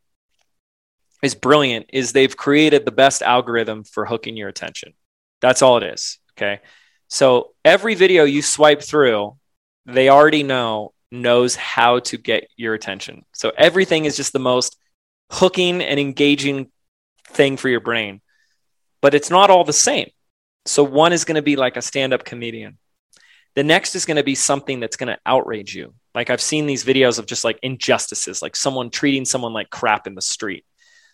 [1.24, 4.94] is brilliant is they've created the best algorithm for hooking your attention.
[5.42, 6.20] That's all it is.
[6.38, 6.62] Okay.
[7.08, 9.38] So every video you swipe through,
[9.86, 13.24] they already know knows how to get your attention.
[13.34, 14.78] So everything is just the most
[15.32, 16.70] hooking and engaging
[17.30, 18.22] thing for your brain,
[19.02, 20.10] but it's not all the same.
[20.66, 22.78] So one is going to be like a stand up comedian.
[23.56, 25.94] The next is going to be something that's going to outrage you.
[26.14, 30.08] Like I've seen these videos of just like injustices, like someone treating someone like crap
[30.08, 30.66] in the street.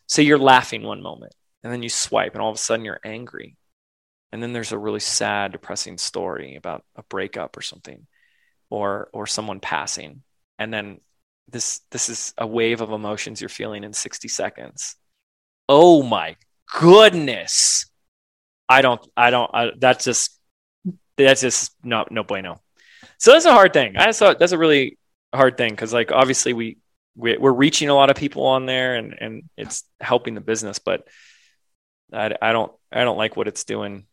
[0.08, 1.34] So you're laughing one moment
[1.64, 3.56] and then you swipe and all of a sudden you're angry.
[4.32, 8.08] And then there's a really sad, depressing story about a breakup or something
[8.70, 10.24] or or someone passing.
[10.58, 11.00] And then
[11.48, 14.96] this this is a wave of emotions you're feeling in 60 seconds
[15.74, 16.36] oh my
[16.80, 17.86] goodness.
[18.70, 20.40] I don't i don't I, that's just
[21.18, 22.62] that's just no no bueno.
[23.18, 23.98] So that's a hard thing.
[23.98, 24.98] I thought that's a really
[25.34, 26.78] hard thing because like obviously we,
[27.16, 30.80] we we're reaching a lot of people on there and and it's helping the business
[30.80, 31.08] but
[32.12, 34.06] i, I don't i don't like what it's doing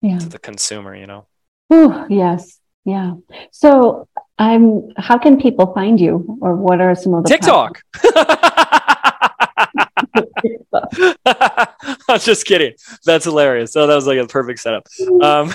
[0.00, 0.18] yeah.
[0.18, 1.26] to the consumer you know?
[1.72, 2.58] Ooh, yes.
[2.84, 3.14] Yeah.
[3.50, 4.08] So
[4.38, 7.82] i'm how can people find you or what are some of the tiktok
[12.08, 12.74] I'm just kidding.
[13.04, 13.72] That's hilarious.
[13.72, 14.86] So that was like a perfect setup.
[15.22, 15.52] Um,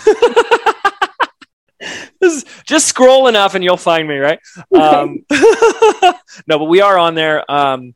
[2.66, 4.40] just scroll enough and you'll find me, right?
[4.78, 7.50] Um, no, but we are on there.
[7.50, 7.96] Um,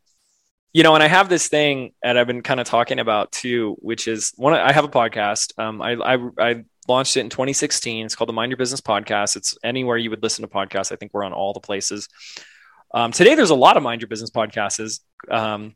[0.72, 3.76] you know, and I have this thing that I've been kind of talking about too,
[3.80, 4.54] which is one.
[4.54, 5.58] I have a podcast.
[5.58, 8.06] Um, I, I, I launched it in 2016.
[8.06, 9.36] It's called the Mind Your Business Podcast.
[9.36, 10.92] It's anywhere you would listen to podcasts.
[10.92, 12.08] I think we're on all the places.
[12.92, 15.00] Um, today, there's a lot of Mind Your Business podcasts.
[15.28, 15.74] Um,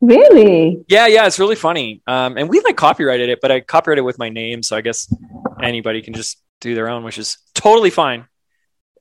[0.00, 0.84] really?
[0.88, 2.02] Yeah, yeah, it's really funny.
[2.06, 4.80] Um, and we like copyrighted it, but I copyrighted it with my name, so I
[4.80, 5.12] guess
[5.62, 8.26] anybody can just do their own, which is totally fine.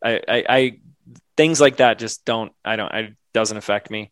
[0.03, 0.79] I, I, I
[1.35, 2.51] things like that just don't.
[2.63, 2.93] I don't.
[2.93, 4.11] It doesn't affect me.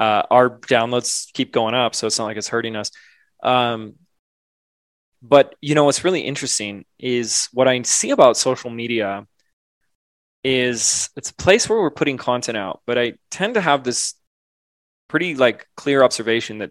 [0.00, 2.90] Uh, our downloads keep going up, so it's not like it's hurting us.
[3.42, 3.94] Um,
[5.22, 9.26] but you know what's really interesting is what I see about social media
[10.42, 14.14] is it's a place where we're putting content out, but I tend to have this
[15.12, 16.70] pretty like clear observation that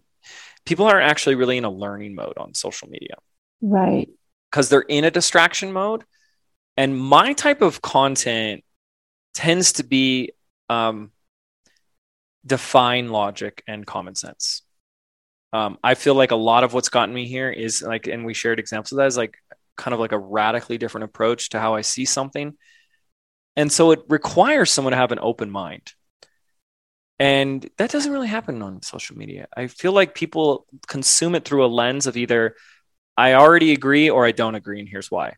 [0.65, 3.13] people aren't actually really in a learning mode on social media.
[3.61, 4.09] Right.
[4.49, 6.03] Because they're in a distraction mode.
[6.76, 8.63] And my type of content
[9.35, 10.31] tends to be
[10.69, 11.11] um,
[12.43, 14.63] define logic and common sense.
[15.53, 18.34] Um, I feel like a lot of what's gotten me here is like, and we
[18.34, 19.38] shared examples of that is like
[19.77, 22.57] kind of like a radically different approach to how I see something.
[23.55, 25.93] And so it requires someone to have an open mind.
[27.22, 29.48] And that doesn't really happen on social media.
[29.56, 32.56] I feel like people consume it through a lens of either
[33.15, 35.35] I already agree or I don't agree, and here's why.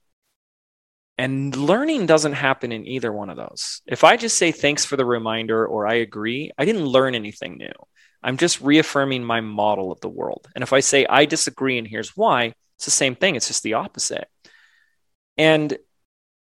[1.18, 3.82] And learning doesn't happen in either one of those.
[3.86, 7.58] If I just say thanks for the reminder or I agree, I didn't learn anything
[7.58, 7.74] new.
[8.24, 10.48] I'm just reaffirming my model of the world.
[10.56, 13.36] And if I say I disagree and here's why, it's the same thing.
[13.36, 14.30] It's just the opposite.
[15.38, 15.78] And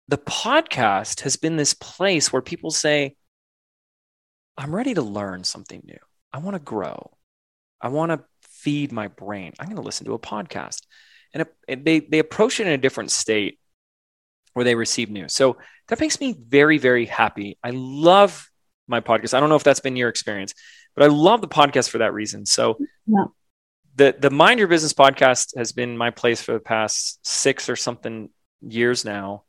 [0.08, 3.16] the podcast has been this place where people say,
[4.56, 5.98] I'm ready to learn something new.
[6.32, 7.10] I want to grow.
[7.80, 9.52] I want to feed my brain.
[9.58, 10.82] I'm going to listen to a podcast.
[11.34, 13.58] And it, they, they approach it in a different state
[14.54, 15.34] where they receive news.
[15.34, 15.58] So
[15.88, 17.58] that makes me very, very happy.
[17.62, 18.50] I love
[18.88, 19.34] my podcast.
[19.34, 20.54] I don't know if that's been your experience,
[20.94, 22.46] but I love the podcast for that reason.
[22.46, 23.24] So yeah.
[23.96, 27.76] the the Mind Your Business podcast has been my place for the past six or
[27.76, 28.30] something
[28.62, 29.44] years now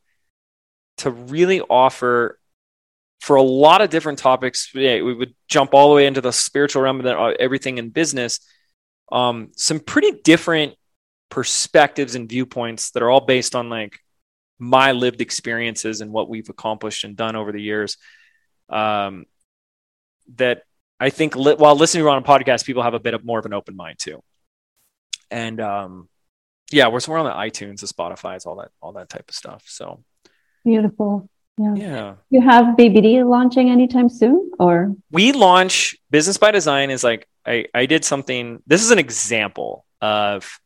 [0.98, 2.37] to really offer
[3.20, 4.70] for a lot of different topics.
[4.74, 7.78] Yeah, we would jump all the way into the spiritual realm and then uh, everything
[7.78, 8.40] in business.
[9.10, 10.74] Um, some pretty different
[11.30, 13.98] perspectives and viewpoints that are all based on like
[14.58, 17.96] my lived experiences and what we've accomplished and done over the years.
[18.68, 19.26] Um,
[20.36, 20.62] that
[21.00, 23.38] I think li- while listening to on a podcast, people have a bit of more
[23.38, 24.22] of an open mind too.
[25.30, 26.08] And um,
[26.70, 29.64] yeah, we're somewhere on the iTunes, the Spotify's, all that, all that type of stuff.
[29.66, 30.02] So
[30.64, 31.28] beautiful.
[31.58, 31.74] Yeah.
[31.74, 32.14] Yeah.
[32.30, 34.94] You have BBD launching anytime soon or?
[35.10, 39.84] We launch Business by Design is like, I, I did something, this is an example
[40.00, 40.60] of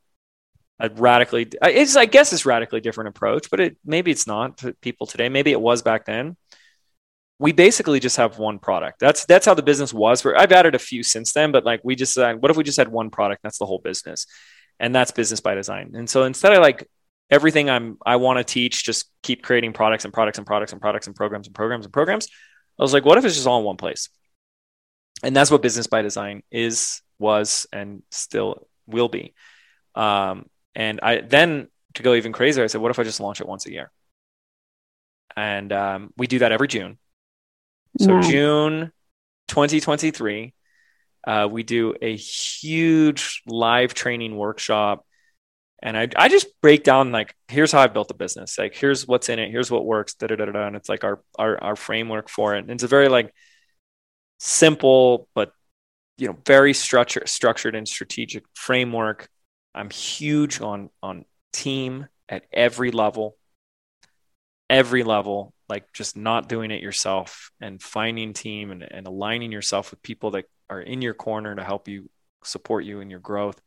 [0.79, 4.75] a radically, it's, I guess it's radically different approach, but it, maybe it's not to
[4.75, 5.29] people today.
[5.29, 6.37] Maybe it was back then
[7.43, 9.01] we basically just have one product.
[9.01, 10.23] That's that's how the business was.
[10.23, 12.63] For I've added a few since then, but like we just said, what if we
[12.63, 13.43] just had one product?
[13.43, 14.29] That's the whole business,
[14.79, 15.91] and that's business by design.
[15.97, 16.89] And so instead of like
[17.33, 20.81] everything I'm I want to teach, just keep creating products and products and products and
[20.81, 22.29] products and programs and programs and programs.
[22.79, 24.11] I was like, what if it's just all in one place?
[25.23, 29.35] And that's what business by design is, was, and still will be.
[29.95, 33.41] Um, and I then to go even crazier, I said, what if I just launch
[33.41, 33.91] it once a year?
[35.35, 36.99] And um, we do that every June.
[37.99, 38.29] So nice.
[38.29, 38.93] June
[39.49, 40.53] 2023,
[41.27, 45.07] uh, we do a huge live training workshop.
[45.83, 48.57] And I, I just break down like, here's how I built the business.
[48.59, 49.51] Like, here's what's in it.
[49.51, 50.15] Here's what works.
[50.15, 52.61] Da, da, da, da, and it's like our, our, our framework for it.
[52.61, 53.35] And it's a very like
[54.39, 55.53] simple, but,
[56.19, 59.29] you know, very structured, structured and strategic framework.
[59.75, 63.37] I'm huge on, on team at every level,
[64.71, 69.91] every level like just not doing it yourself and finding team and, and aligning yourself
[69.91, 72.11] with people that are in your corner to help you
[72.45, 73.59] support you in your growth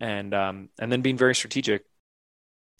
[0.00, 1.84] and um, and then being very strategic.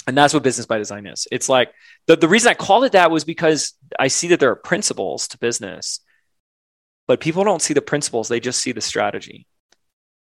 [0.07, 1.27] And that's what business by design is.
[1.33, 1.73] It's like
[2.07, 5.27] the, the reason i called it that was because i see that there are principles
[5.29, 6.01] to business
[7.07, 9.47] but people don't see the principles they just see the strategy.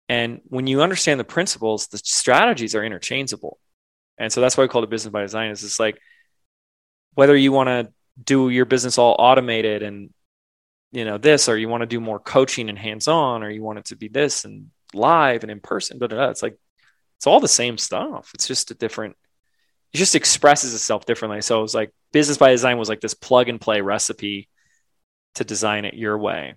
[0.08, 3.58] And when you understand the principles the strategies are interchangeable.
[4.16, 6.00] And so that's why we call it business by design is it's like
[7.14, 7.92] whether you want to
[8.22, 10.10] do your business all automated and
[10.90, 13.78] you know this or you want to do more coaching and hands-on or you want
[13.78, 16.58] it to be this and live and in person but it's like
[17.18, 19.16] it's all the same stuff it's just a different
[19.92, 23.14] it just expresses itself differently so it was like business by design was like this
[23.14, 24.48] plug and play recipe
[25.34, 26.54] to design it your way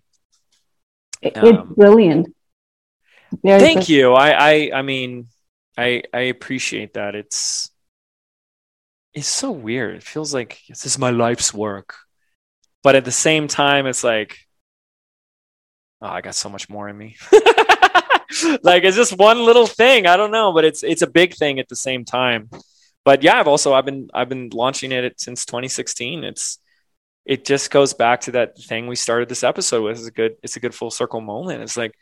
[1.21, 2.33] it's um, brilliant
[3.43, 5.27] Very thank you I, I i mean
[5.77, 7.71] i i appreciate that it's
[9.13, 9.95] it's so weird.
[9.95, 11.95] It feels like this is my life's work.
[12.83, 14.37] But at the same time, it's like,
[16.01, 17.15] oh, I got so much more in me.
[18.63, 20.07] like it's just one little thing.
[20.07, 22.49] I don't know, but it's it's a big thing at the same time.
[23.03, 26.23] But yeah, I've also I've been I've been launching it since 2016.
[26.23, 26.59] It's
[27.25, 29.97] it just goes back to that thing we started this episode with.
[29.97, 31.63] It's a good it's a good full circle moment.
[31.63, 31.93] It's like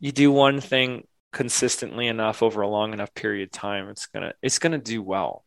[0.00, 4.34] you do one thing consistently enough over a long enough period of time, it's gonna
[4.42, 5.44] it's gonna do well.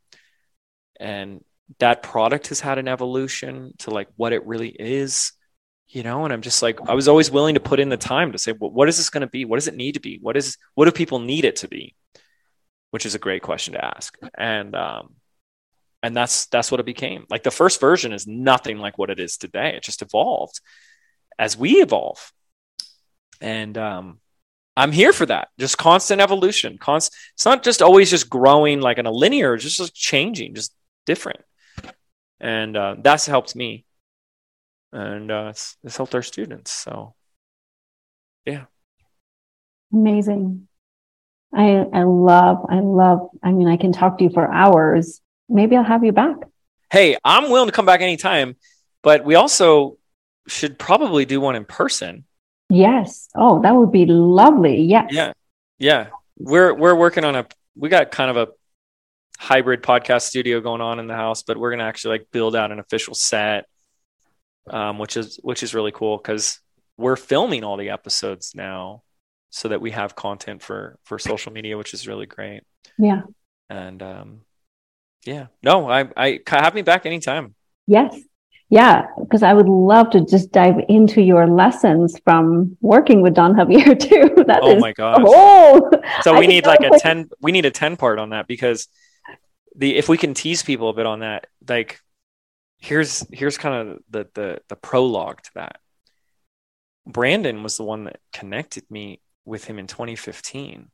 [0.99, 1.43] And
[1.79, 5.33] that product has had an evolution to like what it really is
[5.95, 8.33] you know and i'm just like i was always willing to put in the time
[8.33, 9.45] to say well, what is this going to be?
[9.45, 10.19] What does it need to be?
[10.21, 11.95] What is what do people need it to be?
[12.91, 14.17] Which is a great question to ask.
[14.37, 15.15] And um
[16.03, 17.25] and that's that's what it became.
[17.29, 19.75] Like the first version is nothing like what it is today.
[19.75, 20.59] It just evolved
[21.39, 22.31] as we evolve.
[23.39, 24.19] And um
[24.75, 25.47] i'm here for that.
[25.57, 26.77] Just constant evolution.
[26.77, 30.73] Constant it's not just always just growing like in a linear just, just changing just
[31.05, 31.39] different.
[32.41, 33.85] And uh, that's helped me
[34.95, 37.13] and uh, it's, it's helped our students so
[38.45, 38.65] yeah.
[39.91, 40.67] Amazing.
[41.53, 45.21] I i love i love i mean i can talk to you for hours.
[45.49, 46.37] Maybe i'll have you back.
[46.91, 48.55] Hey i'm willing to come back anytime
[49.03, 49.97] but we also
[50.47, 52.25] should probably do one in person.
[52.69, 53.29] Yes.
[53.35, 54.81] Oh that would be lovely.
[54.81, 55.09] Yes.
[55.11, 55.33] Yeah.
[55.77, 56.07] Yeah.
[56.37, 58.51] We're we're working on a we got kind of a
[59.37, 62.71] hybrid podcast studio going on in the house, but we're gonna actually like build out
[62.71, 63.65] an official set,
[64.69, 66.59] um, which is which is really cool because
[66.97, 69.03] we're filming all the episodes now,
[69.49, 72.63] so that we have content for for social media, which is really great.
[72.97, 73.21] Yeah.
[73.69, 74.41] And um,
[75.25, 77.55] yeah, no, I I have me back anytime.
[77.87, 78.17] Yes.
[78.69, 83.53] Yeah, because I would love to just dive into your lessons from working with Don
[83.53, 84.43] Javier too.
[84.47, 85.21] That oh my gosh!
[85.21, 85.91] Oh,
[86.23, 87.29] so we need like a ten.
[87.39, 88.87] We need a ten part on that because
[89.75, 91.99] the if we can tease people a bit on that, like
[92.77, 95.79] here's here's kind of the the the prologue to that.
[97.07, 100.89] Brandon was the one that connected me with him in 2015.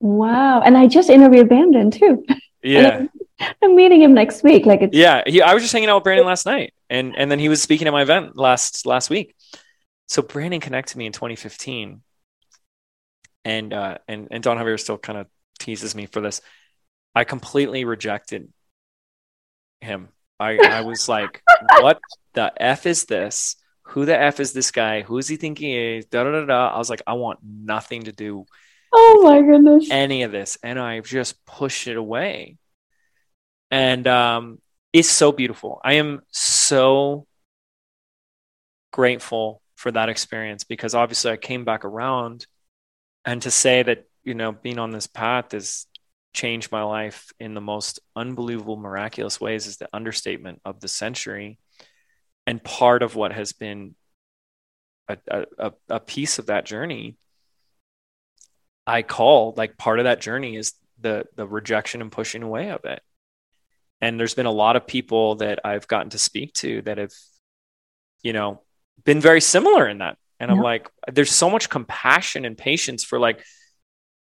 [0.00, 0.60] Wow.
[0.62, 2.24] And I just interviewed Brandon too.
[2.62, 3.06] Yeah.
[3.62, 4.64] I'm meeting him next week.
[4.64, 7.30] Like it's Yeah, he, I was just hanging out with Brandon last night and and
[7.30, 9.34] then he was speaking at my event last last week.
[10.08, 12.02] So Brandon connected me in 2015.
[13.44, 15.26] And uh and and Don Javier still kind of
[15.58, 16.40] teases me for this.
[17.14, 18.52] I completely rejected
[19.80, 20.08] him.
[20.38, 21.42] I, I was like,
[21.80, 21.98] what
[22.34, 23.56] the F is this?
[23.90, 25.02] Who the F is this guy?
[25.02, 26.06] Who is he thinking he is?
[26.06, 26.68] Da, da, da, da.
[26.68, 28.46] I was like, I want nothing to do
[28.92, 30.58] oh my goodness any of this.
[30.62, 32.56] And I just pushed it away.
[33.70, 34.60] And um,
[34.92, 35.80] it's so beautiful.
[35.84, 37.26] I am so
[38.92, 42.46] grateful for that experience because obviously I came back around
[43.24, 45.86] and to say that, you know, being on this path is
[46.36, 51.58] changed my life in the most unbelievable, miraculous ways is the understatement of the century.
[52.46, 53.96] And part of what has been
[55.08, 55.16] a,
[55.58, 57.16] a, a piece of that journey,
[58.86, 62.84] I call like part of that journey is the the rejection and pushing away of
[62.84, 63.00] it.
[64.00, 67.12] And there's been a lot of people that I've gotten to speak to that have,
[68.22, 68.62] you know,
[69.04, 70.18] been very similar in that.
[70.38, 73.42] And I'm like, there's so much compassion and patience for like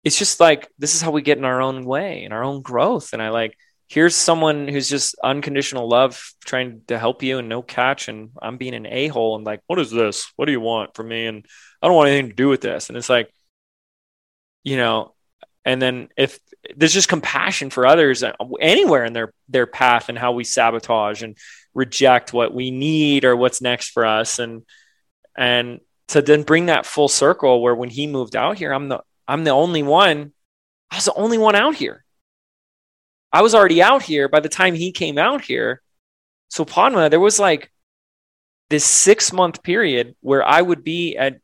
[0.05, 2.61] it's just like this is how we get in our own way in our own
[2.61, 3.11] growth.
[3.11, 3.57] And i like
[3.87, 8.57] here's someone who's just unconditional love trying to help you and no catch and i'm
[8.57, 10.31] being an a-hole and like what is this?
[10.35, 11.25] What do you want from me?
[11.25, 11.45] And
[11.81, 12.87] i don't want anything to do with this.
[12.89, 13.33] And it's like
[14.63, 15.13] you know
[15.65, 16.39] and then if
[16.75, 21.23] there's just compassion for others uh, anywhere in their their path and how we sabotage
[21.23, 21.37] and
[21.73, 24.39] reject what we need or what's next for us.
[24.39, 24.63] And
[25.35, 25.79] and
[26.09, 29.43] to then bring that full circle where when he moved out here i'm the I'm
[29.43, 30.33] the only one.
[30.91, 32.03] I was the only one out here.
[33.31, 35.81] I was already out here by the time he came out here.
[36.49, 37.71] So Padma, there was like
[38.69, 41.39] this six month period where I would be at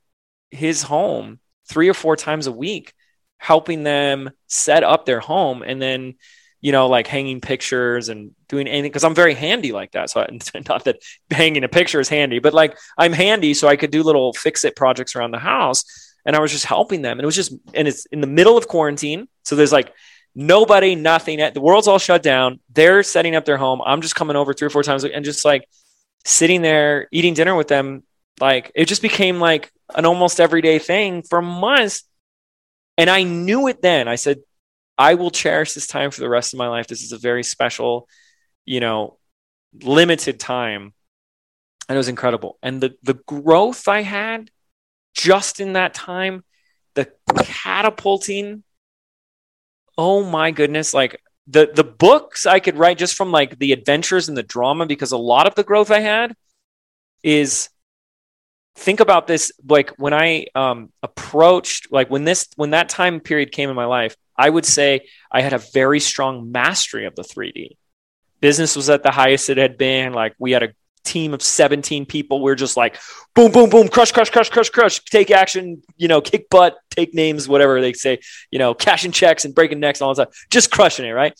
[0.52, 2.94] his home three or four times a week,
[3.38, 6.16] helping them set up their home and then,
[6.62, 10.10] you know, like hanging pictures and doing anything because I'm very handy like that.
[10.10, 10.30] So I,
[10.70, 11.00] not that
[11.30, 14.64] hanging a picture is handy, but like I'm handy so I could do little fix
[14.64, 17.18] it projects around the house and I was just helping them.
[17.18, 19.28] And it was just, and it's in the middle of quarantine.
[19.44, 19.94] So there's like
[20.36, 21.40] nobody, nothing.
[21.54, 22.60] The world's all shut down.
[22.70, 23.82] They're setting up their home.
[23.86, 25.68] I'm just coming over three or four times and just like
[26.26, 28.04] sitting there eating dinner with them.
[28.40, 32.04] Like it just became like an almost everyday thing for months.
[32.98, 34.08] And I knew it then.
[34.08, 34.40] I said,
[34.98, 36.88] I will cherish this time for the rest of my life.
[36.88, 38.08] This is a very special,
[38.66, 39.18] you know,
[39.82, 40.94] limited time.
[41.90, 42.58] And it was incredible.
[42.62, 44.50] And the the growth I had
[45.14, 46.44] just in that time,
[46.96, 47.12] the
[47.44, 48.64] catapulting.
[49.98, 50.94] Oh my goodness.
[50.94, 54.86] Like the the books I could write just from like the adventures and the drama
[54.86, 56.36] because a lot of the growth I had
[57.24, 57.70] is
[58.76, 63.52] think about this like when I um approached like when this when that time period
[63.52, 65.02] came in my life I would say
[65.32, 67.78] I had a very strong mastery of the 3D
[68.40, 70.70] business was at the highest it had been like we had a
[71.04, 72.98] team of 17 people we're just like
[73.34, 77.14] boom boom boom crush crush crush crush crush take action you know kick butt take
[77.14, 78.20] names whatever they say
[78.52, 81.34] you know cashing checks and breaking necks and all that stuff just crushing it right?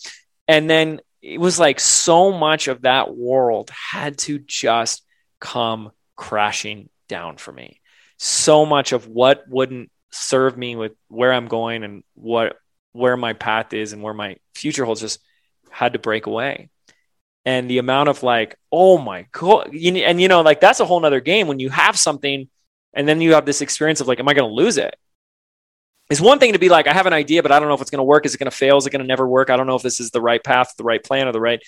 [0.48, 5.04] And then it was like so much of that world had to just
[5.40, 7.80] come crashing down for me.
[8.18, 12.58] So much of what wouldn't serve me with where i'm going and what
[12.92, 15.22] where my path is and where my future holds just
[15.70, 16.70] had to break away
[17.46, 21.00] and the amount of like, oh my god, and you know, like that's a whole
[21.00, 22.50] nother game when you have something,
[22.94, 24.96] and then you have this experience of like, am I going to lose it?
[26.10, 27.82] It's one thing to be like, I have an idea, but I don't know if
[27.82, 28.26] it's going to work.
[28.26, 28.76] Is it going to fail?
[28.76, 29.50] Is it going to never work?
[29.50, 31.62] I don't know if this is the right path, the right plan, or the right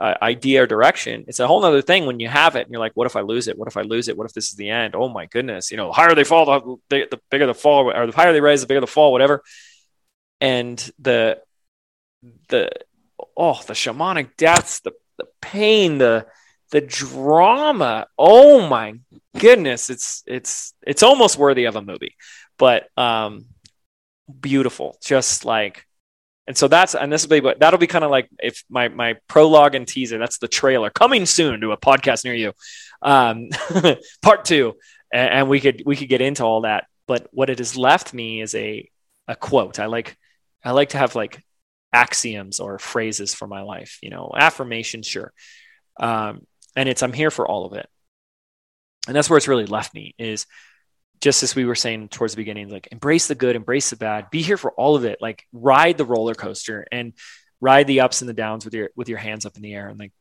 [0.00, 1.24] uh, idea or direction.
[1.26, 3.22] It's a whole other thing when you have it and you're like, what if I
[3.22, 3.58] lose it?
[3.58, 4.16] What if I lose it?
[4.16, 4.94] What if this is the end?
[4.94, 5.72] Oh my goodness.
[5.72, 8.40] You know, the higher they fall, the, the bigger the fall, or the higher they
[8.40, 9.42] rise, the bigger the fall, whatever.
[10.40, 11.40] And the,
[12.48, 12.70] the,
[13.36, 16.26] oh, the shamanic deaths, the the pain, the
[16.70, 18.06] the drama.
[18.18, 18.94] Oh my
[19.38, 22.16] goodness, it's it's it's almost worthy of a movie.
[22.58, 23.46] But um
[24.40, 24.98] beautiful.
[25.02, 25.84] Just like
[26.46, 28.88] and so that's and this will be but that'll be kind of like if my
[28.88, 32.52] my prologue and teaser, that's the trailer coming soon to a podcast near you.
[33.02, 33.48] Um
[34.22, 34.74] part two.
[35.12, 36.86] And, and we could we could get into all that.
[37.06, 38.88] But what it has left me is a
[39.26, 39.78] a quote.
[39.78, 40.16] I like
[40.64, 41.42] I like to have like
[41.92, 45.32] axioms or phrases for my life, you know, affirmation, sure.
[45.98, 46.46] Um,
[46.76, 47.88] and it's, I'm here for all of it.
[49.06, 50.46] And that's where it's really left me is
[51.20, 54.30] just as we were saying towards the beginning, like embrace the good, embrace the bad,
[54.30, 57.14] be here for all of it, like ride the roller coaster and
[57.60, 59.88] ride the ups and the downs with your, with your hands up in the air
[59.88, 60.12] and like,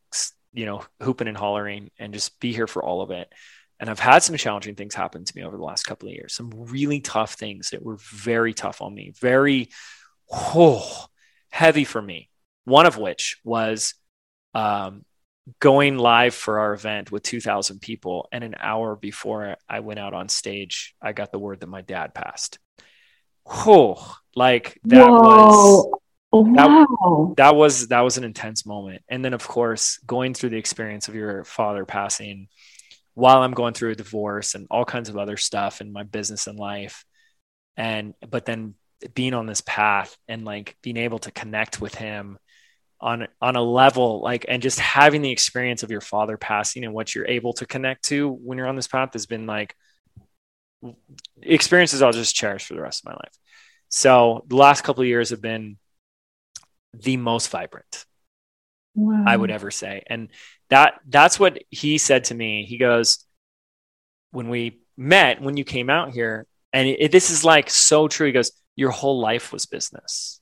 [0.54, 3.32] you know, hooping and hollering and just be here for all of it.
[3.80, 6.34] And I've had some challenging things happen to me over the last couple of years,
[6.34, 9.70] some really tough things that were very tough on me, very,
[10.32, 11.06] oh,
[11.50, 12.30] heavy for me.
[12.66, 13.94] One of which was
[14.54, 15.06] um,
[15.60, 18.28] going live for our event with 2,000 people.
[18.32, 21.82] And an hour before I went out on stage, I got the word that my
[21.82, 22.60] dad passed.
[23.46, 25.20] Oh, like that Whoa.
[25.22, 25.88] was
[26.32, 27.34] wow.
[27.38, 29.04] That, that was that was an intense moment.
[29.08, 32.50] And then of course, going through the experience of your father passing
[33.14, 36.48] while I'm going through a divorce and all kinds of other stuff in my business
[36.48, 37.06] and life.
[37.78, 38.76] And but then
[39.14, 42.38] being on this path and like being able to connect with him
[43.00, 46.94] on on a level like and just having the experience of your father passing and
[46.94, 49.76] what you're able to connect to when you're on this path has been like
[51.42, 53.38] experiences I'll just cherish for the rest of my life.
[53.90, 55.78] So the last couple of years have been
[56.94, 58.06] the most vibrant
[58.96, 59.24] wow.
[59.26, 60.04] I would ever say.
[60.08, 60.30] And
[60.70, 62.66] that that's what he said to me.
[62.66, 63.24] He goes,
[64.32, 68.28] when we met, when you came out here, and it, this is like so true.
[68.28, 70.40] He goes, your whole life was business.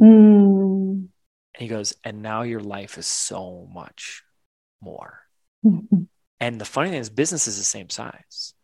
[0.00, 1.08] Mm.
[1.54, 4.22] And he goes, and now your life is so much
[4.80, 5.22] more.
[5.66, 6.02] Mm-hmm.
[6.38, 8.54] And the funny thing is, business is the same size.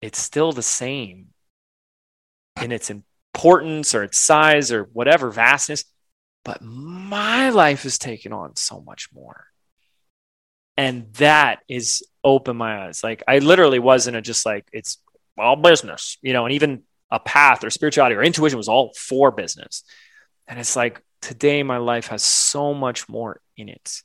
[0.00, 1.26] It's still the same
[2.62, 5.84] in its importance or its size or whatever vastness,
[6.44, 9.46] but my life has taken on so much more.
[10.76, 13.02] And that is open my eyes.
[13.02, 14.98] Like I literally wasn't a just like it's
[15.36, 19.30] all business, you know, and even a path or spirituality or intuition was all for
[19.30, 19.82] business.
[20.46, 24.02] And it's like today my life has so much more in it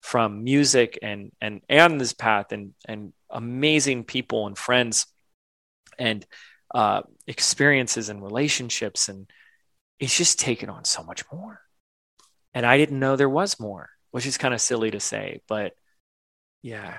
[0.00, 5.06] from music and and and this path and and amazing people and friends
[5.98, 6.24] and
[6.74, 9.08] uh, experiences and relationships.
[9.08, 9.28] And
[9.98, 11.60] it's just taken on so much more.
[12.54, 15.74] And i didn't know there was more which is kind of silly to say but
[16.62, 16.96] yeah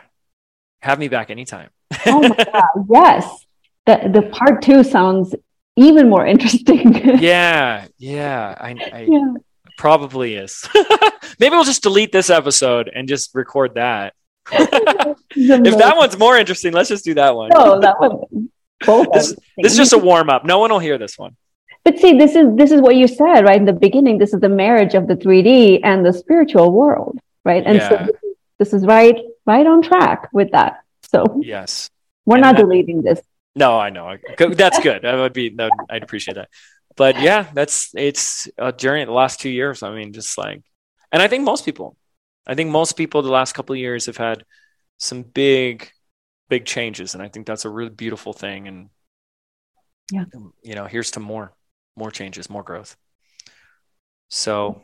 [0.82, 1.70] have me back anytime.
[2.06, 3.45] Oh my god yes
[3.90, 5.36] the the part two sounds
[5.76, 6.94] even more interesting.
[7.20, 9.34] yeah, yeah, I, I yeah.
[9.78, 10.68] probably is.
[11.40, 14.14] Maybe we'll just delete this episode and just record that.
[14.52, 17.49] if that one's more interesting, let's just do that one.
[17.53, 18.49] No, that one.
[19.14, 20.44] this, this is just a warm up.
[20.44, 21.36] No one will hear this one.
[21.86, 24.18] But see, this is this is what you said right in the beginning.
[24.18, 27.64] This is the marriage of the 3D and the spiritual world, right?
[27.66, 27.90] And yeah.
[27.90, 30.84] so this is, this is right right on track with that.
[31.11, 31.90] So yes,
[32.26, 33.22] we're and not that, deleting this.
[33.55, 34.17] No, I know.
[34.38, 35.05] That's good.
[35.05, 35.55] I would be.
[35.89, 36.49] I'd appreciate that.
[36.95, 39.05] But yeah, that's it's a journey.
[39.05, 39.84] The last two years.
[39.84, 40.61] I mean, just like,
[41.11, 41.97] and I think most people,
[42.45, 44.43] I think most people the last couple of years have had
[44.97, 45.89] some big,
[46.49, 48.67] big changes, and I think that's a really beautiful thing.
[48.67, 48.89] And
[50.11, 50.26] yeah,
[50.63, 51.53] you know, here's to more,
[51.95, 52.97] more changes, more growth.
[54.30, 54.81] So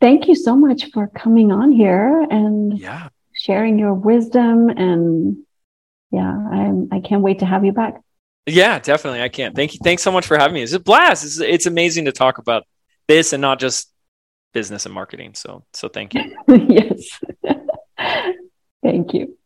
[0.00, 3.08] thank you so much for coming on here and yeah.
[3.34, 4.68] sharing your wisdom.
[4.70, 5.44] And
[6.10, 8.00] yeah, I'm, I can't wait to have you back.
[8.46, 9.22] Yeah, definitely.
[9.22, 9.54] I can't.
[9.54, 9.80] Thank you.
[9.82, 10.62] Thanks so much for having me.
[10.62, 11.24] It's a blast.
[11.24, 12.64] It's, it's amazing to talk about
[13.06, 13.92] this and not just
[14.52, 15.34] business and marketing.
[15.34, 16.36] So, so thank you.
[16.48, 17.20] yes.
[18.82, 19.36] thank you.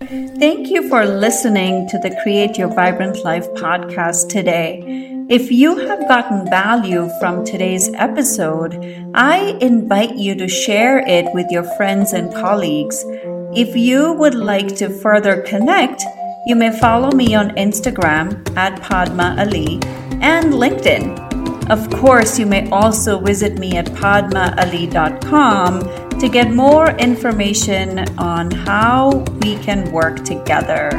[0.00, 5.26] Thank you for listening to the Create Your Vibrant Life podcast today.
[5.28, 8.74] If you have gotten value from today's episode,
[9.14, 13.04] I invite you to share it with your friends and colleagues.
[13.52, 16.04] If you would like to further connect,
[16.46, 19.80] you may follow me on Instagram at Padma Ali
[20.22, 21.68] and LinkedIn.
[21.68, 25.80] Of course, you may also visit me at padmaali.com
[26.20, 30.90] to get more information on how we can work together.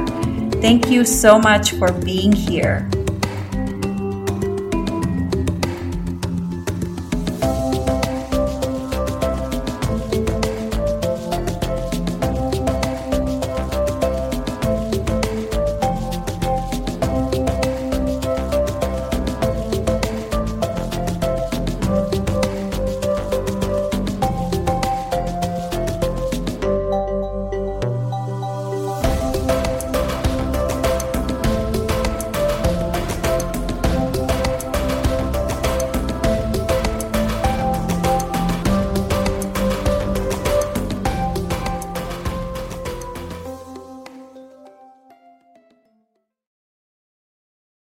[0.59, 2.89] Thank you so much for being here.